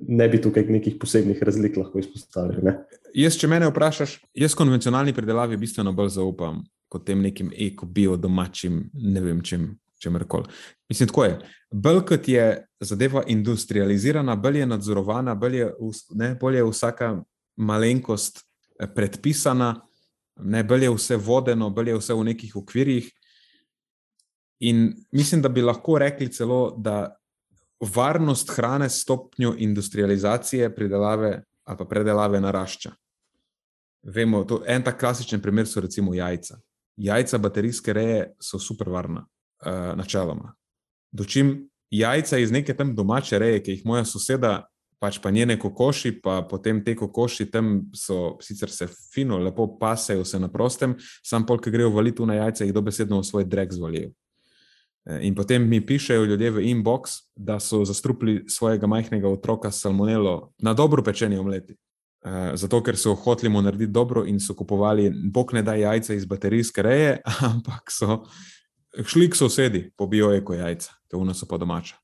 ne 0.08 0.28
bi 0.28 0.40
tukaj 0.40 0.64
nekih 0.64 0.96
posebnih 1.00 1.42
razlik 1.42 1.76
lahko 1.76 2.00
izpostavili. 2.00 2.62
Ne? 2.64 2.76
Jaz, 3.14 3.36
če 3.36 3.48
mene 3.50 3.68
vprašaš, 3.68 4.16
jaz 4.34 4.54
konvencionalni 4.56 5.12
predelavi 5.12 5.58
bistveno 5.60 5.92
bolj 5.92 6.14
zaupam 6.16 6.62
kot 6.90 7.04
tem 7.06 7.20
nekim 7.22 7.52
eko-bio 7.54 8.16
domačim, 8.16 8.88
ne 8.94 9.22
vem 9.24 9.44
čem. 9.44 9.70
Čemerkoli. 10.00 10.48
Mislim, 10.88 11.10
tako 11.10 11.24
je. 11.26 11.32
Bolj 11.76 11.98
kot 12.08 12.28
je 12.28 12.44
zadeva 12.80 13.20
industrializirana, 13.28 14.32
bolj 14.36 14.62
je 14.62 14.68
nadzorovana, 14.70 15.34
bolj 15.36 15.56
je, 15.58 15.66
ne, 16.16 16.30
bolj 16.40 16.56
je 16.56 16.62
vsaka 16.64 17.08
malenkost 17.60 18.40
eh, 18.40 18.88
predpisana, 18.94 19.74
ne, 20.40 20.62
bolj 20.64 20.86
je 20.86 20.94
vse 20.94 21.18
vodeno, 21.20 21.68
bolj 21.70 21.92
je 21.92 21.98
vse 21.98 22.16
v 22.16 22.24
nekih 22.30 22.56
okvirjih. 22.62 23.10
In 24.64 24.88
mislim, 25.12 25.42
da 25.44 25.52
bi 25.52 25.60
lahko 25.60 25.98
rekli 26.00 26.32
celo, 26.32 26.62
da 26.78 27.19
varnost 27.80 28.50
hrane 28.50 28.88
s 28.88 29.02
stopnjo 29.02 29.54
industrializacije, 29.58 30.74
pridelave 30.74 31.42
ali 31.64 31.78
pa 31.78 31.84
predelave 31.84 32.40
narašča. 32.40 32.90
Vemo, 34.02 34.44
to, 34.44 34.62
en 34.66 34.82
tak 34.82 35.00
klasičen 35.00 35.42
primer 35.42 35.68
so 35.68 35.80
recimo 35.80 36.14
jajca. 36.14 36.58
Jajca 36.96 37.38
baterijske 37.38 37.92
reje 37.92 38.32
so 38.42 38.58
super 38.58 38.88
varna, 38.88 39.26
uh, 39.66 39.96
načeloma. 39.96 40.54
Dočim 41.12 41.68
jajca 41.90 42.38
iz 42.38 42.50
neke 42.50 42.74
tam 42.76 42.94
domače 42.96 43.38
reje, 43.38 43.62
ki 43.62 43.70
jih 43.70 43.86
moja 43.86 44.04
soseda, 44.04 44.64
pač 45.00 45.18
pa 45.22 45.30
njene 45.30 45.58
kokoši, 45.58 46.20
pa 46.22 46.42
potem 46.50 46.82
te 46.84 46.96
kokoši 46.96 47.50
tam 47.50 47.90
so 47.96 48.36
sicer 48.42 48.70
se 48.70 48.88
fino, 49.14 49.38
lepo 49.38 49.66
pasejo 49.78 50.24
se 50.24 50.38
na 50.38 50.48
prostem, 50.48 50.96
sam 51.22 51.46
polk 51.46 51.68
grejo 51.68 51.90
valiti 51.90 52.26
na 52.26 52.34
jajca, 52.34 52.64
jih 52.64 52.74
dobesedno 52.74 53.20
v 53.20 53.24
svoj 53.24 53.44
drek 53.44 53.72
zvalijo. 53.72 54.10
Eh, 55.06 55.26
In 55.26 55.34
potem 55.34 55.68
mi 55.68 55.80
pišejo 55.86 56.24
ljudje 56.24 56.50
v 56.50 56.64
inbox, 56.70 57.00
da 57.36 57.60
so 57.60 57.84
zastrupili 57.84 58.44
svojega 58.48 58.86
majhnega 58.86 59.28
otroka 59.28 59.70
s 59.70 59.80
salmonelo 59.80 60.52
na 60.58 60.74
dobro 60.74 61.02
pečeni 61.02 61.38
omleti. 61.38 61.76
Uh, 62.20 62.52
zato, 62.54 62.82
ker 62.84 62.98
so 63.00 63.14
hoteli 63.14 63.48
mu 63.48 63.62
narediti 63.62 63.92
dobro 63.92 64.26
in 64.28 64.40
so 64.40 64.52
kupovali, 64.54 65.08
bog 65.32 65.54
ne 65.56 65.62
da 65.62 65.74
jajca 65.74 66.14
iz 66.14 66.26
baterijske 66.28 66.82
reje, 66.82 67.20
ampak 67.52 67.88
so 67.88 68.24
šli 69.06 69.30
k 69.30 69.36
sosedi, 69.36 69.90
pobijo 69.96 70.34
eko 70.36 70.54
jajca, 70.54 70.92
te 71.08 71.16
uno 71.16 71.34
so 71.34 71.48
pa 71.48 71.56
domača. 71.56 71.96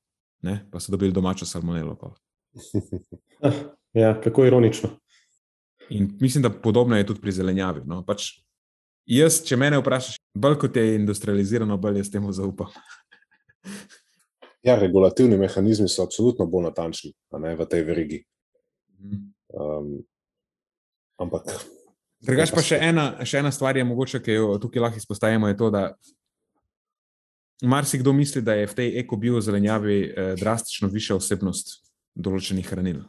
Ne? 0.42 0.62
Pa 0.72 0.80
so 0.80 0.92
dobili 0.92 1.12
domačo 1.12 1.46
salmonelo. 1.46 1.96
Pa. 1.96 2.14
Ja, 3.96 4.20
kako 4.20 4.44
ironično. 4.44 4.88
In 5.90 6.18
mislim, 6.20 6.42
da 6.42 6.50
podobno 6.50 6.96
je 6.96 7.06
tudi 7.06 7.20
pri 7.20 7.32
zelenjavi. 7.32 7.80
No? 7.86 8.02
Pač 8.04 8.26
jaz, 9.06 9.40
če 9.46 9.58
mene 9.60 9.78
vprašaš, 9.80 10.18
bolj 10.36 10.58
kot 10.64 10.76
je 10.76 10.96
industrializirano, 10.96 11.78
bolj 11.80 12.02
jaz 12.02 12.10
temu 12.12 12.32
zaupam. 12.34 12.72
Ja, 14.66 14.74
regulativni 14.80 15.38
mehanizmi 15.38 15.88
so 15.88 16.02
absolutno 16.02 16.46
bolj 16.50 16.68
natančni 16.70 17.12
ne, 17.38 17.54
v 17.54 17.66
tej 17.70 17.86
verigi. 17.86 18.20
Um, 19.54 20.00
ampak. 21.22 21.52
Drugač 22.26 22.50
pa 22.50 22.64
še 22.64 22.80
ena, 22.82 23.12
še 23.22 23.44
ena 23.44 23.52
stvar 23.54 23.78
je 23.78 23.84
mogoče, 23.86 24.20
ki 24.24 24.38
jo 24.38 24.54
tukaj 24.58 24.82
lahko 24.82 24.98
izpostavimo, 24.98 25.50
je 25.52 25.58
to, 25.60 25.70
da 25.70 25.84
marsikdo 27.62 28.12
misli, 28.12 28.42
da 28.42 28.56
je 28.58 28.66
v 28.66 28.74
tej 28.74 28.88
eko-bio 29.00 29.40
zelenjavi 29.40 29.98
eh, 30.02 30.32
drastično 30.40 30.88
višja 30.92 31.20
vsebnost 31.20 31.76
določenih 32.16 32.66
hranil. 32.66 33.04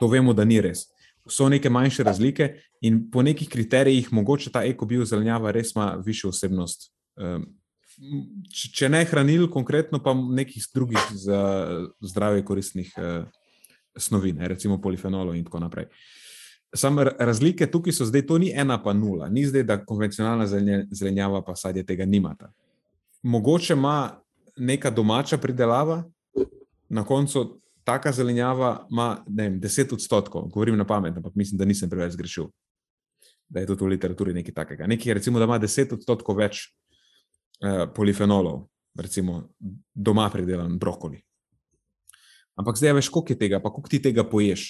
To 0.00 0.08
vemo, 0.12 0.36
da 0.36 0.44
ni 0.44 0.60
res. 0.60 0.86
So 1.28 1.48
neke 1.48 1.70
manjše 1.70 2.04
razlike 2.06 2.54
in 2.80 3.10
po 3.10 3.22
nekih 3.22 3.48
kriterijih 3.48 4.12
mogoče 4.12 4.50
ta 4.52 4.62
eko-bio 4.64 5.04
zelenjava 5.04 5.50
res 5.50 5.74
ima 5.74 5.96
višjo 6.04 6.30
vsebnost. 6.30 6.92
Um, 7.16 7.48
če, 8.52 8.70
če 8.72 8.88
ne 8.92 9.04
hranil, 9.04 9.48
konkretno 9.50 9.98
pa 10.02 10.14
nekih 10.14 10.68
drugih 10.74 11.08
za 11.10 11.40
zdravje 12.00 12.44
koristnih 12.44 12.92
uh, 12.98 13.24
snovi, 13.96 14.32
ne, 14.36 14.48
recimo 14.48 14.78
polifenolov 14.80 15.34
in 15.34 15.44
tako 15.44 15.64
naprej. 15.64 15.88
Samo 16.76 17.06
ra- 17.08 17.16
razlike 17.18 17.66
tukaj 17.70 17.96
so 17.96 18.04
zdaj, 18.04 18.26
to 18.26 18.38
ni 18.38 18.52
ena 18.52 18.76
pa 18.82 18.92
nula, 18.92 19.28
ni 19.28 19.46
zdaj, 19.46 19.64
da 19.64 19.78
konvencionalna 19.84 20.46
zelenjava 20.90 21.42
pa 21.42 21.56
sadje 21.56 21.86
tega 21.86 22.04
nimata. 22.04 22.52
Mogoče 23.22 23.72
ima 23.74 24.20
neka 24.56 24.90
domača 24.90 25.38
pridelava, 25.38 26.04
na 26.88 27.04
koncu 27.04 27.60
taka 27.86 28.12
zelenjava 28.12 28.86
ima 28.90 29.24
vem, 29.26 29.60
10 29.62 29.94
odstotkov, 29.94 30.48
govorim 30.50 30.76
na 30.76 30.84
pamet, 30.86 31.16
ampak 31.16 31.34
mislim, 31.34 31.58
da 31.58 31.64
nisem 31.64 31.90
preveč 31.90 32.16
zgrešil. 32.16 32.48
Da 33.48 33.62
je 33.62 33.68
tudi 33.70 33.84
v 33.84 33.92
literaturi 33.94 34.34
nekaj 34.34 34.54
takega. 34.54 34.88
Nekaj, 34.90 35.14
recimo, 35.14 35.38
da 35.38 35.46
ima 35.46 35.58
10 35.62 35.94
odstotkov 35.94 36.40
več 36.40 36.64
uh, 36.66 37.84
polifenolov, 37.94 38.64
recimo 38.98 39.44
doma 39.94 40.26
pridelan 40.32 40.78
brokoli. 40.82 41.22
Ampak 42.58 42.80
zdaj 42.80 42.96
veš, 42.98 43.12
koliko 43.12 43.36
je 43.36 43.38
tega, 43.38 43.60
pa 43.62 43.70
koliko 43.70 43.92
ti 43.92 44.02
tega 44.02 44.24
poješ. 44.26 44.66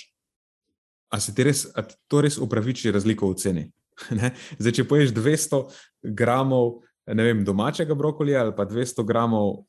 A 1.15 1.21
se 1.23 1.33
ti 1.35 1.47
res, 1.47 1.65
to 2.11 2.21
res 2.21 2.37
upraviči 2.37 2.93
razliko 2.93 3.33
v 3.33 3.41
ceni? 3.41 3.67
Ne? 4.19 4.35
Zdaj, 4.59 4.73
če 4.77 4.85
poješ 4.85 5.15
200 5.17 5.63
gramov 6.13 6.83
vem, 7.07 7.45
domačega 7.45 7.95
brokolija 7.97 8.43
ali 8.45 8.53
pa 8.57 8.67
200 8.69 9.05
gramov 9.09 9.63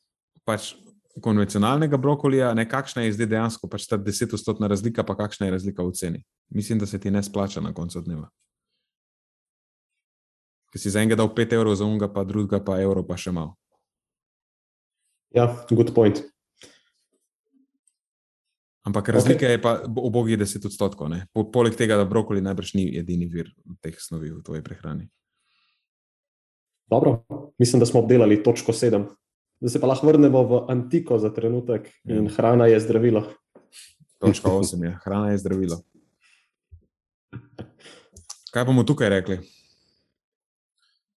pač 0.44 0.74
konvencionalnega 1.22 1.96
brokolija, 1.96 2.54
ne, 2.54 2.64
kakšna 2.68 3.02
je 3.02 3.14
zdaj 3.16 3.26
dejansko 3.26 3.68
pač 3.70 3.86
ta 3.88 3.96
desetodstotna 3.96 4.68
razlika, 4.68 5.04
pa 5.04 5.16
kakšna 5.16 5.46
je 5.46 5.54
razlika 5.56 5.86
v 5.86 5.92
ceni. 5.92 6.24
Mislim, 6.54 6.78
da 6.78 6.86
se 6.86 7.00
ti 7.00 7.10
ne 7.10 7.22
splača 7.22 7.60
na 7.60 7.72
koncu 7.74 8.00
dneva. 8.00 8.28
Ker 10.72 10.82
si 10.82 10.90
za 10.90 11.00
enega 11.00 11.16
dal 11.16 11.30
5 11.34 11.54
evrov, 11.56 11.74
za 11.74 11.86
unga 11.88 12.10
pa 12.12 12.24
drugega 12.28 12.60
pa 12.64 12.80
evro, 12.82 13.04
pa 13.06 13.16
še 13.16 13.32
malo. 13.32 13.56
Ja, 15.34 15.48
good 15.70 15.94
point. 15.94 16.22
Ampak 18.88 19.08
razlika 19.12 19.44
okay. 19.44 19.56
je 19.56 19.62
pa 19.62 19.72
obogih 19.84 20.38
10 20.40 20.64
odstotkov. 20.66 21.10
Ne? 21.12 21.26
Poleg 21.52 21.76
tega, 21.76 21.98
da 22.00 22.08
brokoli 22.08 22.40
najbrž 22.40 22.72
ni 22.78 22.88
edini 22.96 23.28
vir 23.28 23.50
teh 23.84 23.96
snovi 24.00 24.32
v 24.32 24.40
tvoji 24.44 24.64
prehrani. 24.64 25.08
Dobro, 26.88 27.18
mislim, 27.60 27.80
da 27.80 27.86
smo 27.86 28.00
obdelali 28.00 28.42
točko 28.42 28.72
7 28.72 29.04
da 29.60 29.68
se 29.68 29.80
pa 29.80 29.86
lahko 29.86 30.06
vrnemo 30.06 30.42
v 30.42 30.64
antiko 30.68 31.18
za 31.18 31.30
trenutek 31.34 31.90
in 32.04 32.24
ja. 32.24 32.32
hrana 32.36 32.66
je 32.66 32.80
zdravilo. 32.80 33.24
Točka 34.18 34.50
8 34.50 34.84
je, 34.84 34.98
hrana 35.04 35.30
je 35.30 35.38
zdravilo. 35.38 35.80
Kaj 38.50 38.64
bomo 38.64 38.82
tukaj 38.82 39.08
rekli? 39.08 39.38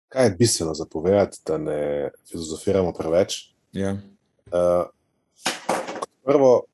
Kaj 0.08 0.26
je 0.26 0.34
bistveno 0.38 0.74
zapovedati, 0.74 1.38
da 1.46 1.58
ne 1.58 2.10
filozofiramo 2.30 2.92
preveč? 2.92 3.54
Ja. 3.72 3.92
Uh, 4.46 4.88
prvo, 6.24 6.64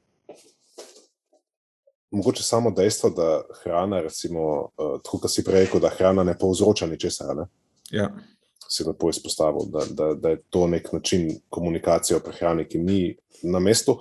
mogoče 2.11 2.43
samo 2.43 2.71
dejstvo, 2.71 3.11
da 3.11 3.43
hrana, 3.63 4.01
recimo, 4.01 4.71
uh, 4.79 4.97
tako 5.05 5.19
kot 5.19 5.31
si 5.31 5.45
prej 5.45 5.67
rekel, 5.67 5.81
da 5.81 5.93
hrana 5.93 6.25
ne 6.25 6.39
povzroča 6.39 6.87
ničesar. 6.87 7.37
Ne? 7.37 7.47
Ja. 7.91 8.11
Si 8.69 8.85
lepo 8.85 9.11
izpostavil, 9.11 9.61
da, 9.71 9.85
da, 9.91 10.15
da 10.15 10.29
je 10.29 10.43
to 10.51 10.67
nek 10.67 10.93
način 10.93 11.41
komunikacije 11.51 12.17
o 12.17 12.21
prehrani, 12.21 12.65
ki 12.69 12.79
ni 12.79 13.17
na 13.43 13.59
mestu. 13.59 13.99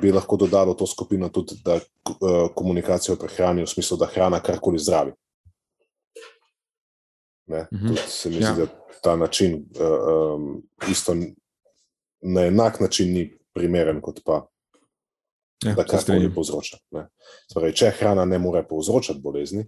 Bi 0.00 0.12
lahko 0.12 0.36
dodalo 0.36 0.74
to 0.74 0.86
skupino 0.86 1.28
tudi, 1.28 1.54
da 1.64 1.74
uh, 1.74 2.50
komunikacijo 2.54 3.14
o 3.14 3.18
prehrani 3.18 3.62
v 3.62 3.66
smislu, 3.66 3.96
da 3.96 4.06
hrana 4.06 4.40
karkoli 4.40 4.78
zdravi. 4.78 5.12
Ne, 7.46 7.66
Mhm. 7.72 7.88
tudi 7.88 8.00
se 8.08 8.28
mi 8.28 8.34
zdi, 8.34 8.44
Ja. 8.44 8.54
da 8.54 8.66
ta 9.02 9.16
način 9.16 9.54
uh, 9.80 10.34
um, 10.34 10.62
isto 10.90 11.14
na 12.20 12.40
enak 12.46 12.80
način 12.80 13.12
ni 13.14 13.38
primeren, 13.54 14.00
kot 14.00 14.20
pa 14.24 14.46
Ja, 15.64 15.74
da 15.74 15.84
karkoli 15.84 16.34
povzroča. 16.34 16.76
Torej, 17.54 17.72
če 17.72 17.90
hrana 17.90 18.24
ne 18.24 18.38
more 18.38 18.62
povzročati 18.68 19.18
bolezni, 19.20 19.64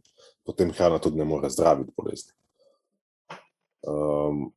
potem 0.47 0.71
hrana 0.73 0.99
tudi 0.99 1.17
ne 1.19 1.25
more 1.25 1.51
zdraviti 1.51 1.91
bolezni. 1.97 2.33
Um, 3.89 4.51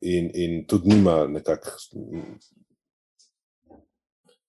in, 0.00 0.30
in 0.34 0.64
tudi 0.66 0.88
nima 0.88 1.26
nekako. 1.26 1.70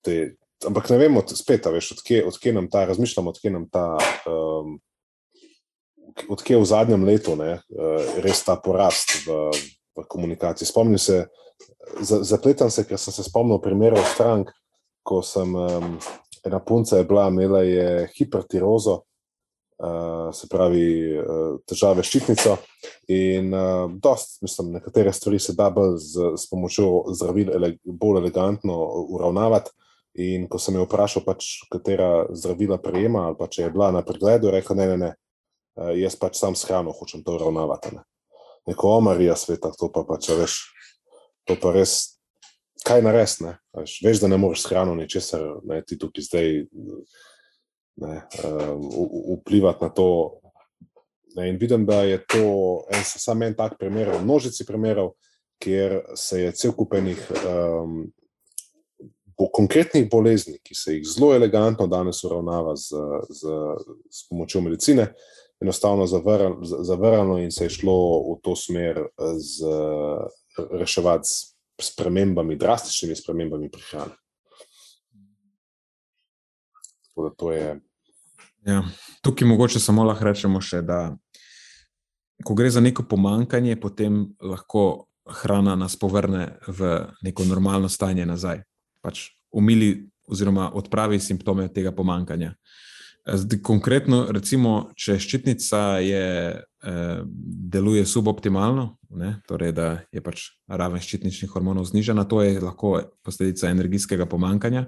te- 0.02 0.36
Ampak 0.68 0.89
ne 0.94 0.98
vemo, 1.02 1.24
spet, 1.26 1.66
veš, 1.66 1.92
odkje, 1.98 2.20
odkje 2.30 2.52
nam 2.54 2.68
ta, 2.70 2.84
razmišljamo, 2.86 3.30
odkje 3.34 3.52
nam 3.52 3.64
ta, 3.70 3.98
um, 4.30 4.76
odkje 6.30 6.60
v 6.62 6.66
zadnjem 6.70 7.04
letu 7.04 7.34
ne, 7.36 7.56
uh, 7.74 8.12
res 8.22 8.44
ta 8.46 8.56
porast 8.62 9.26
v, 9.26 9.39
v 9.98 10.06
komunikaciji. 10.08 10.68
Spomnim 10.70 11.02
se, 11.02 11.24
za- 12.06 12.22
zapletam 12.22 12.70
se, 12.70 12.86
ker 12.86 13.02
sem 13.02 13.14
se 13.14 13.26
spomnil 13.26 13.58
primerov 13.58 14.06
strank, 14.14 14.54
ko 15.02 15.24
sem 15.26 15.50
um, 15.50 15.98
ena 16.46 16.60
punca 16.62 17.02
je 17.02 17.10
bila, 17.10 17.26
imela 17.34 17.64
je 17.66 18.06
hipertirozo, 18.20 19.02
se 20.34 20.48
pravi 20.50 21.18
uh, 21.18 21.60
težave 21.66 22.04
s 22.04 22.12
ščitnico. 22.12 22.58
In 23.10 23.54
uh, 23.54 23.92
dost, 24.02 24.42
mislim, 24.46 24.76
nekatere 24.78 25.14
stvari 25.14 25.40
se 25.40 25.56
da 25.58 25.72
z, 25.98 26.34
s 26.38 26.50
pomočjo 26.50 27.14
zdravil 27.18 27.50
ele, 27.56 27.72
bolj 27.86 28.22
elegantno 28.22 28.78
uravnavati. 29.10 29.74
In 30.20 30.48
ko 30.52 30.60
sem 30.60 30.76
jo 30.76 30.84
vprašal, 30.84 31.24
pač, 31.24 31.48
katera 31.72 32.28
zdravila 32.36 32.78
prejema, 32.84 33.30
ali 33.30 33.38
pa 33.40 33.48
če 33.48 33.64
je 33.64 33.72
bila 33.72 33.94
na 33.96 34.02
pregledu, 34.04 34.50
je 34.50 34.58
rekel: 34.58 34.76
ne, 34.76 34.88
ne, 34.92 34.98
ne, 35.00 35.12
eh, 35.80 35.94
jaz 36.02 36.18
pač 36.20 36.36
sam 36.40 36.56
s 36.56 36.68
hrano 36.68 36.92
hočem 36.92 37.24
to 37.24 37.38
uravnavati. 37.38 37.96
Ne. 37.96 38.04
Neko 38.68 38.98
omarija 39.00 39.38
sveta, 39.40 39.72
to 39.72 39.88
pa 39.94 40.04
pač, 40.06 40.28
a 40.30 40.36
veš, 40.42 40.58
to 41.48 41.56
pa 41.56 41.72
res, 41.72 42.20
kaj 42.84 43.06
narediti. 43.08 43.48
ne, 43.48 43.56
a 43.72 43.86
Veš, 43.88 44.20
da 44.20 44.28
ne 44.28 44.38
moreš 44.38 44.66
s 44.66 44.74
hrano 44.74 44.98
ničesar, 45.00 45.48
ne, 45.64 45.80
ti 45.88 45.98
tukaj 45.98 46.28
zdaj 46.28 46.52
ne, 48.02 48.22
um, 48.43 48.82
v- 48.89 49.39
vplivati 49.41 49.84
na 49.86 49.89
to. 49.89 50.08
Ne, 51.36 51.49
in 51.49 51.58
vidim, 51.58 51.86
da 51.88 52.02
je 52.04 52.18
to 52.28 52.41
en, 52.91 53.04
samo 53.06 53.45
en 53.45 53.54
tak 53.56 53.78
primer, 53.80 54.10
v 54.12 54.24
množici 54.24 54.66
primerov, 54.68 55.14
kjer 55.64 56.02
se 56.18 56.41
je 56.41 56.52
cel 56.52 56.74
kupenih 56.76 57.22
um, 57.47 58.02
bo 59.38 59.47
konkretnih 59.54 60.10
bolezni, 60.12 60.60
ki 60.64 60.76
se 60.76 60.95
jih 60.95 61.06
zelo 61.08 61.32
elegantno 61.34 61.88
danes 61.88 62.20
uravnava 62.28 62.76
z, 62.76 62.99
z, 63.30 63.54
s 64.12 64.26
pomočjo 64.30 64.62
medicine, 64.62 65.08
enostavno 65.62 66.06
z- 66.08 66.84
zavrnilo 66.86 67.39
in 67.39 67.52
se 67.52 67.66
je 67.66 67.70
šlo 67.80 67.95
v 68.28 68.36
to 68.43 68.56
smer 68.56 68.99
z 69.38 69.72
reševati 70.72 71.30
s 71.30 71.56
spremembami, 71.82 72.56
drastičnimi 72.56 73.16
spremembami 73.16 73.72
prehrane. 73.72 74.14
Tako 77.08 77.24
da 77.30 77.36
to 77.36 77.52
je. 77.52 77.80
Ja. 78.66 78.84
Tukaj 79.22 79.47
mogoče 79.47 79.80
samo 79.80 80.03
lahko 80.03 80.26
rečemo 80.26 80.62
še, 80.62 80.82
da 80.82 81.16
ko 82.45 82.55
gre 82.57 82.70
za 82.70 82.82
neko 82.82 83.03
pomankanje, 83.09 83.76
potem 83.82 84.24
lahko 84.41 85.07
hrana 85.41 85.76
nas 85.76 85.95
povrne 85.95 86.57
v 86.68 86.93
neko 87.24 87.45
normalno 87.45 87.89
stanje 87.89 88.26
nazaj. 88.26 88.64
Pač 89.01 89.30
umili 89.51 90.07
oziroma 90.28 90.72
odpravi 90.74 91.20
simptome 91.20 91.68
tega 91.74 91.91
pomankanja. 91.91 92.53
Zdaj, 93.22 93.60
konkretno, 93.62 94.24
recimo, 94.34 94.90
če 94.98 95.20
ščitnica 95.22 95.80
je, 96.02 96.26
eh, 96.58 97.22
deluje 97.70 98.06
suboptimalno, 98.06 98.98
ne, 99.14 99.36
torej 99.48 99.76
da 99.78 99.90
je 100.12 100.24
pač 100.26 100.48
raven 100.68 101.02
ščitničnih 101.02 101.52
hormonov 101.54 101.86
znižana, 101.86 102.26
to 102.26 102.42
je 102.42 102.60
lahko 102.60 102.96
posledica 103.22 103.70
energijskega 103.70 104.26
pomankanja. 104.26 104.88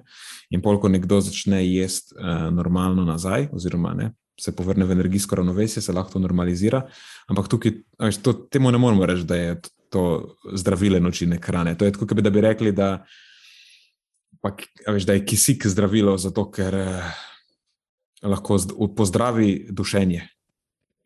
In 0.50 0.62
pol, 0.66 0.80
ko 0.82 0.90
nekdo 0.90 1.20
začne 1.22 1.62
jesti 1.62 2.16
uh, 2.16 2.50
normalno 2.50 3.06
nazaj, 3.06 3.50
oziroma 3.54 3.94
ne, 3.94 4.14
se 4.40 4.56
povrne 4.56 4.86
v 4.86 4.96
energijsko 4.98 5.36
ravnovesje, 5.36 5.82
se 5.82 5.94
lahko 5.94 6.16
to 6.16 6.24
normalizira. 6.24 6.88
Ampak 7.30 7.52
tukaj, 7.52 7.76
to, 8.24 8.34
temu 8.50 8.72
ne 8.72 8.82
moremo 8.82 9.06
reči, 9.06 9.28
da 9.30 9.36
je 9.36 9.60
to 9.94 10.36
zdravilen 10.54 11.06
učinek 11.06 11.46
hrane. 11.46 11.76
To 11.78 11.86
je 11.86 11.94
tako, 11.94 12.16
da 12.16 12.30
bi 12.34 12.42
rekli, 12.42 12.72
da, 12.72 13.06
pa, 14.42 14.56
veš, 14.88 15.06
da 15.06 15.14
je 15.14 15.26
kisik 15.26 15.68
zdravilo, 15.68 16.18
zato 16.18 16.48
ker 16.52 16.76
eh, 16.76 17.14
lahko 18.24 18.58
pozdravi 18.96 19.68
dušenje. 19.72 20.28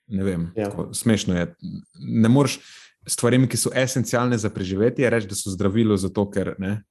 Ne 0.08 0.24
vem, 0.24 0.52
Ja. 0.56 0.70
ja. 0.70 0.94
smešno 0.94 1.36
je. 1.36 1.56
Ne 2.00 2.30
moreš 2.30 2.60
stvarem, 3.08 3.48
ki 3.48 3.58
so 3.58 3.72
esencialne 3.76 4.38
za 4.38 4.50
preživetje, 4.50 5.10
reči, 5.10 5.28
da 5.28 5.36
so 5.36 5.52
zdravilo, 5.52 5.98
zato 5.98 6.28
ker 6.32 6.56
ne, 6.60 6.84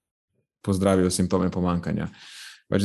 pozdravijo 0.65 1.11
simptome 1.11 1.51
pomankanja. 1.51 2.09
Pač 2.69 2.83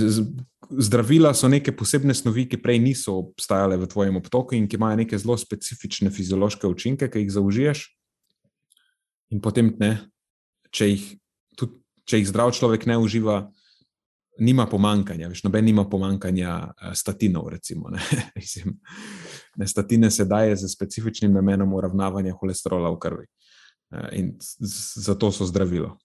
Zdravila 0.71 1.33
so 1.35 1.49
neke 1.51 1.73
posebne 1.75 2.13
snovi, 2.15 2.45
ki 2.47 2.61
prej 2.61 2.77
niso 2.79 3.17
obstajale 3.17 3.75
v 3.81 3.87
tvojem 3.91 4.15
obtoku 4.21 4.55
in 4.55 4.69
ki 4.69 4.77
imajo 4.79 5.01
neke 5.01 5.17
zelo 5.19 5.35
specifične 5.35 6.07
fiziološke 6.13 6.63
učinke, 6.69 7.09
ki 7.11 7.25
jih 7.25 7.33
zaužiješ. 7.35 7.81
In 9.35 9.41
potem, 9.43 9.73
ne, 9.81 9.97
če, 10.71 10.87
jih, 10.93 11.03
tudi, 11.59 11.75
če 12.07 12.21
jih 12.21 12.29
zdrav 12.29 12.53
človek 12.55 12.87
ne 12.87 12.95
uživa, 13.03 13.49
nima 14.38 14.65
pomankanja. 14.65 15.27
Veš, 15.27 15.43
noben 15.43 15.65
nima 15.65 15.86
pomankanja 15.86 16.49
eh, 16.71 16.95
statinov. 16.95 17.49
Recimo, 17.49 17.89
ne. 17.89 17.99
Mislim, 18.36 18.79
ne, 19.55 19.67
statine 19.67 20.11
se 20.11 20.25
daje 20.25 20.55
z 20.55 20.67
specifičnim 20.67 21.34
namenom 21.34 21.73
uravnavanja 21.73 22.34
holesterola 22.34 22.89
v 22.89 22.99
krvi. 22.99 23.25
Eh, 23.91 24.09
In 24.13 24.36
zato 24.95 25.32
so 25.32 25.45
zdravilo. 25.45 25.97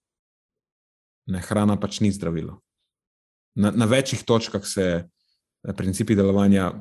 Ne, 1.27 1.41
hrana 1.41 1.77
pač 1.77 2.01
ni 2.01 2.13
zdravilo. 2.13 2.61
Na, 3.55 3.71
na 3.71 3.85
večjih 3.85 4.23
točkah 4.23 4.63
se 4.65 5.09
eh, 5.65 5.73
principi 5.73 6.15
delovanja 6.15 6.73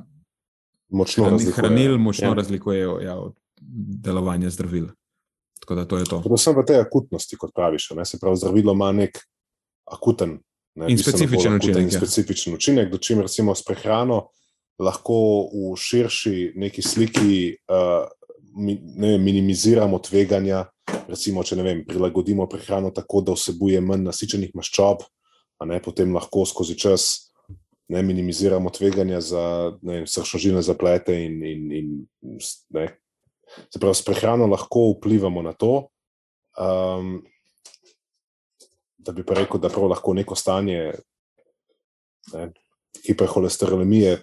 Močno 0.90 1.24
hranil, 1.24 1.38
razlikuje. 1.40 1.56
hranil 1.58 1.98
močno 1.98 2.28
Ja. 2.28 2.34
razlikujejo 2.34 3.00
ja, 3.00 3.16
od 3.16 3.34
delovanja 4.02 4.50
zdravil. 4.50 4.88
Tako 5.60 5.76
da 5.76 5.86
to 5.86 5.98
je 5.98 6.06
to. 6.06 6.20
Predvsem 6.22 6.54
v 6.54 6.66
tej 6.68 6.78
akutnosti, 6.78 7.36
kot 7.36 7.52
praviš. 7.56 7.90
Ne? 7.92 8.06
Se 8.06 8.20
pravi, 8.20 8.38
zdravilo 8.38 8.74
ima 8.74 8.92
nek 8.92 9.18
akuten 9.86 10.40
ne, 10.76 10.90
In 10.92 10.98
bistveno 10.98 11.18
specifičen 11.18 11.56
učinek, 11.56 11.82
In 11.82 11.90
ja. 11.90 12.00
specifičen 12.00 12.54
učinek, 12.54 12.92
do 12.92 12.98
čim 12.98 13.22
recimo 13.22 13.56
s 13.56 13.64
prehrano 13.64 14.30
lahko 14.80 15.48
v 15.54 15.76
širši 15.80 16.54
neki 16.56 16.82
sliki 16.82 17.56
uh, 17.72 18.08
mi, 18.56 18.80
ne 18.96 19.16
vem, 19.16 19.24
minimiziramo 19.24 20.00
tveganja. 20.00 20.66
Recimo, 21.08 21.44
če 21.44 21.56
vem, 21.62 21.84
prilagodimo 21.88 22.48
prehrano 22.50 22.92
tako, 22.94 23.22
da 23.26 23.34
vsebuje 23.36 23.82
manj 23.82 24.04
nasičenih 24.06 24.52
maščob, 24.58 25.06
a 25.60 25.68
ne 25.70 25.80
potem 25.82 26.14
lahko 26.14 26.46
skozi 26.46 26.76
čas 26.78 27.32
ne 27.90 28.02
minimiziramo 28.04 28.70
tveganja 28.70 29.22
za 29.22 29.44
ne 29.82 30.00
vem, 30.00 30.08
sršožilne 30.10 30.62
zaplete 30.66 31.16
in, 31.26 31.42
in, 31.46 31.66
in 31.72 31.90
ne, 32.74 32.88
Se 33.70 33.80
pravi, 33.80 33.94
s 33.94 34.02
prehrano 34.02 34.48
lahko 34.50 34.96
vplivamo 34.96 35.44
na 35.46 35.54
to, 35.54 35.88
um, 36.58 37.20
da 39.06 39.12
bi 39.12 39.26
pa 39.26 39.34
rekel, 39.34 39.60
da 39.62 39.70
prav 39.70 39.88
lahko 39.90 40.14
neko 40.14 40.36
stanje 40.36 40.94
ne, 42.34 42.52
hiperholesterolemije 43.08 44.18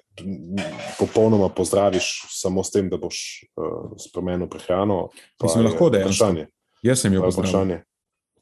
popolnoma 0.98 1.48
pozdraviš 1.48 2.26
samo 2.30 2.64
s 2.64 2.70
tem, 2.70 2.88
da 2.90 2.98
boš 2.98 3.44
uh, 3.56 3.94
spremenil 4.08 4.48
prehrano. 4.50 5.08
Mislim, 5.42 5.64
je 5.64 5.70
lahko 5.70 5.90
dejansko. 5.90 6.08
vprašanje. 6.08 6.46
Jaz 6.82 7.00
sem 7.00 7.14
jo 7.14 7.20
je 7.20 7.30
pozdravil. 7.30 7.78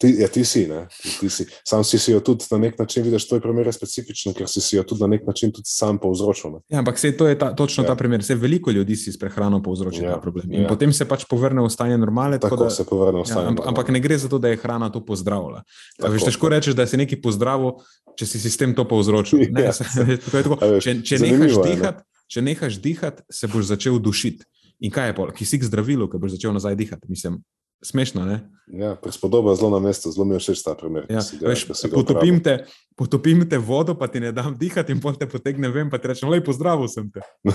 Ti, 0.01 0.09
ja, 0.17 0.29
ti 0.33 0.41
si, 0.49 0.63
ne? 0.65 0.87
Ti, 1.21 1.29
si. 1.29 1.45
Sam 1.61 1.85
si, 1.85 1.99
si 2.01 2.13
jo 2.13 2.23
tudi 2.25 2.47
na 2.51 2.59
nek 2.59 2.79
način, 2.81 3.05
vidiš, 3.05 3.27
tvoj 3.29 3.41
primer 3.45 3.69
je 3.69 3.73
specifičen, 3.77 4.33
ker 4.33 4.49
si, 4.49 4.61
si 4.61 4.79
jo 4.79 4.83
tudi 4.83 5.05
na 5.05 5.11
nek 5.13 5.27
način 5.29 5.53
tudi 5.53 5.69
sam 5.69 5.99
povzročil. 6.01 6.55
Ne? 6.55 6.61
Ja, 6.69 6.81
ampak 6.81 6.97
sej, 6.97 7.13
to 7.21 7.29
je 7.29 7.37
ta, 7.37 7.51
točno 7.53 7.85
Ja. 7.85 7.87
ja. 7.87 7.93
ta 7.93 7.99
primer. 7.99 8.25
Sej, 8.25 8.39
veliko 8.41 8.73
ljudi 8.73 8.97
si 8.97 9.13
s 9.13 9.21
prehrano 9.21 9.61
povzroča 9.63 10.01
Ja, 10.01 10.09
ja. 10.09 10.15
ta 10.15 10.21
problem. 10.21 10.49
In 10.49 10.55
ja. 10.55 10.63
ja. 10.63 10.69
potem 10.69 10.93
se 10.93 11.05
pač 11.05 11.27
povrne 11.29 11.61
v 11.61 11.69
stanje 11.69 11.99
normale. 11.99 12.41
Tako 12.41 12.57
da, 12.57 12.65
da, 12.65 12.71
se 12.73 12.85
povrne 12.85 13.21
v 13.21 13.29
ja, 13.29 13.29
stanje. 13.29 13.53
ampak, 13.53 13.67
ampak 13.67 13.89
ne 13.91 14.01
gre 14.01 14.17
za 14.17 14.29
to, 14.29 14.39
da 14.39 14.49
je 14.49 14.57
hrana 14.57 14.89
to 14.89 15.05
pozdravila. 15.05 15.61
Tako, 16.01 16.13
Veš, 16.13 16.25
težko 16.25 16.47
tako. 16.47 16.55
rečeš, 16.57 16.75
da 16.75 16.89
si 16.89 16.97
neki 16.97 17.21
pozdravil, 17.21 17.77
če 18.17 18.25
si 18.25 18.41
sistem 18.41 18.73
to 18.73 18.89
povzročil. 18.89 19.53
Ne, 19.53 19.63
Ja. 19.69 19.73
se, 19.77 19.85
tako 20.17 20.37
je 20.37 20.45
tako. 20.49 20.57
Veš, 20.65 20.85
Če, 20.85 20.97
če, 21.05 21.21
nehaš 21.21 21.53
je, 21.53 21.59
ne. 21.59 21.69
dihat, 21.69 21.97
če 22.25 22.41
nehaš 22.41 22.81
dihati, 22.81 23.21
se 23.29 23.45
boš 23.47 23.69
začel 23.69 24.01
dušiti. 24.01 24.49
In 24.81 24.89
kaj 24.89 25.13
je 25.13 25.15
pol? 25.21 25.29
Kisik 25.37 25.61
zdravilo, 25.61 26.09
ki 26.09 26.17
boš 26.17 26.39
začel 26.41 26.57
nazaj 26.57 26.73
dihati. 26.73 27.05
Mislim, 27.13 27.43
smešno. 27.85 28.25
Ne? 28.25 28.41
Ja, 28.73 28.95
prispodoba 28.95 29.55
zelo 29.59 29.71
na 29.71 29.79
mestu, 29.83 30.13
zelo 30.15 30.25
mi 30.25 30.35
je 30.35 30.41
všeč 30.45 30.63
ta 30.63 30.75
primer. 30.79 31.07
Ja, 31.11 31.19
ga- 31.19 31.49
veš, 31.49 31.65
potopim, 31.67 32.39
uporabil. 32.39 32.43
te, 32.43 32.55
potopim 32.97 33.43
te 33.51 33.59
vodo, 33.59 33.97
pa 33.99 34.07
ti 34.07 34.21
ne 34.23 34.31
dam 34.33 34.55
dihati, 34.59 34.93
in 34.95 35.01
potem 35.03 35.27
te 35.27 35.27
potegnem 35.27 35.73
ven, 35.75 35.91
pa 35.91 35.99
ti 35.99 36.07
rečem, 36.09 36.31
lepo 36.31 36.55
zdravo 36.55 36.89
sem 36.89 37.11
te. 37.11 37.25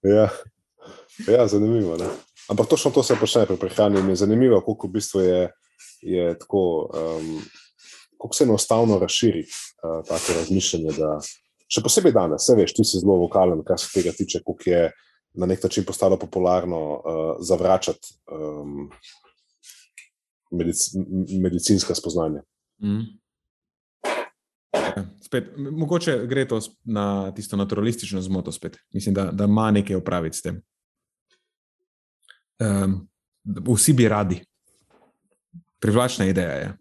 Ja. 0.00 0.30
ja, 1.28 1.44
zanimivo. 1.44 1.96
Ne? 2.00 2.06
Ampak 2.48 2.66
točno 2.72 2.90
to 2.90 3.02
se 3.02 3.16
počne 3.20 3.44
pri 3.46 3.56
prehrani. 3.56 4.00
in 4.00 4.08
Je 4.08 4.16
zanimivo, 4.16 4.60
koliko 4.64 4.88
v 4.88 4.90
bistvu 4.90 5.20
je, 5.20 5.50
je 6.00 6.38
tako, 6.38 6.88
um, 6.88 7.42
koliko 8.16 8.34
se 8.34 8.44
enostavno 8.44 8.98
razširi 8.98 9.44
uh, 9.44 10.00
tako 10.08 10.38
razmišljanje. 10.38 10.96
Da, 10.96 11.18
še 11.68 11.82
posebej 11.84 12.12
danes, 12.16 12.48
vse 12.48 12.56
veš, 12.56 12.72
ti 12.74 12.84
si 12.84 12.98
zelo 12.98 13.18
vokalen, 13.20 13.60
kar 13.60 13.76
se 13.76 13.92
tega 13.92 14.16
tiče, 14.16 14.40
koliko 14.40 14.70
je 14.70 14.88
na 15.36 15.46
nek 15.46 15.62
način 15.62 15.84
postalo 15.84 16.16
popularno 16.16 16.80
uh, 16.96 17.36
zavračati 17.44 18.16
um, 18.32 18.88
medic, 20.50 20.76
medicinska 21.42 21.94
spoznanja. 21.94 22.42
Mm. 22.82 23.20
Spet, 25.22 25.52
mogoče 25.56 26.26
gre 26.26 26.48
to 26.48 26.60
na 26.84 27.32
tisto 27.34 27.56
naturalistično 27.56 28.20
zmoto 28.22 28.52
spet. 28.52 28.78
Mislim, 28.92 29.14
da, 29.14 29.30
da 29.32 29.44
ima 29.44 29.70
nekaj 29.70 29.96
opraviti 29.96 30.36
s 30.36 30.42
tem. 30.42 30.62
Um, 32.60 33.08
vsi 33.74 33.92
bi 33.92 34.08
radi. 34.08 34.44
Privlačna 35.80 36.26
ideja 36.26 36.52
je. 36.52 36.72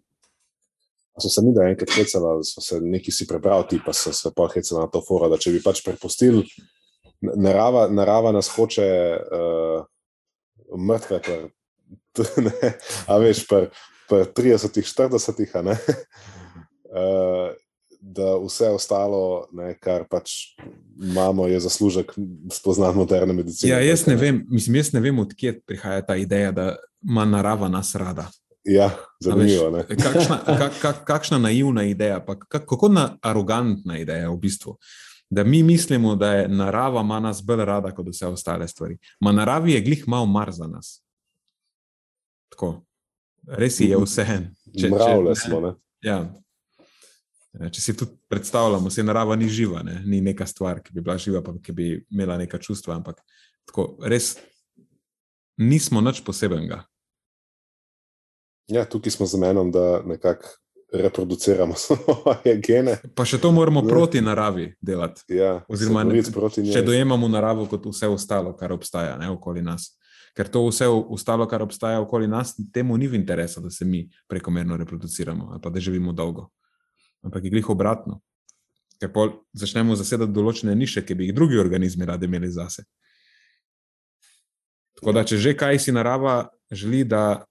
So 1.22 1.30
se 1.30 1.42
mi 1.44 1.54
da 1.54 1.68
enkrat 1.68 1.92
hecala, 1.96 2.40
so 2.44 2.62
se 2.62 2.80
neki 2.82 3.12
si 3.12 3.28
prebral, 3.28 3.68
ti 3.68 3.80
pa 3.86 3.94
so 3.94 4.14
se 4.14 4.32
pa 4.36 4.48
hecala 4.54 4.86
na 4.86 4.92
to 4.92 5.02
fora, 5.08 5.28
da 5.30 5.38
če 5.38 5.52
bi 5.52 5.62
pač 5.64 5.82
prepustili, 5.84 6.46
narava, 7.22 7.88
narava 7.92 8.32
nas 8.32 8.48
hoče 8.56 8.88
uh, 9.20 9.84
mrtve, 10.80 11.20
per, 11.26 11.50
ne, 12.48 12.74
a 13.08 13.18
veš, 13.22 13.46
per, 13.50 13.70
per 14.10 14.30
30, 14.36 14.82
40, 14.84 15.58
a 15.60 15.66
ne. 15.72 15.80
Uh, 16.90 17.50
da 18.02 18.38
vse 18.46 18.70
ostalo, 18.70 19.48
ne, 19.52 19.74
kar 19.80 20.06
pač 20.10 20.32
imamo, 21.02 21.48
je 21.48 21.60
zaslužek 21.60 22.14
spoznati 22.52 22.98
moderne 22.98 23.34
medicine. 23.34 23.72
Ja, 23.72 23.80
jaz 23.80 24.06
ne 24.08 24.16
vem, 24.16 24.46
mislim, 24.50 24.76
jaz 24.76 24.94
ne 24.94 25.00
vem, 25.00 25.20
odkje 25.20 25.60
prihaja 25.68 26.06
ta 26.06 26.16
ideja, 26.16 26.52
da 26.52 26.76
ima 27.04 27.26
narava 27.26 27.68
nas 27.68 27.96
rada. 27.96 28.30
Ja, 28.64 28.90
zanimivo. 29.20 29.70
veš, 29.70 29.88
Ne? 29.90 29.98
Kakšna, 30.04 30.40
kak, 30.46 30.80
kak, 30.82 31.04
kakšna 31.08 31.38
naivna 31.38 31.84
ideja, 31.84 32.20
pa 32.26 32.40
kak, 32.40 32.66
kako 32.66 32.90
na, 32.90 33.18
arogantna 33.22 34.00
ideja 34.00 34.30
v 34.30 34.38
bistvu. 34.38 34.78
Da 35.30 35.44
mi 35.44 35.64
mislimo, 35.64 36.16
da 36.16 36.34
je 36.34 36.48
narava 36.48 37.02
ima 37.02 37.20
nas 37.20 37.44
bolj 37.46 37.66
rada 37.66 37.92
kot 37.92 38.08
vse 38.08 38.28
ostale 38.28 38.68
stvari. 38.68 38.98
Ma 39.20 39.32
naravi 39.32 39.74
je 39.74 39.82
glih 39.82 40.08
malo 40.08 40.26
mar 40.26 40.52
za 40.52 40.68
nas. 40.68 41.04
Tako. 42.60 42.82
Res 43.48 43.80
je 43.80 43.96
vse 43.98 44.22
en. 44.28 44.50
Mravlje 44.92 45.36
smo. 45.36 45.60
Ne? 45.62 45.72
Ja. 46.04 46.18
Če 47.72 47.82
si 47.82 47.96
tudi 47.98 48.12
predstavljamo, 48.30 48.92
se 48.92 49.04
narava 49.04 49.36
ni 49.36 49.48
živa, 49.50 49.80
ne? 49.84 50.02
ni 50.06 50.20
neka 50.22 50.46
stvar, 50.46 50.84
ki 50.84 50.92
bi 50.94 51.02
bila 51.02 51.16
živa, 51.18 51.40
pa 51.42 51.56
ki 51.58 51.72
bi 51.74 51.88
imela 52.12 52.36
neka 52.38 52.60
čustva, 52.62 53.00
ampak 53.00 53.24
tako, 53.66 53.96
res 54.06 54.36
nismo 55.58 56.02
nič 56.02 56.20
posebenega. 56.22 56.84
Ja, 58.70 58.84
tukaj 58.86 59.12
smo 59.12 59.26
z 59.26 59.40
menom, 59.42 59.72
da 59.72 60.02
nekako 60.06 60.52
reproduciramo 60.94 61.74
svoje 61.88 62.60
gene. 62.62 63.00
Pa 63.16 63.26
še 63.26 63.40
to 63.42 63.50
moramo 63.52 63.82
Ne. 63.82 63.90
proti 63.90 64.22
naravi 64.22 64.76
delati. 64.82 65.24
Ja, 65.34 65.64
Oziroma, 65.68 66.04
ne- 66.04 66.22
proti 66.34 66.62
njej. 66.62 66.76
Če 66.76 66.84
dojemamo 66.86 67.28
naravo 67.28 67.66
kot 67.66 67.88
vse 67.88 68.08
ostalo, 68.08 68.54
kar 68.54 68.76
obstaja 68.76 69.18
ne, 69.18 69.32
okoli 69.32 69.64
nas. 69.66 69.96
Ker 70.40 70.48
to 70.48 70.62
vse 70.70 70.88
ostalo, 70.88 71.44
kar 71.52 71.66
obstaja 71.66 72.00
okoli 72.00 72.28
nas, 72.32 72.54
temu 72.72 72.96
ni 72.98 73.10
v 73.12 73.18
interesu, 73.20 73.60
da 73.60 73.70
se 73.70 73.84
mi 73.86 74.06
prekomerno 74.28 74.78
reproduciramo 74.80 75.50
ali 75.52 75.60
pa 75.62 75.70
da 75.70 75.80
živimo 75.84 76.14
dolgo. 76.16 76.48
Ampak 77.28 77.44
je 77.44 77.50
glih 77.52 77.70
obratno. 77.70 78.22
Ker 79.04 79.12
začnemo 79.52 79.98
zasedati 80.00 80.32
določene 80.32 80.76
niše, 80.80 81.04
ki 81.04 81.16
bi 81.16 81.28
jih 81.28 81.36
drugi 81.36 81.60
organizmi 81.60 82.08
radi 82.08 82.30
imeli 82.32 82.48
zase. 82.56 82.86
Tako 84.96 85.12
da, 85.16 85.26
če 85.28 85.38
že 85.44 85.54
kaj 85.60 85.80
si 85.80 85.92
narava 85.92 86.50
želi, 86.72 87.04
da 87.04 87.44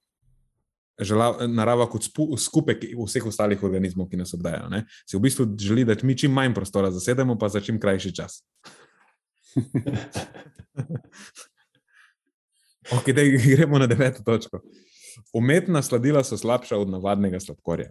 žela, 1.00 1.46
narava 1.48 1.86
kot 1.92 2.08
spu, 2.08 2.36
skupek 2.40 2.88
vseh 2.96 3.28
ostalih 3.28 3.62
organizmov, 3.64 4.08
ki 4.08 4.20
nas 4.20 4.32
obdajajo, 4.36 4.68
ne, 4.72 4.82
si 5.04 5.16
v 5.16 5.22
bistvu 5.28 5.46
želi, 5.60 5.84
da 5.88 5.96
mi 6.02 6.16
čim 6.16 6.32
manj 6.32 6.56
prostora 6.56 6.90
zasedemo, 6.92 7.36
pa 7.38 7.48
za 7.52 7.60
čim 7.60 7.80
krajši 7.80 8.14
čas. 8.16 8.40
Okay, 12.92 13.12
gremo 13.56 13.78
na 13.78 13.86
deveto 13.86 14.22
točko. 14.22 14.60
Umetna 15.32 15.82
sladila 15.82 16.24
so 16.24 16.36
slabša 16.36 16.76
od 16.78 16.90
navadnega 16.90 17.40
sladkorja. 17.40 17.90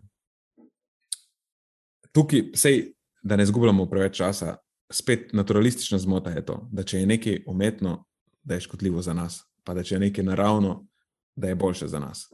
Tukaj, 2.12 2.42
sej, 2.56 2.94
da 3.22 3.36
ne 3.36 3.46
zgubljamo 3.46 3.86
preveč 3.86 4.18
časa, 4.18 4.56
spet 4.92 5.34
naturalistična 5.34 5.98
zmota 5.98 6.32
je 6.32 6.46
to, 6.46 6.62
da 6.72 6.84
če 6.84 7.00
je 7.00 7.06
nekaj 7.06 7.44
umetno, 7.48 8.06
da 8.44 8.56
je 8.56 8.62
škodljivo 8.62 9.02
za 9.02 9.14
nas, 9.14 9.42
pa 9.64 9.74
da 9.74 9.84
če 9.84 9.96
je 9.96 10.00
nekaj 10.00 10.24
naravno, 10.24 10.88
da 11.36 11.48
je 11.48 11.56
boljše 11.56 11.88
za 11.88 12.00
nas. 12.00 12.30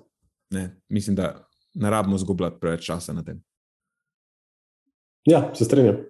Ne, 0.53 0.69
mislim, 0.89 1.15
da 1.15 1.47
ne 1.73 1.89
rabimo 1.89 2.17
zgubljati 2.17 2.59
preveč 2.61 2.85
časa 2.85 3.13
na 3.13 3.23
tem. 3.23 3.41
Ja, 5.25 5.49
se 5.55 5.65
strinjam. 5.65 6.03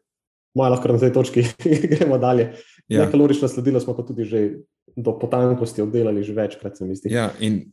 Malo 0.54 0.76
lahko 0.76 0.92
na 0.92 1.00
tej 1.00 1.14
točki 1.14 1.46
gremo 1.96 2.18
dalje. 2.18 2.52
Ja. 2.88 3.06
Nekalorična 3.06 3.48
sladila 3.48 3.80
smo 3.80 3.96
pa 3.96 4.04
tudi 4.04 4.26
že 4.26 4.50
do 4.96 5.16
potankosti 5.20 5.82
obdelali 5.82 6.24
že 6.24 6.34
večkrat, 6.34 6.78
se 6.78 6.86
mi 6.86 6.96
zdi. 6.96 7.14
ja, 7.14 7.32
in 7.40 7.66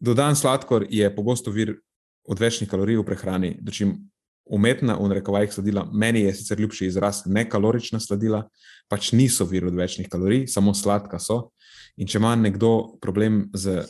dodan 0.00 0.36
sladkor 0.36 0.86
je 0.90 1.14
pogosto 1.14 1.50
vir 1.50 1.80
odvečnih 2.28 2.70
kalorij 2.70 2.96
v 2.96 3.04
prehrani, 3.04 3.56
dočim 3.60 3.96
umetna, 4.46 4.96
v 4.98 5.08
narekovajih 5.08 5.52
sladila, 5.52 5.86
meni 5.92 6.20
je 6.20 6.34
sicer 6.34 6.60
ljubši 6.60 6.86
izraz 6.86 7.22
nekalorična 7.26 8.00
sladila, 8.00 8.44
pač 8.90 9.12
niso 9.12 9.44
vir 9.44 9.66
odvečnih 9.66 10.08
kalorij, 10.10 10.46
samo 10.46 10.74
sladka 10.74 11.18
so. 11.18 11.50
In 11.96 12.08
če 12.08 12.18
ima 12.18 12.34
nekdo 12.36 12.98
problem 13.02 13.48
z 13.54 13.82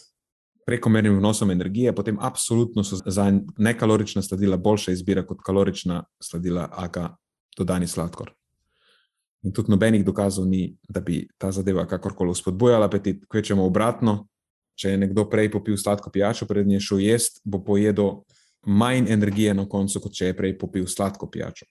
prekomernim 0.66 1.16
vnosom 1.18 1.50
energije, 1.50 1.94
potem 1.94 2.18
absolutno 2.20 2.84
so 2.84 3.00
za 3.04 3.26
nekalorična 3.58 4.22
sladila 4.22 4.56
boljša 4.56 4.92
izbira 4.92 5.26
kot 5.26 5.42
kalorična 5.44 6.04
sladila, 6.22 6.68
aka 6.70 7.10
dodani 7.58 7.86
sladkor. 7.86 8.32
In 9.42 9.52
tudi 9.52 9.72
nobenih 9.72 10.04
dokazov 10.06 10.46
ni, 10.46 10.76
da 10.88 11.00
bi 11.00 11.24
ta 11.38 11.50
zadeva 11.50 11.86
kakorkoli 11.86 12.34
spodbujala 12.34 12.86
apetit, 12.86 13.24
kvečemo 13.28 13.64
obratno. 13.66 14.28
Če 14.78 14.94
je 14.94 15.00
nekdo 15.02 15.26
prej 15.28 15.50
popil 15.52 15.76
sladko 15.76 16.10
pijačo, 16.10 16.46
prednje 16.48 16.80
šel 16.80 17.02
jesti, 17.02 17.42
bo 17.44 17.60
pojedel 17.64 18.22
manj 18.66 19.10
energije 19.12 19.54
na 19.54 19.66
koncu, 19.68 20.00
kot 20.00 20.14
če 20.16 20.30
je 20.30 20.36
prej 20.38 20.54
popil 20.58 20.86
sladko 20.88 21.28
pijačo. 21.30 21.66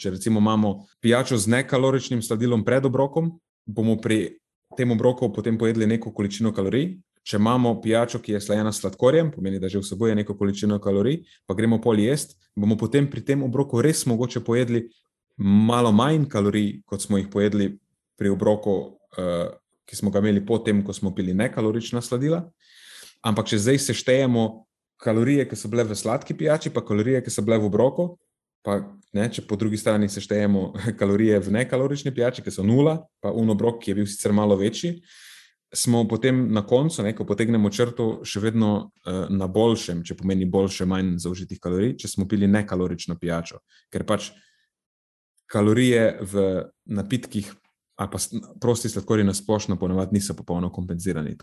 Če 0.00 0.14
recimo 0.16 0.40
imamo 0.40 0.86
pijačo 1.00 1.36
z 1.36 1.52
nekaloričnim 1.52 2.22
sladilom 2.24 2.64
pred 2.64 2.86
obrokom, 2.88 3.34
bomo 3.66 3.98
pri 4.00 4.40
tem 4.76 4.90
obroku 4.90 5.28
potem 5.32 5.58
pojedli 5.58 5.86
neko 5.86 6.12
količino 6.16 6.54
kalorij. 6.56 6.94
Če 7.26 7.36
imamo 7.36 7.74
pijačo, 7.82 8.18
ki 8.24 8.32
je 8.32 8.40
slajena 8.40 8.72
s 8.72 8.80
sladkorjem, 8.80 9.28
pomeni, 9.34 9.60
da 9.60 9.68
že 9.68 9.82
vsebuje 9.82 10.14
neko 10.16 10.34
količino 10.38 10.78
kalorij, 10.80 11.20
pa 11.46 11.54
gremo 11.54 11.76
pol 11.84 12.00
jesti, 12.00 12.34
bomo 12.56 12.78
potem 12.80 13.10
pri 13.10 13.20
tem 13.20 13.42
obroku 13.44 13.82
res 13.84 14.06
mogoče 14.08 14.40
pojedli 14.40 14.86
malo 15.40 15.92
manj 15.92 16.28
kalorij, 16.28 16.82
kot 16.86 17.02
smo 17.02 17.18
jih 17.18 17.28
pojedli 17.32 17.72
pri 18.18 18.28
obroku, 18.28 18.76
uh, 19.18 19.48
ki 19.88 19.96
smo 19.96 20.10
ga 20.12 20.20
imeli 20.20 20.44
potem, 20.46 20.84
ko 20.84 20.92
smo 20.92 21.14
pili 21.14 21.34
nekalorična 21.34 22.02
sladila. 22.04 22.44
Ampak 23.26 23.48
če 23.50 23.58
zdaj 23.58 23.78
seštejemo 23.88 24.44
kalorije, 25.00 25.48
ki 25.48 25.56
so 25.56 25.70
bile 25.72 25.84
v 25.88 25.96
sladki 25.96 26.36
pijači, 26.36 26.70
pa 26.70 26.84
kalorije, 26.84 27.24
ki 27.24 27.32
so 27.32 27.42
bile 27.42 27.58
v 27.58 27.70
obroku, 27.70 28.06
pa 28.62 28.82
ne, 29.16 29.26
če 29.32 29.46
po 29.48 29.56
drugi 29.56 29.80
strani 29.80 30.10
seštejemo 30.12 30.66
kalorije 31.00 31.40
v 31.40 31.56
nekalorični 31.56 32.12
pijači, 32.14 32.44
ki 32.44 32.52
so 32.52 32.64
nula, 32.66 33.00
pa 33.24 33.32
un 33.32 33.50
obrok, 33.56 33.80
ki 33.82 33.92
je 33.92 33.98
bil 34.02 34.08
sicer 34.08 34.36
malo 34.36 34.60
večji, 34.60 34.98
smo 35.72 36.02
potem 36.08 36.48
na 36.52 36.64
koncu, 36.66 37.02
ne, 37.06 37.14
ko 37.16 37.24
potegnemo 37.24 37.70
črto, 37.70 38.10
še 38.26 38.42
vedno 38.42 38.70
uh, 38.76 39.24
na 39.32 39.48
boljšem, 39.48 40.04
če 40.04 40.18
pomeni 40.18 40.48
boljše, 40.50 40.84
manj 40.90 41.16
zaužitih 41.22 41.62
kalorij, 41.62 41.96
če 42.02 42.10
smo 42.10 42.28
pili 42.28 42.50
nekalorično 42.50 43.16
pijačo. 43.16 43.62
Ker 43.90 44.04
pač 44.04 44.32
kalorije 45.50 46.18
v 46.22 46.64
napitkih, 46.86 47.52
ali 48.00 48.08
pa 48.12 48.18
prosti 48.60 48.88
sladkorji 48.88 49.26
na 49.26 49.34
splošno, 49.34 49.76
ponovadi 49.76 50.16
niso 50.16 50.34
popolno 50.34 50.70
kompenzirani. 50.72 51.36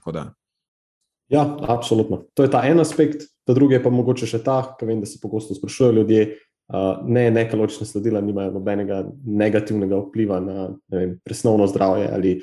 Ja, 1.29 1.43
absolutno. 1.67 2.23
To 2.33 2.43
je 2.43 2.51
ta 2.51 2.63
en 2.65 2.79
aspekt, 2.79 3.27
ta 3.45 3.53
drugi 3.53 3.75
je 3.75 3.83
pa 3.83 3.91
mogoče 3.91 4.29
še 4.29 4.39
ta, 4.43 4.61
ki 4.79 4.87
vem, 4.87 5.01
da 5.03 5.09
se 5.09 5.19
pogosto 5.21 5.55
sprašujejo 5.55 5.99
ljudje. 5.99 6.27
Uh, 6.67 6.99
ne, 7.07 7.29
nekalorična 7.31 7.85
sladila 7.87 8.19
nimajo 8.21 8.51
nobenega 8.57 9.05
negativnega 9.23 10.01
vpliva 10.01 10.41
na 10.43 10.65
ne 10.91 10.97
vem, 10.99 11.13
presnovno 11.23 11.63
zdravje 11.71 12.09
ali 12.11 12.33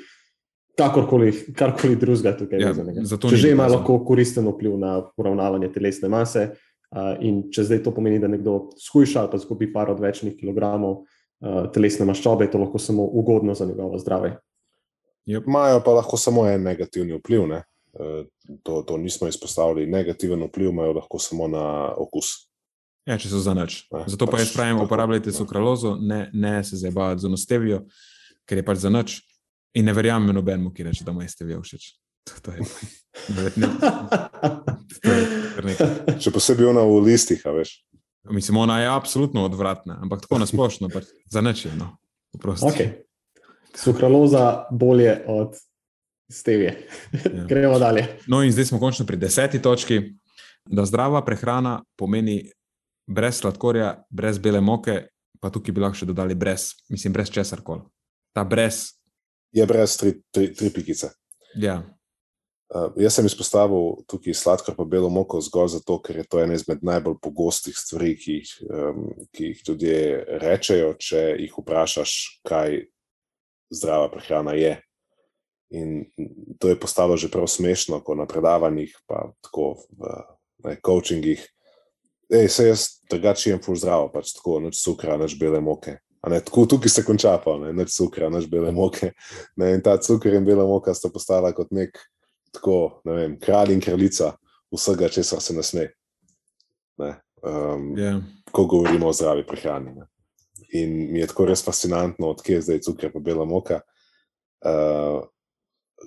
kakorkoli, 0.77 1.29
karkoli 1.53 1.97
drugega 2.01 2.33
tukaj. 2.37 2.57
Ja, 2.57 2.71
vezanega. 2.73 3.03
zato 3.05 3.29
če 3.29 3.37
že 3.37 3.51
ima 3.53 3.67
lahko 3.69 3.99
koristen 4.07 4.49
vpliv 4.49 4.79
na 4.81 4.95
uravnavanje 5.21 5.69
telesne 5.75 6.09
mase, 6.09 6.47
uh, 6.49 7.13
in 7.21 7.43
če 7.53 7.67
zdaj 7.69 7.83
to 7.85 7.93
pomeni, 7.93 8.17
da 8.17 8.31
nekdo 8.31 8.71
shujša 8.81 9.21
ali 9.21 9.33
pa 9.35 9.41
zgubi 9.45 9.69
par 9.73 9.93
odvečnih 9.93 10.33
kilogramov 10.39 11.03
uh, 11.41 11.65
telesne 11.73 12.05
maščobe, 12.05 12.45
je 12.45 12.53
to 12.55 12.61
lahko 12.61 12.79
samo 12.79 13.03
ugodno 13.03 13.55
za 13.55 13.65
njegovo 13.65 13.97
zdravje. 13.99 14.37
Yep. 15.25 15.47
Imajo 15.47 15.81
pa 15.85 15.93
lahko 15.97 16.17
samo 16.17 16.45
en 16.47 16.63
negativni 16.63 17.17
vpliv. 17.17 17.47
Ne? 17.49 17.63
Eh, 17.99 18.25
to, 18.63 18.81
to 18.81 18.97
nismo 18.97 19.27
izpostavili. 19.27 19.85
Negativen 19.85 20.43
vpliv 20.43 20.69
imajo 20.69 20.93
lahko 20.93 21.19
samo 21.19 21.47
na 21.47 21.93
okus. 21.97 22.49
Ja, 23.05 23.17
če 23.17 23.29
so 23.29 23.39
za 23.39 23.53
nič. 23.53 23.85
Zato 24.07 24.25
pa 24.25 24.35
pač 24.35 24.47
jaz 24.47 24.53
pravim, 24.55 24.79
tako, 24.79 24.89
uporabljajte 24.89 25.29
ja. 25.29 25.37
sukralozo, 25.37 25.93
ne, 26.01 26.25
ne 26.33 26.63
se 26.65 26.77
zabavati 26.81 27.21
z 27.21 27.29
onostevijo, 27.29 27.83
ker 28.49 28.59
je 28.59 28.65
pač 28.65 28.81
za 28.81 28.89
nič. 28.89 29.19
In 29.77 29.85
ne 29.85 29.93
verjamem 29.93 30.33
nobenemu, 30.35 30.71
ki 30.73 30.87
reče, 30.87 31.05
da 31.05 31.13
mu 31.13 31.21
je 31.21 31.29
stevija 31.29 31.59
všeč. 31.61 31.87
To, 32.25 32.39
to 32.41 32.55
je, 32.55 32.65
ne, 33.35 33.51
ne, 33.61 33.69
to 35.61 35.67
je. 35.69 36.19
Še 36.25 36.33
posebej 36.33 36.71
ona 36.71 36.83
v 36.87 37.03
listih, 37.05 37.43
a 37.45 37.53
veš. 37.53 37.77
Mislim, 38.29 38.57
ona 38.57 38.79
je 38.81 38.87
absolutno 38.87 39.45
odvratna, 39.45 39.99
ampak 40.01 40.21
tako 40.21 40.39
nasplošno, 40.39 40.89
pač 40.89 41.03
za 41.29 41.39
je. 41.39 41.75
No. 41.77 41.97
Okay. 42.43 42.89
Sukraloza 43.75 44.65
bolje 44.71 45.23
od 45.27 45.55
stevije. 46.31 46.87
Ja. 47.13 47.43
Gremo 47.49 47.79
dalje. 47.79 48.07
No, 48.27 48.43
in 48.43 48.51
zdaj 48.51 48.65
smo 48.65 48.79
končno 48.79 49.05
pri 49.05 49.17
deseti 49.17 49.61
točki, 49.61 50.01
da 50.65 50.85
zdrava 50.85 51.25
prehrana 51.25 51.83
pomeni 51.95 52.51
brez 53.07 53.39
sladkorja, 53.39 54.05
brez 54.09 54.39
bele 54.39 54.61
moke, 54.61 55.07
pa 55.39 55.49
tukaj 55.49 55.73
bi 55.73 55.81
lahko 55.81 55.97
še 55.97 56.07
dodali 56.09 56.35
brez, 56.35 56.71
mislim, 56.89 57.13
brez 57.13 57.29
česar 57.29 57.61
koli. 57.61 57.85
Ta 58.33 58.43
brez, 58.43 58.95
Je 59.55 59.65
brez 59.65 59.97
tri, 59.97 60.17
tri, 60.31 60.49
tri 60.53 60.69
pikice. 60.69 61.09
ja, 61.55 61.83
Uh, 62.65 62.89
jaz 62.97 63.13
sem 63.13 63.27
izpostavil 63.29 63.99
tukaj 64.09 64.33
sladkor 64.33 64.73
pa 64.73 64.87
belo 64.89 65.09
moko 65.13 65.37
zgolj 65.43 65.75
zato, 65.75 65.99
ker 66.01 66.17
je 66.17 66.23
to 66.25 66.39
ena 66.41 66.55
izmed 66.57 66.81
najbolj 66.81 67.19
pogostih 67.21 67.77
stvari, 67.77 68.15
ki 68.17 68.39
jih, 68.39 68.53
um, 68.65 69.03
ki 69.29 69.51
jih 69.51 69.61
ljudje 69.67 69.99
rečejo, 70.41 70.95
če 70.97 71.21
jih 71.43 71.53
vprašaš, 71.61 72.15
kaj 72.49 72.79
zdrava 73.69 74.09
prehrana 74.09 74.55
je. 74.57 74.79
In 75.77 76.07
to 76.57 76.71
je 76.71 76.79
postalo 76.79 77.17
že 77.17 77.29
prav 77.29 77.45
smešno, 77.49 77.99
ko 78.01 78.15
na 78.17 78.25
predavanjih, 78.25 78.97
pa 79.05 79.27
tako 79.45 79.75
v 79.93 80.15
ne, 80.65 80.75
coachingih. 80.81 81.45
Ej, 82.33 82.49
se 82.49 82.67
jaz 82.71 82.87
drugače 83.11 83.51
jem 83.51 83.61
ful 83.61 83.77
zdravo, 83.77 84.09
pač 84.09 84.33
tako, 84.33 84.57
noč 84.65 84.81
cukra, 84.81 85.19
noč 85.21 85.37
bele 85.37 85.61
moke. 85.61 85.99
A 86.25 86.29
Ne, 86.33 86.39
tako, 86.41 86.65
tukaj 86.65 86.89
se 86.89 87.05
konča, 87.05 87.35
pa 87.37 87.53
ne, 87.61 87.69
noč 87.77 87.93
cukra, 87.93 88.31
noč 88.33 88.49
bele 88.49 88.71
moke. 88.73 89.11
Ne, 89.61 89.75
in 89.77 89.85
ta 89.85 89.93
cukor 90.01 90.33
in 90.33 90.45
bela 90.45 90.65
moka 90.65 90.93
sta 90.97 91.13
postala 91.13 91.53
kot 91.53 91.69
nek 91.69 92.01
tako, 92.55 93.01
ne 93.05 93.19
vem, 93.19 93.37
kralj 93.39 93.75
in 93.75 93.83
kraljica 93.83 94.33
vsega, 94.73 95.09
česar 95.11 95.41
se 95.43 95.53
ne 95.55 95.63
sme. 95.63 95.85
Ne, 96.97 97.11
um, 97.43 97.93
ja. 97.99 98.17
ko 98.51 98.65
govorimo 98.71 99.07
o 99.11 99.13
zdravi 99.13 99.45
prehrani. 99.47 99.93
Ne. 99.95 100.07
In 100.75 100.95
mi 101.13 101.19
je 101.19 101.27
tako 101.31 101.45
res 101.51 101.63
fascinantno, 101.63 102.31
odkje 102.33 102.57
je 102.57 102.65
zdaj 102.69 102.83
cukor 102.87 103.11
pa 103.13 103.19
bela 103.19 103.45
moka. 103.45 103.81
Uh, 104.65 105.23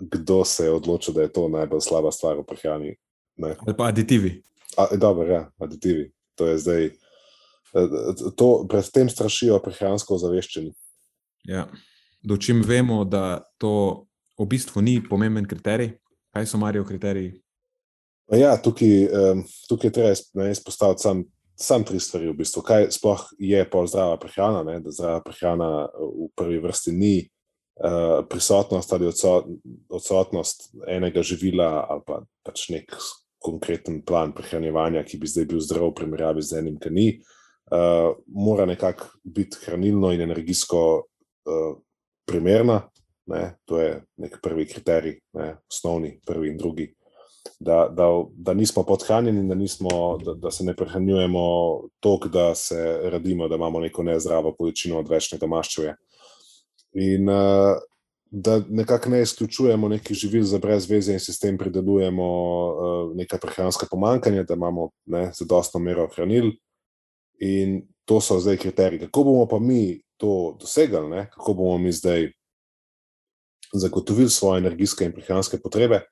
kdo 0.00 0.44
se 0.44 0.64
je 0.64 0.72
odločil, 0.72 1.14
da 1.14 1.22
je 1.22 1.32
to 1.32 1.48
najbolj 1.48 1.80
slaba 1.80 2.12
stvar 2.12 2.36
v 2.36 2.44
prehrani? 2.46 2.96
Ali 3.38 3.76
pa 3.76 3.88
aditivi. 3.88 4.42
A, 4.76 4.96
dobro, 4.96 5.26
ja, 5.26 5.50
aditivi. 5.58 6.10
To 6.34 6.46
je 6.46 6.58
zdaj. 6.58 6.84
eh, 6.84 8.34
To, 8.36 8.66
pred 8.68 8.90
tem 8.92 9.08
strašijo 9.08 9.60
prehransko 9.62 10.14
ozaveščeni. 10.14 10.72
Ja. 11.44 11.68
Dočim 12.22 12.62
vemo, 12.66 13.04
da 13.04 13.44
to 13.58 14.04
v 14.38 14.46
bistvu 14.46 14.82
ni 14.82 14.98
pomemben 15.02 15.46
kriterij. 15.46 15.96
Kaj 16.34 16.46
so 16.46 16.58
Marijo 16.58 16.84
kriteriji? 16.84 17.32
Ja, 18.36 18.56
tukaj, 18.62 19.08
um, 19.08 19.44
tukaj 19.68 19.90
treba 19.90 20.12
izpostaviti 20.50 21.02
sam, 21.02 21.24
sam 21.56 21.84
tri 21.84 22.00
stvari. 22.00 22.28
V 22.28 22.36
bistvu. 22.42 22.62
Kaj 22.62 22.90
sploh 22.92 23.24
je 23.38 23.62
pol 23.70 23.88
zdrava 23.88 24.18
prehrana? 24.20 24.62
Ne? 24.66 24.80
Da 24.84 24.92
zdrava 24.92 25.22
prehrana 25.24 25.70
v 25.96 26.28
prvi 26.36 26.60
vrsti 26.60 26.92
ni 26.92 27.14
uh, 27.24 28.26
prisotnost 28.28 28.92
ali 28.92 29.08
odso- 29.08 29.46
odsotnost 29.88 30.68
enega 30.86 31.22
živila 31.22 31.86
ali 31.88 32.04
pa 32.06 32.20
pač 32.44 32.68
nek 32.74 32.92
konkreten 33.38 34.02
plan 34.02 34.32
prehranjevanja, 34.34 35.04
ki 35.06 35.18
bi 35.18 35.28
zdaj 35.30 35.46
bil 35.48 35.60
zdrav 35.62 35.88
v 35.88 35.96
primerjavi 36.00 36.42
z 36.42 36.58
enim, 36.58 36.76
ki 36.76 36.90
ni. 36.90 37.08
Uh, 37.68 38.16
mora 38.26 38.66
nekako 38.66 39.08
biti 39.24 39.60
hranilno 39.64 40.12
in 40.12 40.20
energijsko 40.24 40.80
uh, 40.98 41.74
primerna. 42.28 42.82
Ne? 43.28 43.58
To 43.68 43.80
je 43.80 43.98
nek 44.16 44.38
prvi 44.42 44.66
kriterij, 44.66 45.18
ne? 45.36 45.56
osnovni, 45.68 46.16
prvi 46.26 46.48
in 46.48 46.56
drugi 46.56 46.94
da, 47.60 47.88
da, 47.92 48.24
da 48.36 48.54
nismo 48.54 48.82
podhranjeni, 48.82 49.48
da, 49.48 49.54
nismo, 49.54 50.18
da, 50.24 50.34
da 50.34 50.50
se 50.50 50.64
ne 50.64 50.76
prehranjujemo 50.76 51.40
toliko, 52.00 52.28
da 52.28 52.54
se 52.54 53.00
radimo, 53.02 53.48
da 53.48 53.54
imamo 53.54 53.80
neko 53.80 54.02
nezdravo 54.02 54.54
količino 54.54 54.98
odvečnega 54.98 55.46
maščevja. 55.46 55.96
In 56.92 57.28
uh, 57.28 57.76
da 58.30 58.60
nekako 58.68 59.10
ne 59.10 59.22
izključujemo 59.22 59.88
nekih 59.88 60.16
živil 60.16 60.44
za 60.44 60.58
brez 60.58 60.90
veze 60.90 61.12
in 61.12 61.20
si 61.20 61.32
s 61.32 61.38
tem 61.38 61.58
pridelujemo 61.58 62.24
uh, 62.68 63.16
neka 63.16 63.38
prehranska 63.38 63.86
pomankanja, 63.90 64.42
da 64.42 64.54
imamo 64.54 64.90
ne, 65.06 65.30
zadostno 65.34 65.80
mero 65.80 66.08
hranil. 66.14 66.52
In 67.40 67.82
to 68.04 68.20
so 68.20 68.38
zdaj 68.40 68.56
kriteriji. 68.56 69.00
Kako 69.00 69.24
bomo 69.24 69.46
pa 69.46 69.58
mi 69.58 70.00
to 70.16 70.56
dosegali, 70.60 71.10
ne? 71.10 71.30
kako 71.30 71.54
bomo 71.54 71.78
mi 71.78 71.92
zdaj 71.92 72.32
zagotovili 73.74 74.30
svoje 74.30 74.58
energijske 74.58 75.04
in 75.04 75.12
prehranske 75.12 75.58
potrebe? 75.60 76.02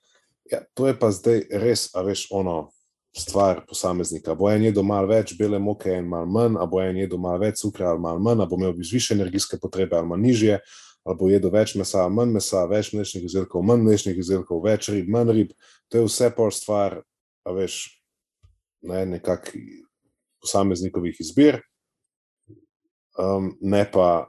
Ja, 0.51 0.63
to 0.75 0.87
je 0.87 0.99
pa 0.99 1.11
zdaj 1.11 1.47
res, 1.51 1.89
a 1.95 2.03
veš, 2.07 2.29
ono 2.31 2.71
stvar 3.17 3.63
posameznika. 3.69 4.35
Bo 4.35 4.51
en 4.51 4.67
jedel 4.69 4.85
malo 4.85 5.09
več 5.09 5.33
bele 5.39 5.59
moke 5.59 5.93
in 5.93 6.09
malo 6.09 6.29
manj, 6.29 6.59
a 6.61 6.67
bo 6.69 6.83
en 6.83 7.01
jedel 7.01 7.19
malo 7.19 7.41
več 7.47 7.63
cukra 7.63 7.91
ali 7.91 8.03
malo 8.03 8.21
manj, 8.23 8.43
a 8.45 8.47
bo 8.47 8.59
imel 8.61 8.75
više 8.77 9.15
energijske 9.15 9.59
potrebe 9.63 9.97
ali 9.97 10.09
manj 10.09 10.23
nižje, 10.23 10.59
ali 11.05 11.19
bo 11.19 11.31
jedel 11.31 11.51
več 11.55 11.75
mesa, 11.81 12.05
manj 12.13 12.35
mesa, 12.37 12.67
več 12.69 12.93
mlečnih 12.93 13.25
izdelkov, 13.25 13.65
manj 13.65 13.87
mlečnih 13.87 14.19
izdelkov, 14.21 14.63
več 14.67 14.91
rib, 14.93 15.09
manj 15.09 15.33
rib. 15.33 15.55
To 15.89 16.03
je 16.03 16.11
vse 16.11 16.31
pol 16.37 16.53
stvar, 16.53 17.01
a 17.47 17.57
veš, 17.57 17.81
ne, 18.87 19.05
nekak 19.17 19.49
posameznikovih 20.45 21.17
izbir, 21.23 21.63
um, 23.19 23.55
ne 23.61 23.85
pa 23.91 24.29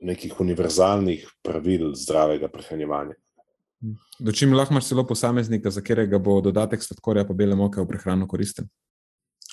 nekih 0.00 0.40
univerzalnih 0.40 1.26
pravil 1.42 1.92
zdravega 1.94 2.48
prehranjevanja. 2.48 3.16
Dočim 4.18 4.54
lahko 4.54 4.74
imaš 4.74 4.88
celo 4.90 5.04
posameznika, 5.06 5.70
za 5.70 5.80
katerega 5.80 6.18
bo 6.18 6.40
dodatek 6.42 6.82
sladkorja 6.82 7.24
pa 7.26 7.34
bele 7.34 7.56
moke 7.56 7.80
v 7.80 7.86
prehrano 7.86 8.26
koristen. 8.26 8.66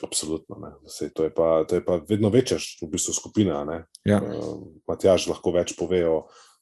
Absolutno. 0.04 0.58
Saj, 0.88 1.14
to, 1.16 1.24
je 1.24 1.34
pa, 1.34 1.64
to 1.70 1.78
je 1.78 1.86
pa 1.86 2.00
vedno 2.10 2.30
večja 2.30 2.58
v 2.82 2.90
bistvu 2.92 3.14
skupina. 3.14 3.64
Ne? 3.66 3.86
Ja. 4.04 4.20
Uh, 4.20 4.66
Matjaž 4.90 5.30
lahko 5.30 5.54
več 5.56 5.76
pove 5.78 6.02
o 6.10 6.18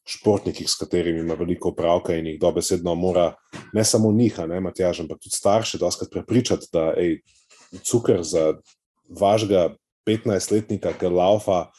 športnikih, 0.05 0.67
s 0.69 0.75
katerimi 0.77 1.23
ima 1.23 1.37
veliko 1.39 1.71
opravka 1.71 2.13
in 2.19 2.27
jih 2.27 2.39
dobesedno 2.41 2.93
mora 2.99 3.31
ne 3.73 3.85
samo 3.87 4.11
njih, 4.11 4.37
ne 4.47 4.59
Matjaž, 4.61 5.01
ampak 5.05 5.23
tudi 5.23 5.35
starše 5.35 5.79
doskrat 5.79 6.11
prepričati, 6.11 6.67
da 6.73 6.91
ej, 6.99 7.21
cukor 7.87 8.21
za 8.27 8.53
vašega 9.09 9.71
15-letnika, 10.05 10.93
ki 10.99 11.13
laufa 11.15 11.69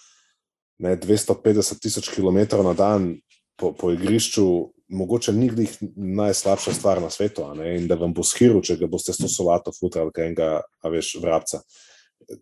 ne, 0.85 0.95
250 1.01 1.80
tisoč 1.82 2.11
km 2.12 2.45
na 2.64 2.74
dan 2.76 3.14
po, 3.57 3.72
po 3.72 3.93
igrišču, 3.95 4.47
mogoče 4.95 5.32
ni 5.32 5.49
glih 5.49 5.72
najslabša 5.97 6.74
stvar 6.76 7.01
na 7.03 7.11
svetu, 7.11 7.47
ne, 7.57 7.74
in 7.78 7.89
da 7.89 7.97
vam 7.99 8.12
bo 8.14 8.24
skiril, 8.26 8.61
če 8.64 8.76
ga 8.82 8.91
boste 8.91 9.14
s 9.14 9.22
to 9.22 9.30
solato 9.30 9.72
futrali, 9.74 10.12
kaj 10.14 10.30
enega, 10.30 10.51
a 10.61 10.93
veš, 10.93 11.16
vrabca. 11.22 11.62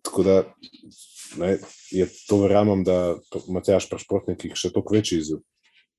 Tako 0.02 0.26
da 0.26 0.36
ne, 1.38 1.56
je 1.90 2.08
to 2.28 2.42
verjamem, 2.42 2.84
da 2.84 3.16
Matjaš 3.48 3.88
pri 3.90 4.02
športnikih 4.02 4.56
še 4.58 4.72
toliko 4.74 4.98
večji 4.98 5.22
izziv. 5.22 5.42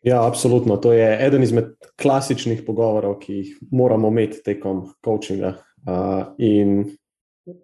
Ja, 0.03 0.25
absolutno. 0.27 0.75
To 0.83 0.91
je 0.91 1.05
eden 1.25 1.45
izmed 1.45 1.71
klasičnih 2.01 2.65
pogovorov, 2.67 3.21
ki 3.21 3.37
jih 3.37 3.53
moramo 3.71 4.11
imeti 4.11 4.41
tekom 4.43 4.89
coachinga. 5.05 5.55
Uh, 5.83 6.33
in 6.39 6.91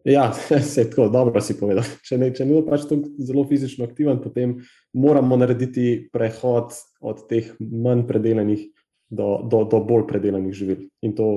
ja, 0.04 0.34
se 0.72 0.82
je 0.82 0.90
tako 0.90 1.10
dobro 1.10 1.42
si 1.42 1.58
povedal. 1.60 1.86
Če 2.06 2.18
ne, 2.18 2.32
če 2.36 2.46
ne 2.46 2.58
bo 2.58 2.64
pač 2.68 2.88
tako 2.90 3.12
zelo 3.24 3.46
fizično 3.50 3.88
aktiven, 3.88 4.22
potem 4.24 4.58
moramo 4.94 5.38
narediti 5.40 6.10
prehod 6.14 6.76
od 7.02 7.24
teh 7.30 7.54
manj 7.60 8.06
predelanih 8.10 8.68
do, 9.10 9.40
do, 9.50 9.64
do 9.70 9.82
bolj 9.86 10.06
predelanih 10.10 10.54
živil. 10.54 10.84
In 11.06 11.16
to 11.18 11.30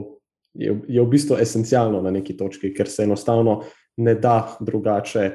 je, 0.55 0.75
je 0.89 1.01
v 1.01 1.09
bistvu 1.09 1.39
esencialno 1.41 2.03
na 2.05 2.13
neki 2.13 2.37
točki, 2.37 2.73
ker 2.77 2.91
se 2.91 3.07
enostavno 3.07 3.63
ne 4.03 4.15
da 4.15 4.57
drugače 4.61 5.31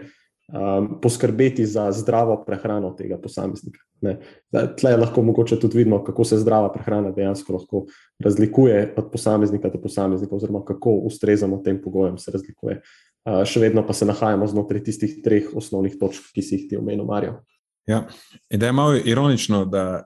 um, 0.54 1.02
poskrbeti 1.02 1.66
za 1.66 1.92
zdravo 1.92 2.44
prehrano 2.46 2.92
tega 2.98 3.18
posameznika. 3.18 3.80
Ne. 4.02 4.20
Tle 4.78 4.98
lahko 4.98 5.22
mogoče 5.22 5.60
tudi 5.60 5.78
vidimo, 5.78 6.04
kako 6.04 6.24
se 6.24 6.38
zdrava 6.38 6.72
prehrana 6.74 7.12
dejansko 7.12 7.54
lahko 7.54 7.86
razlikuje 8.20 8.94
od 8.98 9.12
posameznika 9.12 9.70
do 9.70 9.82
posameznika, 9.82 10.36
oziroma 10.36 10.66
kako 10.66 10.92
ustrezamo 10.92 11.62
tem 11.66 11.82
pogojem 11.82 12.18
se 12.18 12.32
razlikuje. 12.32 12.82
Uh, 13.28 13.44
še 13.46 13.60
vedno 13.60 13.84
pa 13.88 13.94
se 13.94 14.06
nahajamo 14.06 14.48
znotraj 14.48 14.84
tistih 14.84 15.20
treh 15.24 15.50
osnovnih 15.56 15.98
točk, 16.00 16.32
ki 16.34 16.42
si 16.42 16.56
jih 16.56 16.70
ti 16.70 16.78
omenil, 16.78 17.06
Marijo. 17.06 17.42
Ja. 17.88 18.06
In 18.50 18.60
da 18.60 18.66
je 18.66 18.76
malo 18.76 18.96
ironično, 18.96 19.66
da 19.66 20.04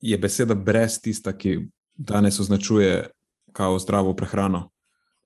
je 0.00 0.18
beseda 0.18 0.54
brez 0.54 1.00
tista, 1.02 1.32
ki 1.32 1.58
danes 1.94 2.40
označuje 2.40 3.06
kao 3.52 3.78
zdravo 3.78 4.14
prehrano. 4.16 4.68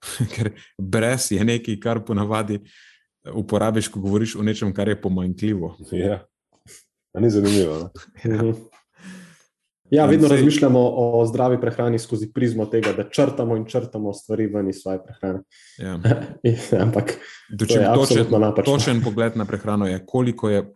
Ker 0.33 0.53
brez 0.79 1.33
je 1.33 1.45
nekaj, 1.45 1.77
kar 1.81 2.05
ponavadi 2.05 2.61
uporabiš, 3.27 3.89
ko 3.89 4.01
govoriš 4.01 4.37
o 4.37 4.43
nečem, 4.43 4.75
kar 4.75 4.89
je 4.89 5.01
pomanjkljivo. 5.01 5.77
Ja. 5.93 6.25
A 7.13 7.21
ni 7.21 7.31
zanimivo. 7.31 7.91
Ne? 8.25 8.53
Ja, 9.91 10.05
In 10.05 10.11
vedno 10.11 10.29
sej- 10.29 10.37
razmišljamo 10.37 10.79
o 10.95 11.27
zdravi 11.27 11.61
prehrani 11.61 11.99
skozi 11.99 12.33
prizmo 12.33 12.67
tega, 12.67 12.93
da 12.93 13.03
črtamo 13.05 13.57
in 13.57 13.65
črtamo 13.65 14.13
stvari 14.13 14.47
ven 14.47 14.69
iz 14.69 14.77
svoje 14.77 15.01
prehrane. 15.05 15.41
Ja. 15.79 15.99
Ampak 16.85 17.17
Dočim, 17.51 17.81
je 17.81 17.89
točen, 17.95 18.27
točen 18.65 19.03
pogled 19.03 19.37
na 19.37 19.45
prehrano 19.45 19.87
je, 19.87 20.07
koliko 20.07 20.49
je 20.49 20.75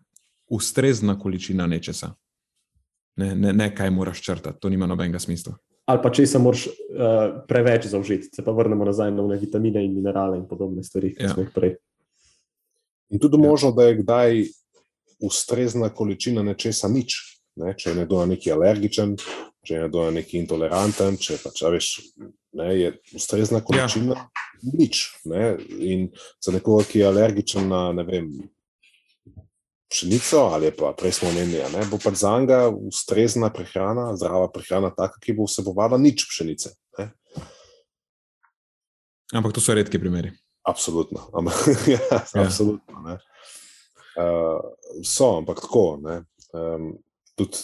ustrezna 0.49 1.19
količina 1.19 1.67
nečesa. 1.67 2.11
Ne, 3.17 3.35
ne, 3.35 3.53
ne 3.53 3.75
kaj 3.75 3.91
moraš 3.91 4.23
črtati, 4.23 4.59
to 4.61 4.69
nima 4.69 4.87
nobenega 4.87 5.19
smisla. 5.19 5.55
ali 5.87 6.01
pa 6.03 6.11
če 6.11 6.27
se 6.27 6.39
moraš 6.39 6.67
uh, 6.67 6.73
preveč 7.49 7.87
zaužiti, 7.87 8.29
se 8.33 8.45
pa 8.45 8.51
vrnemo 8.51 8.85
nazaj 8.85 9.11
na 9.13 9.23
vitamine 9.35 9.85
in 9.85 9.95
minerale 9.95 10.39
in 10.39 10.49
podobne 10.49 10.83
stvari, 10.83 11.15
ki 11.15 11.23
Ja. 11.23 11.29
smo 11.29 11.43
jih 11.43 11.51
prej. 11.55 11.77
In 13.11 13.21
tudi 13.21 13.37
Ja. 13.37 13.49
možno, 13.49 13.73
da 13.73 13.89
je 13.89 13.97
kdaj 14.03 14.45
ustrezna 15.21 15.89
količina 15.89 16.43
nečesa 16.43 16.89
nič. 16.89 17.41
Ne? 17.57 17.75
Če 17.79 17.91
je 17.91 17.97
nekdo 17.97 18.19
na 18.19 18.27
neki 18.35 18.53
alergičen, 18.53 19.17
če 19.65 19.75
je 19.75 19.83
nekdo 19.87 20.05
na 20.09 20.17
neki 20.19 20.39
intoleranten, 20.43 21.17
če 21.21 21.39
pač, 21.43 21.63
veš, 21.71 21.91
ne, 22.59 22.71
je 22.79 22.91
ustrezna 23.15 23.61
količina 23.65 24.17
ja. 24.17 24.27
nič. 24.73 25.05
Ne? 25.31 25.55
In 25.79 26.09
za 26.43 26.55
nekoga, 26.55 26.85
ki 26.89 27.05
je 27.05 27.07
alergičen 27.07 27.69
na 27.71 27.87
ne 27.95 28.05
vem, 28.09 28.33
pšenico 29.95 30.49
ali 30.51 30.73
pa 30.75 30.91
prej 30.99 31.21
smo 31.21 31.31
omenili, 31.31 31.63
ne, 31.71 31.85
bo 31.91 32.01
pač 32.03 32.19
za 32.25 32.35
njega 32.41 32.67
ustrezna 32.69 33.53
prehrana, 33.55 34.11
zdrava 34.19 34.49
prehrana, 34.51 34.91
taka, 34.91 35.21
ki 35.23 35.37
bo 35.39 35.47
vsebovala 35.47 36.01
nič 36.03 36.27
pšenice. 36.27 36.75
Ne? 36.99 37.13
Ampak 39.35 39.55
to 39.55 39.63
so 39.63 39.75
redki 39.75 39.99
primeri. 40.03 40.35
Absolutno. 40.65 41.21
Ja, 41.93 41.99
Ja. 42.11 42.43
absolutno 42.47 43.01
ne. 43.05 43.19
uh, 44.19 44.61
so, 45.05 45.37
ampak 45.39 45.61
tako. 45.61 45.99
Ne. 46.03 46.23
Um, 46.53 46.93
tudi 47.35 47.59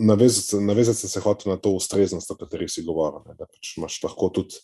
navezati, 0.00 0.56
navezati 0.64 0.98
sem 0.98 1.10
se 1.10 1.20
hotel 1.20 1.52
na 1.52 1.58
to 1.58 1.70
ustreznost, 1.70 2.30
o 2.30 2.36
kateri 2.36 2.68
si 2.68 2.84
govoril. 2.84 3.22
Ne, 3.26 3.34
da 3.38 3.46
pač 3.46 3.76
imaš 3.76 4.02
lahko 4.04 4.28
tudi, 4.28 4.60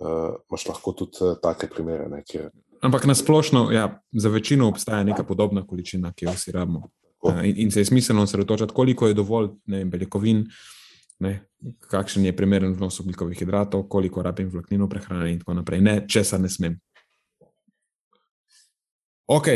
uh, 0.00 0.36
imaš 0.50 0.68
lahko 0.68 0.92
tudi 0.92 1.18
uh, 1.24 1.36
take 1.42 1.68
primere, 1.72 2.08
ne, 2.08 2.22
kjer 2.24 2.50
Ampak 2.80 3.06
na 3.08 3.14
splošno, 3.14 3.70
ja, 3.72 4.02
za 4.12 4.28
večino 4.28 4.68
obstaja 4.68 5.04
neka 5.04 5.24
podobna 5.24 5.66
količina, 5.66 6.12
ki 6.12 6.24
jo 6.24 6.32
vsi 6.36 6.52
rabimo. 6.52 6.88
Eh, 7.28 7.48
In, 7.48 7.54
in 7.56 7.70
se 7.70 7.80
je 7.80 7.84
smiselno 7.84 8.22
osredotočiti, 8.22 8.74
koliko 8.74 9.06
je 9.08 9.14
dovolj 9.14 9.48
ne, 9.66 9.78
vem, 9.78 9.90
beljakovin, 9.90 10.44
ne, 11.18 11.46
kakšen 11.90 12.24
je 12.24 12.36
primeren 12.36 12.74
vnos 12.76 13.00
oglikovih 13.00 13.38
hidratov, 13.38 13.88
koliko 13.88 14.22
rabim 14.22 14.50
vlaknin 14.52 14.82
v 14.82 14.88
prehrani 14.88 15.32
in 15.32 15.38
tako 15.40 15.54
naprej. 15.54 15.80
Ne, 15.80 15.96
česar 16.08 16.40
ne 16.40 16.48
smem. 16.48 16.76
Ok, 19.26 19.48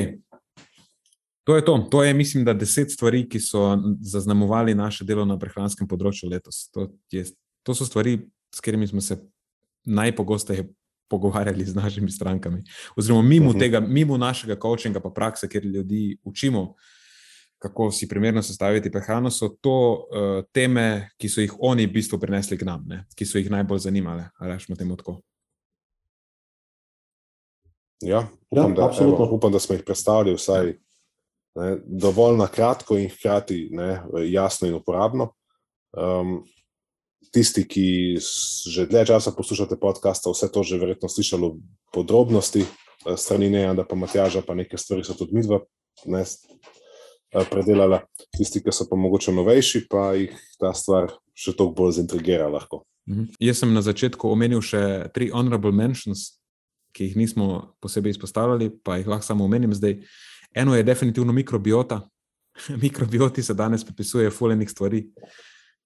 to 1.44 1.56
je 1.56 1.64
to. 1.64 1.78
To 1.90 2.02
je, 2.04 2.14
mislim, 2.14 2.44
da 2.44 2.54
deset 2.54 2.92
stvari, 2.92 3.28
ki 3.28 3.40
so 3.40 3.78
zaznamovali 4.00 4.74
naše 4.74 5.04
delo 5.04 5.24
na 5.24 5.38
prehranskem 5.38 5.88
področju 5.88 6.30
letos. 6.30 6.68
To, 6.74 6.88
je, 7.12 7.24
to 7.62 7.74
so 7.74 7.86
stvari, 7.86 8.18
s 8.54 8.60
katerimi 8.60 8.86
smo 8.86 9.00
se 9.00 9.20
najpogosteje 9.86 10.66
pogovarjali 11.10 11.64
z 11.64 11.74
našimi 11.74 12.10
strankami. 12.10 12.62
Oziroma, 12.96 13.22
mimo 13.22 13.50
uh 13.50 13.54
Mhm. 13.54 13.60
tega, 13.60 13.80
mimo 13.80 14.16
našega 14.16 14.56
coachinga, 14.62 15.00
pa 15.00 15.10
prakse, 15.10 15.48
kjer 15.48 15.64
ljudi 15.64 16.18
učimo, 16.24 16.74
kako 17.60 17.90
si 17.92 18.08
primerno 18.08 18.42
sestaviti 18.42 18.90
prehrano, 18.90 19.30
so 19.30 19.50
to 19.60 19.74
uh, 20.08 20.44
teme, 20.52 21.10
ki 21.20 21.28
so 21.28 21.44
jih 21.44 21.52
oni 21.60 21.84
v 21.86 21.92
bistvu 21.98 22.18
prinesli 22.20 22.56
k 22.58 22.64
nam, 22.64 22.86
ne? 22.88 23.02
ki 23.16 23.26
so 23.28 23.38
jih 23.38 23.50
najbolj 23.52 23.84
zanimale. 23.84 24.30
Ali 24.40 24.54
rečemo 24.54 24.78
temu 24.80 24.96
tako? 24.96 25.18
Ja, 28.00 28.24
upam, 28.50 28.74
da, 28.74 28.86
absolutno. 28.86 29.26
evo, 29.26 29.34
upam, 29.36 29.52
da 29.52 29.60
smo 29.60 29.76
jih 29.76 29.84
predstavili 29.84 30.34
vsaj 30.36 30.72
ne, 31.60 31.76
dovolj 31.84 32.38
na 32.40 32.46
kratko 32.48 32.96
in 32.98 33.10
hkrati 33.12 33.68
ne, 33.76 34.00
jasno 34.30 34.68
in 34.68 34.74
uporabno. 34.74 35.32
Um, 35.92 36.40
tisti, 37.32 37.64
ki 37.68 38.16
že 38.70 38.86
dlje 38.90 39.06
časa 39.12 39.32
poslušate 39.36 39.76
podcasta, 39.76 40.30
vse 40.30 40.48
to 40.52 40.62
že 40.62 40.78
verjetno 40.78 41.08
slišali 41.08 41.50
v 41.50 41.60
podrobnosti, 41.92 42.64
eh, 42.64 43.16
strani 43.16 43.50
ne, 43.50 43.68
da 43.74 43.84
pa 43.84 43.94
Matjaža, 43.98 44.42
pa 44.42 44.54
nekaj 44.54 44.78
stvari 44.78 45.04
so 45.04 45.14
tudi 45.14 45.36
midva 45.36 45.60
ne, 46.06 46.24
s- 46.24 46.40
eh, 46.46 46.79
predelala. 47.50 48.02
Tisti, 48.36 48.62
ki 48.62 48.72
so 48.74 48.86
pa 48.90 48.98
mogoče 48.98 49.32
novejši, 49.34 49.86
pa 49.90 50.10
jih 50.18 50.34
ta 50.60 50.72
stvar 50.76 51.12
še 51.34 51.54
toliko 51.56 51.76
bolj 51.78 52.00
zintrigira 52.00 52.48
lahko. 52.50 52.84
Mhm. 53.08 53.32
Jaz 53.40 53.62
sem 53.62 53.72
na 53.74 53.82
začetku 53.82 54.30
omenil 54.30 54.62
še 54.62 55.10
tri 55.14 55.30
honorable 55.32 55.72
mentions, 55.72 56.40
ki 56.94 57.10
jih 57.10 57.16
nismo 57.16 57.76
posebej 57.82 58.16
izpostavljali, 58.16 58.70
pa 58.82 58.98
jih 58.98 59.10
lahko 59.10 59.26
samo 59.26 59.46
omenim 59.46 59.74
zdaj. 59.74 60.00
Eno 60.54 60.74
je 60.74 60.86
definitivno 60.86 61.32
mikrobiota. 61.32 62.02
Mikrobioti 62.82 63.42
se 63.42 63.54
danes 63.54 63.84
pripisuje 63.86 64.30
fulejnih 64.30 64.70
stvari, 64.70 65.04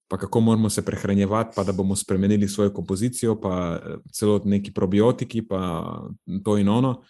pa 0.09 0.17
kako 0.17 0.39
moramo 0.41 0.69
se 0.69 0.81
prehranjevati, 0.85 1.53
pa 1.55 1.63
da 1.63 1.71
bomo 1.71 1.95
spremenili 1.95 2.47
svojo 2.49 2.73
kompozicijo, 2.73 3.37
pa 3.41 3.77
eh, 3.77 3.95
celo 4.13 4.41
neki 4.45 4.73
probiotiki, 4.73 5.45
pa 5.47 5.85
to 6.43 6.57
in 6.57 6.69
ono. 6.69 7.03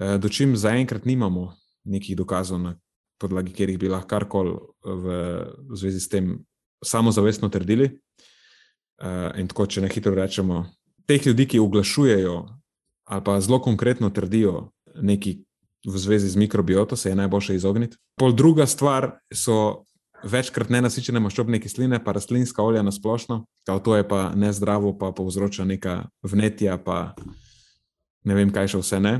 Eh, 0.00 0.18
Dočim 0.18 0.56
zaenkrat 0.56 1.04
nimamo 1.04 1.52
nekih 1.84 2.16
dokazov, 2.16 2.58
na 2.60 2.74
podlagi 3.18 3.52
katerih 3.52 3.78
bi 3.78 3.90
lahko 3.92 4.08
karkoli 4.08 4.56
v, 4.84 5.16
v 5.70 5.78
zvezi 5.78 6.00
s 6.00 6.08
tem 6.12 6.34
samozavestno 6.84 7.48
trdili. 7.48 7.90
Uh, 8.96 9.32
in 9.36 9.48
tako, 9.48 9.66
če 9.68 9.82
na 9.84 9.90
hitro 9.92 10.14
rečemo, 10.16 10.64
teh 11.04 11.26
ljudi, 11.26 11.44
ki 11.46 11.60
oglašujejo 11.60 12.36
ali 13.06 13.22
pa 13.22 13.40
zelo 13.40 13.60
konkretno 13.62 14.10
trdijo 14.10 14.70
nekaj 14.98 15.36
v 15.86 15.98
zvezi 15.98 16.28
z 16.28 16.36
mikrobioto, 16.36 16.96
se 16.96 17.08
je 17.08 17.14
najboljše 17.14 17.54
izogniti. 17.54 17.96
Pol 18.18 18.32
druga 18.32 18.66
stvar 18.66 19.18
so 19.30 19.84
večkrat 20.24 20.72
nenasičene 20.72 21.20
maščobne 21.20 21.60
kisline, 21.62 22.00
pa 22.02 22.16
rastlinska 22.16 22.62
olja 22.62 22.82
na 22.82 22.92
splošno, 22.92 23.44
kao 23.66 23.78
to 23.78 23.96
je 23.96 24.08
pa 24.08 24.32
nezdravo, 24.34 24.96
pa 24.98 25.12
povzroča 25.12 25.64
neka 25.64 26.08
vnetja, 26.22 26.78
pa 26.82 27.14
ne 28.24 28.34
vem, 28.34 28.50
kaj 28.50 28.74
še 28.74 28.82
vse 28.82 29.00
ne. 29.00 29.14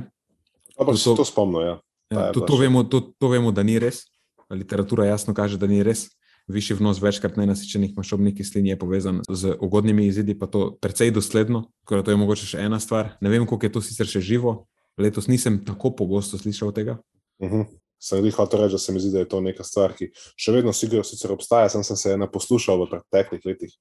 Ampak 0.74 0.99
se 0.99 1.14
to 1.16 1.24
spomnim. 1.24 1.62
Ja. 1.62 1.76
Ja, 2.11 2.30
to, 2.32 2.40
to, 2.40 2.57
vemo, 2.57 2.84
to, 2.84 3.00
to 3.18 3.28
vemo, 3.28 3.52
da 3.52 3.62
ni 3.66 3.78
res. 3.82 4.04
Literatura 4.50 5.09
jasno 5.09 5.34
kaže, 5.34 5.59
da 5.59 5.66
ni 5.66 5.82
res. 5.82 6.07
Višji 6.46 6.76
vnos 6.78 7.00
večkrat 7.02 7.34
nenasičenih 7.40 7.96
maščobnih 7.96 8.36
kislin 8.38 8.68
je 8.70 8.76
povezan 8.78 9.18
z 9.26 9.57
ugodnimi 9.61 10.04
izidi, 10.07 10.36
pa 10.38 10.46
to 10.46 10.76
precej 10.78 11.11
dosledno. 11.11 11.64
Da 11.90 12.04
To 12.07 12.14
je 12.14 12.20
mogoče 12.20 12.46
še 12.46 12.62
ena 12.62 12.78
stvar. 12.80 13.16
Ne 13.20 13.32
vem, 13.32 13.46
koliko 13.46 13.66
je 13.66 13.72
to 13.74 13.82
sicer 13.82 14.07
še 14.07 14.22
živo. 14.22 14.68
Letos 14.96 15.26
nisem 15.26 15.59
tako 15.66 15.90
pogosto 15.98 16.38
slišal 16.38 16.72
tega. 16.72 17.00
Uh 17.42 17.50
-huh. 17.50 17.66
Sem 17.98 18.24
jih 18.24 18.36
hotel 18.36 18.61
reči, 18.61 18.76
da 18.76 18.78
se 18.78 18.92
mi 18.92 19.00
zdi, 19.00 19.11
da 19.12 19.18
je 19.18 19.28
to 19.28 19.40
neka 19.40 19.64
stvar, 19.64 19.94
ki 19.96 20.11
še 20.14 20.52
vedno 20.52 20.72
sigurno 20.72 21.04
sicer 21.04 21.32
obstaja, 21.32 21.68
sem, 21.68 21.84
sem 21.84 21.96
se 21.96 22.11
je 22.11 22.16
naposlušal 22.16 22.84
v 22.84 22.88
preteklih 22.90 23.40
letih, 23.44 23.72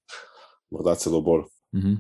morda 0.72 0.96
celo 0.96 1.22
bolj. 1.22 1.44
Mhm. 1.76 1.96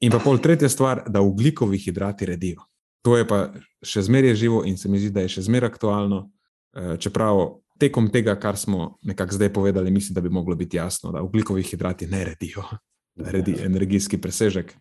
In 0.00 0.12
pa 0.12 0.18
pol 0.18 0.38
tretja 0.38 0.68
stvar, 0.68 1.02
da 1.08 1.20
ugljikovi 1.20 1.78
hidrati 1.78 2.26
redijo. 2.26 2.60
To 3.06 3.14
je 3.14 3.22
pa 3.22 3.54
še 3.86 4.02
zmeraj 4.02 4.34
živo 4.34 4.64
in 4.66 4.74
se 4.74 4.90
mi 4.90 4.98
zdi, 4.98 5.12
da 5.14 5.22
je 5.22 5.36
še 5.38 5.46
zmeraj 5.46 5.70
aktualno. 5.70 6.26
Eh, 6.74 6.96
Čeprav 6.98 7.60
tekom 7.78 8.10
tega, 8.10 8.34
kar 8.40 8.58
smo 8.58 8.96
nekako 9.06 9.38
zdaj 9.38 9.52
povedali, 9.54 9.90
mislim, 9.94 10.14
da 10.16 10.20
bi 10.24 10.32
moglo 10.32 10.56
biti 10.58 10.76
jasno, 10.76 11.12
da 11.14 11.22
ugljikovi 11.22 11.62
hidrati 11.62 12.08
ne 12.10 12.24
redijo, 12.24 12.64
da 13.20 13.30
redi 13.30 13.54
energijski 13.62 14.18
presežek. 14.18 14.74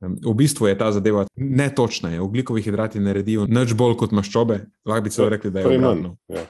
V 0.00 0.34
bistvu 0.34 0.68
je 0.68 0.78
ta 0.78 0.90
zadeva 0.92 1.26
netočna. 1.36 2.10
Je. 2.10 2.20
Ugljikovi 2.20 2.62
hidrati 2.62 3.00
ne 3.00 3.12
redijo 3.12 3.46
nič 3.48 3.76
bolj 3.76 3.94
kot 4.00 4.12
maščobe. 4.12 4.58
Lahko 4.84 5.04
bi 5.04 5.12
celo 5.12 5.28
rekli, 5.32 5.52
da 5.52 5.62
je 5.62 5.76
obratno. 5.76 6.16
Ja. 6.28 6.48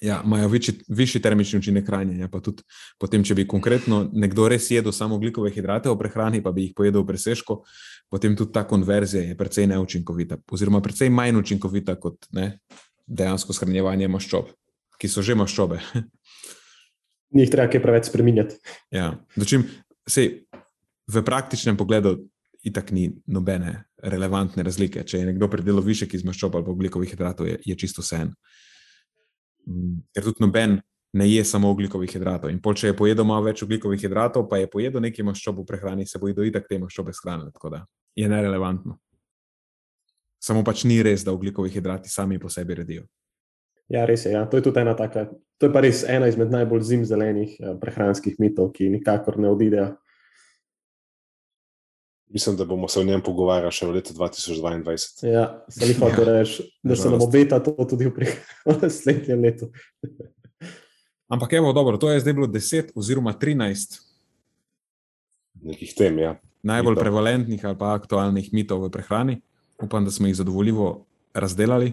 Ja, 0.00 0.20
imajo 0.24 0.48
višji, 0.48 0.74
višji 0.88 1.20
termični 1.22 1.58
učinek 1.58 1.86
hranjenja. 1.86 2.28
Pa 2.30 2.40
tudi 2.40 2.62
potem, 3.02 3.24
če 3.26 3.34
bi 3.34 3.46
konkretno 3.50 4.04
nekdo 4.12 4.46
res 4.48 4.70
jedel 4.70 4.94
samo 4.94 5.18
ugljikove 5.18 5.50
hidrate 5.50 5.90
v 5.90 5.98
prehrani, 5.98 6.42
pa 6.42 6.52
bi 6.54 6.68
jih 6.68 6.74
pojedel 6.78 7.02
v 7.02 7.10
presežku, 7.10 7.64
potem 8.10 8.36
tudi 8.36 8.52
ta 8.52 8.64
konverzija 8.68 9.22
je 9.30 9.36
precej 9.36 9.66
neučinkovita, 9.72 10.40
oziroma 10.52 10.80
precej 10.84 11.10
manj 11.10 11.40
učinkovita 11.42 11.98
kot 12.00 12.28
ne, 12.36 12.58
dejansko 13.06 13.56
shranjevanje 13.56 14.08
maščob, 14.08 14.52
ki 14.98 15.10
so 15.10 15.24
že 15.24 15.36
maščobe. 15.38 15.80
Ni 17.36 17.44
jih 17.44 17.52
treba 17.52 17.68
kaj 17.68 17.82
preveč 17.84 18.08
spremenjati. 18.08 18.56
ja. 18.94 19.12
Dočim, 19.36 19.66
sej, 20.08 20.48
v 21.08 21.22
praktičnem 21.24 21.76
pogledu 21.76 22.16
itak 22.64 22.90
ni 22.92 23.08
nobene 23.26 23.84
relevantne 24.02 24.64
razlike. 24.66 25.04
Če 25.06 25.22
je 25.22 25.28
nekdo 25.30 25.48
predelal 25.50 25.84
višek 25.84 26.14
iz 26.14 26.24
maščob 26.26 26.56
ali 26.56 26.66
pa 26.66 26.74
ugljikovih 26.74 27.12
hidratov, 27.12 27.48
je, 27.48 27.58
je 27.64 27.76
čisto 27.78 28.04
vse 28.04 28.22
en. 28.24 28.32
Mm, 29.68 30.00
Ker 30.14 30.26
tudi 30.26 30.44
noben 30.44 30.78
ne 31.12 31.28
je 31.30 31.44
samo 31.44 31.70
ugljikovih 31.70 32.10
hidratov. 32.12 32.50
In 32.50 32.60
pol, 32.62 32.74
če 32.74 32.92
je 32.92 32.96
pojedel 32.96 33.24
malo 33.24 33.46
več 33.46 33.62
ugljikovih 33.64 34.00
hidratov, 34.00 34.48
pa 34.48 34.60
je 34.60 34.70
pojedel 34.70 35.02
nekaj 35.04 35.24
maščob 35.24 35.62
v 35.62 35.66
prehrani, 35.68 36.06
se 36.06 36.18
bo 36.18 36.28
itak 36.28 36.68
te 36.68 36.78
maščobe 36.78 37.12
shranile. 37.12 37.52
Tako 37.52 37.70
da 37.76 37.84
je 38.16 38.28
nerelevantno. 38.28 38.98
Samo 40.38 40.62
pač 40.64 40.84
ni 40.84 41.00
res, 41.02 41.24
da 41.26 41.32
ugljikovi 41.34 41.70
hidrati 41.70 42.10
sami 42.10 42.38
po 42.38 42.50
sebi 42.52 42.76
redijo. 42.78 43.06
Ja, 43.88 44.04
res 44.06 44.26
je. 44.26 44.34
Ja. 44.36 44.44
To 44.46 44.58
je 44.58 44.66
tudi 44.68 44.80
ena 44.80 44.94
taka, 44.96 45.26
to 45.58 45.66
je 45.66 45.72
pa 45.72 45.80
res 45.80 46.04
ena 46.04 46.28
izmed 46.28 46.52
najbolj 46.52 46.84
zimzelenih 46.90 47.56
eh, 47.56 47.72
prehranskih 47.80 48.36
mitov, 48.38 48.70
ki 48.76 48.90
nikakor 48.92 49.40
ne 49.40 49.50
odidejo. 49.50 49.94
Mislim, 52.28 52.56
da 52.56 52.66
bomo 52.68 52.88
se 52.92 53.00
o 53.00 53.04
njem 53.08 53.22
pogovarjali 53.24 53.72
še 53.72 53.86
v 53.88 53.94
letu 53.96 54.12
2022. 54.12 55.24
Ja, 55.24 55.46
jih 55.80 55.96
hotel 55.96 56.28
Ja, 56.28 56.34
reči, 56.42 56.66
da 56.84 56.96
se 56.96 57.08
nam 57.08 57.24
obeta 57.24 57.56
to 57.64 57.72
tudi 57.88 58.10
v 58.10 58.28
naslednjem 58.82 59.46
letu. 59.48 59.70
Ampak 61.28 61.52
evo, 61.52 61.72
dobro, 61.72 61.96
to 61.96 62.10
je 62.10 62.20
zdaj 62.20 62.32
bilo 62.32 62.46
10 62.46 62.92
oziroma 62.96 63.32
13 63.32 64.00
nekih 65.62 65.94
tem. 65.96 66.18
Ja. 66.18 66.36
najbolj 66.62 66.94
Mitov. 66.94 67.02
prevalentnih 67.02 67.64
ali 67.64 67.76
pa 67.78 67.94
aktualnih 67.94 68.52
mitov 68.52 68.82
v 68.82 68.90
prehrani. 68.90 69.40
Upam, 69.78 70.04
da 70.04 70.10
smo 70.10 70.26
jih 70.26 70.36
zadovoljivo 70.36 71.06
razdelali 71.34 71.92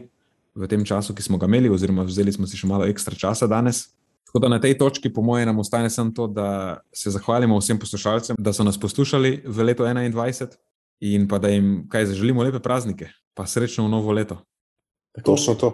v 0.55 0.67
tem 0.67 0.85
času, 0.85 1.13
ki 1.13 1.21
smo 1.21 1.37
ga 1.37 1.45
imeli, 1.45 1.69
oziroma 1.69 2.03
vzeli 2.03 2.33
smo 2.33 2.47
si 2.47 2.57
še 2.57 2.67
malo 2.67 2.87
ekstra 2.89 3.15
časa 3.15 3.47
danes. 3.47 3.93
Tako 4.25 4.41
da 4.41 4.49
na 4.49 4.59
tej 4.59 4.77
točki, 4.79 5.13
po 5.13 5.21
mojem, 5.21 5.45
nam 5.45 5.59
ostane 5.61 5.89
samo 5.89 6.11
to, 6.11 6.27
da 6.27 6.81
se 6.91 7.11
zahvalimo 7.13 7.59
vsem 7.59 7.77
poslušalcem, 7.79 8.39
da 8.39 8.53
so 8.53 8.65
nas 8.65 8.79
poslušali 8.79 9.45
v 9.45 9.57
letu 9.63 9.85
2021 9.85 10.57
in 11.05 11.27
pa 11.27 11.37
da 11.39 11.51
jim 11.53 11.85
kaj 11.91 12.09
zaželimo 12.09 12.43
lepe 12.43 12.59
praznike, 12.59 13.11
pa 13.37 13.45
srečno 13.45 13.85
v 13.85 13.93
novo 13.93 14.11
leto. 14.11 14.41
Tako, 15.13 15.35
Točno 15.35 15.55
to. 15.55 15.69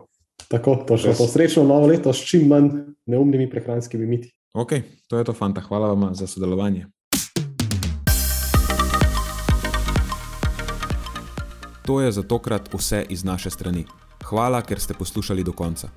Tako 0.47 0.75
točno. 0.87 1.13
To 1.13 1.27
srečno 1.27 1.63
novo 1.63 1.87
leto 1.87 2.13
s 2.13 2.25
čim 2.25 2.47
manj 2.47 2.69
neumnimi 3.05 3.49
prehranskimi 3.49 4.05
miti. 4.05 4.31
Ok, 4.53 4.71
to 5.07 5.17
je 5.17 5.23
to, 5.23 5.33
fanta. 5.33 5.61
Hvala 5.61 5.87
vam 5.87 6.15
za 6.15 6.27
sodelovanje. 6.27 6.85
To 11.85 12.01
je 12.01 12.11
za 12.11 12.23
tokrat 12.23 12.73
vse 12.73 13.05
iz 13.09 13.23
naše 13.23 13.49
strani. 13.49 13.85
Hvala, 14.23 14.61
ker 14.61 14.79
ste 14.79 14.93
poslušali 14.93 15.43
do 15.43 15.51
konca. 15.51 15.89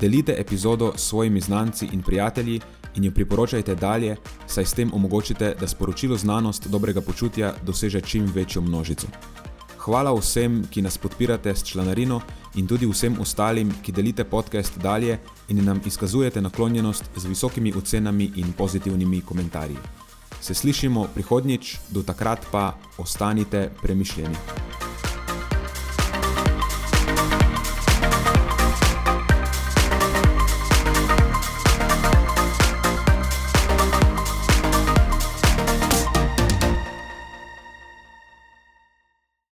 Delite 0.00 0.34
epizodo 0.38 0.92
s 0.96 1.08
svojimi 1.08 1.40
znanci 1.40 1.88
in 1.92 2.02
prijatelji 2.02 2.60
in 2.96 3.04
jo 3.04 3.12
priporočajte 3.14 3.74
dalje, 3.74 4.16
saj 4.46 4.64
s 4.64 4.74
tem 4.74 4.90
omogočite, 4.94 5.54
da 5.60 5.66
sporočilo 5.66 6.16
znanost 6.16 6.68
dobrega 6.68 7.00
počutja 7.00 7.54
doseže 7.66 8.00
čim 8.00 8.30
večjo 8.34 8.62
množico. 8.62 9.06
Hvala 9.78 10.14
vsem, 10.14 10.62
ki 10.70 10.82
nas 10.82 10.98
podpirate 10.98 11.54
s 11.54 11.64
članarino 11.64 12.20
in 12.54 12.66
tudi 12.66 12.86
vsem 12.86 13.16
ostalim, 13.20 13.72
ki 13.82 13.92
delite 13.92 14.24
podcast 14.24 14.78
dalje 14.78 15.18
in 15.48 15.64
nam 15.64 15.80
izkazujete 15.86 16.40
naklonjenost 16.40 17.10
z 17.16 17.26
visokimi 17.26 17.72
ocenami 17.76 18.30
in 18.36 18.52
pozitivnimi 18.52 19.20
komentarji. 19.20 19.76
Se 20.40 20.54
slišimo 20.54 21.08
prihodnjič, 21.14 21.76
do 21.90 22.02
takrat 22.02 22.46
pa 22.52 22.74
ostanite 22.98 23.70
premišljeni. 23.82 24.93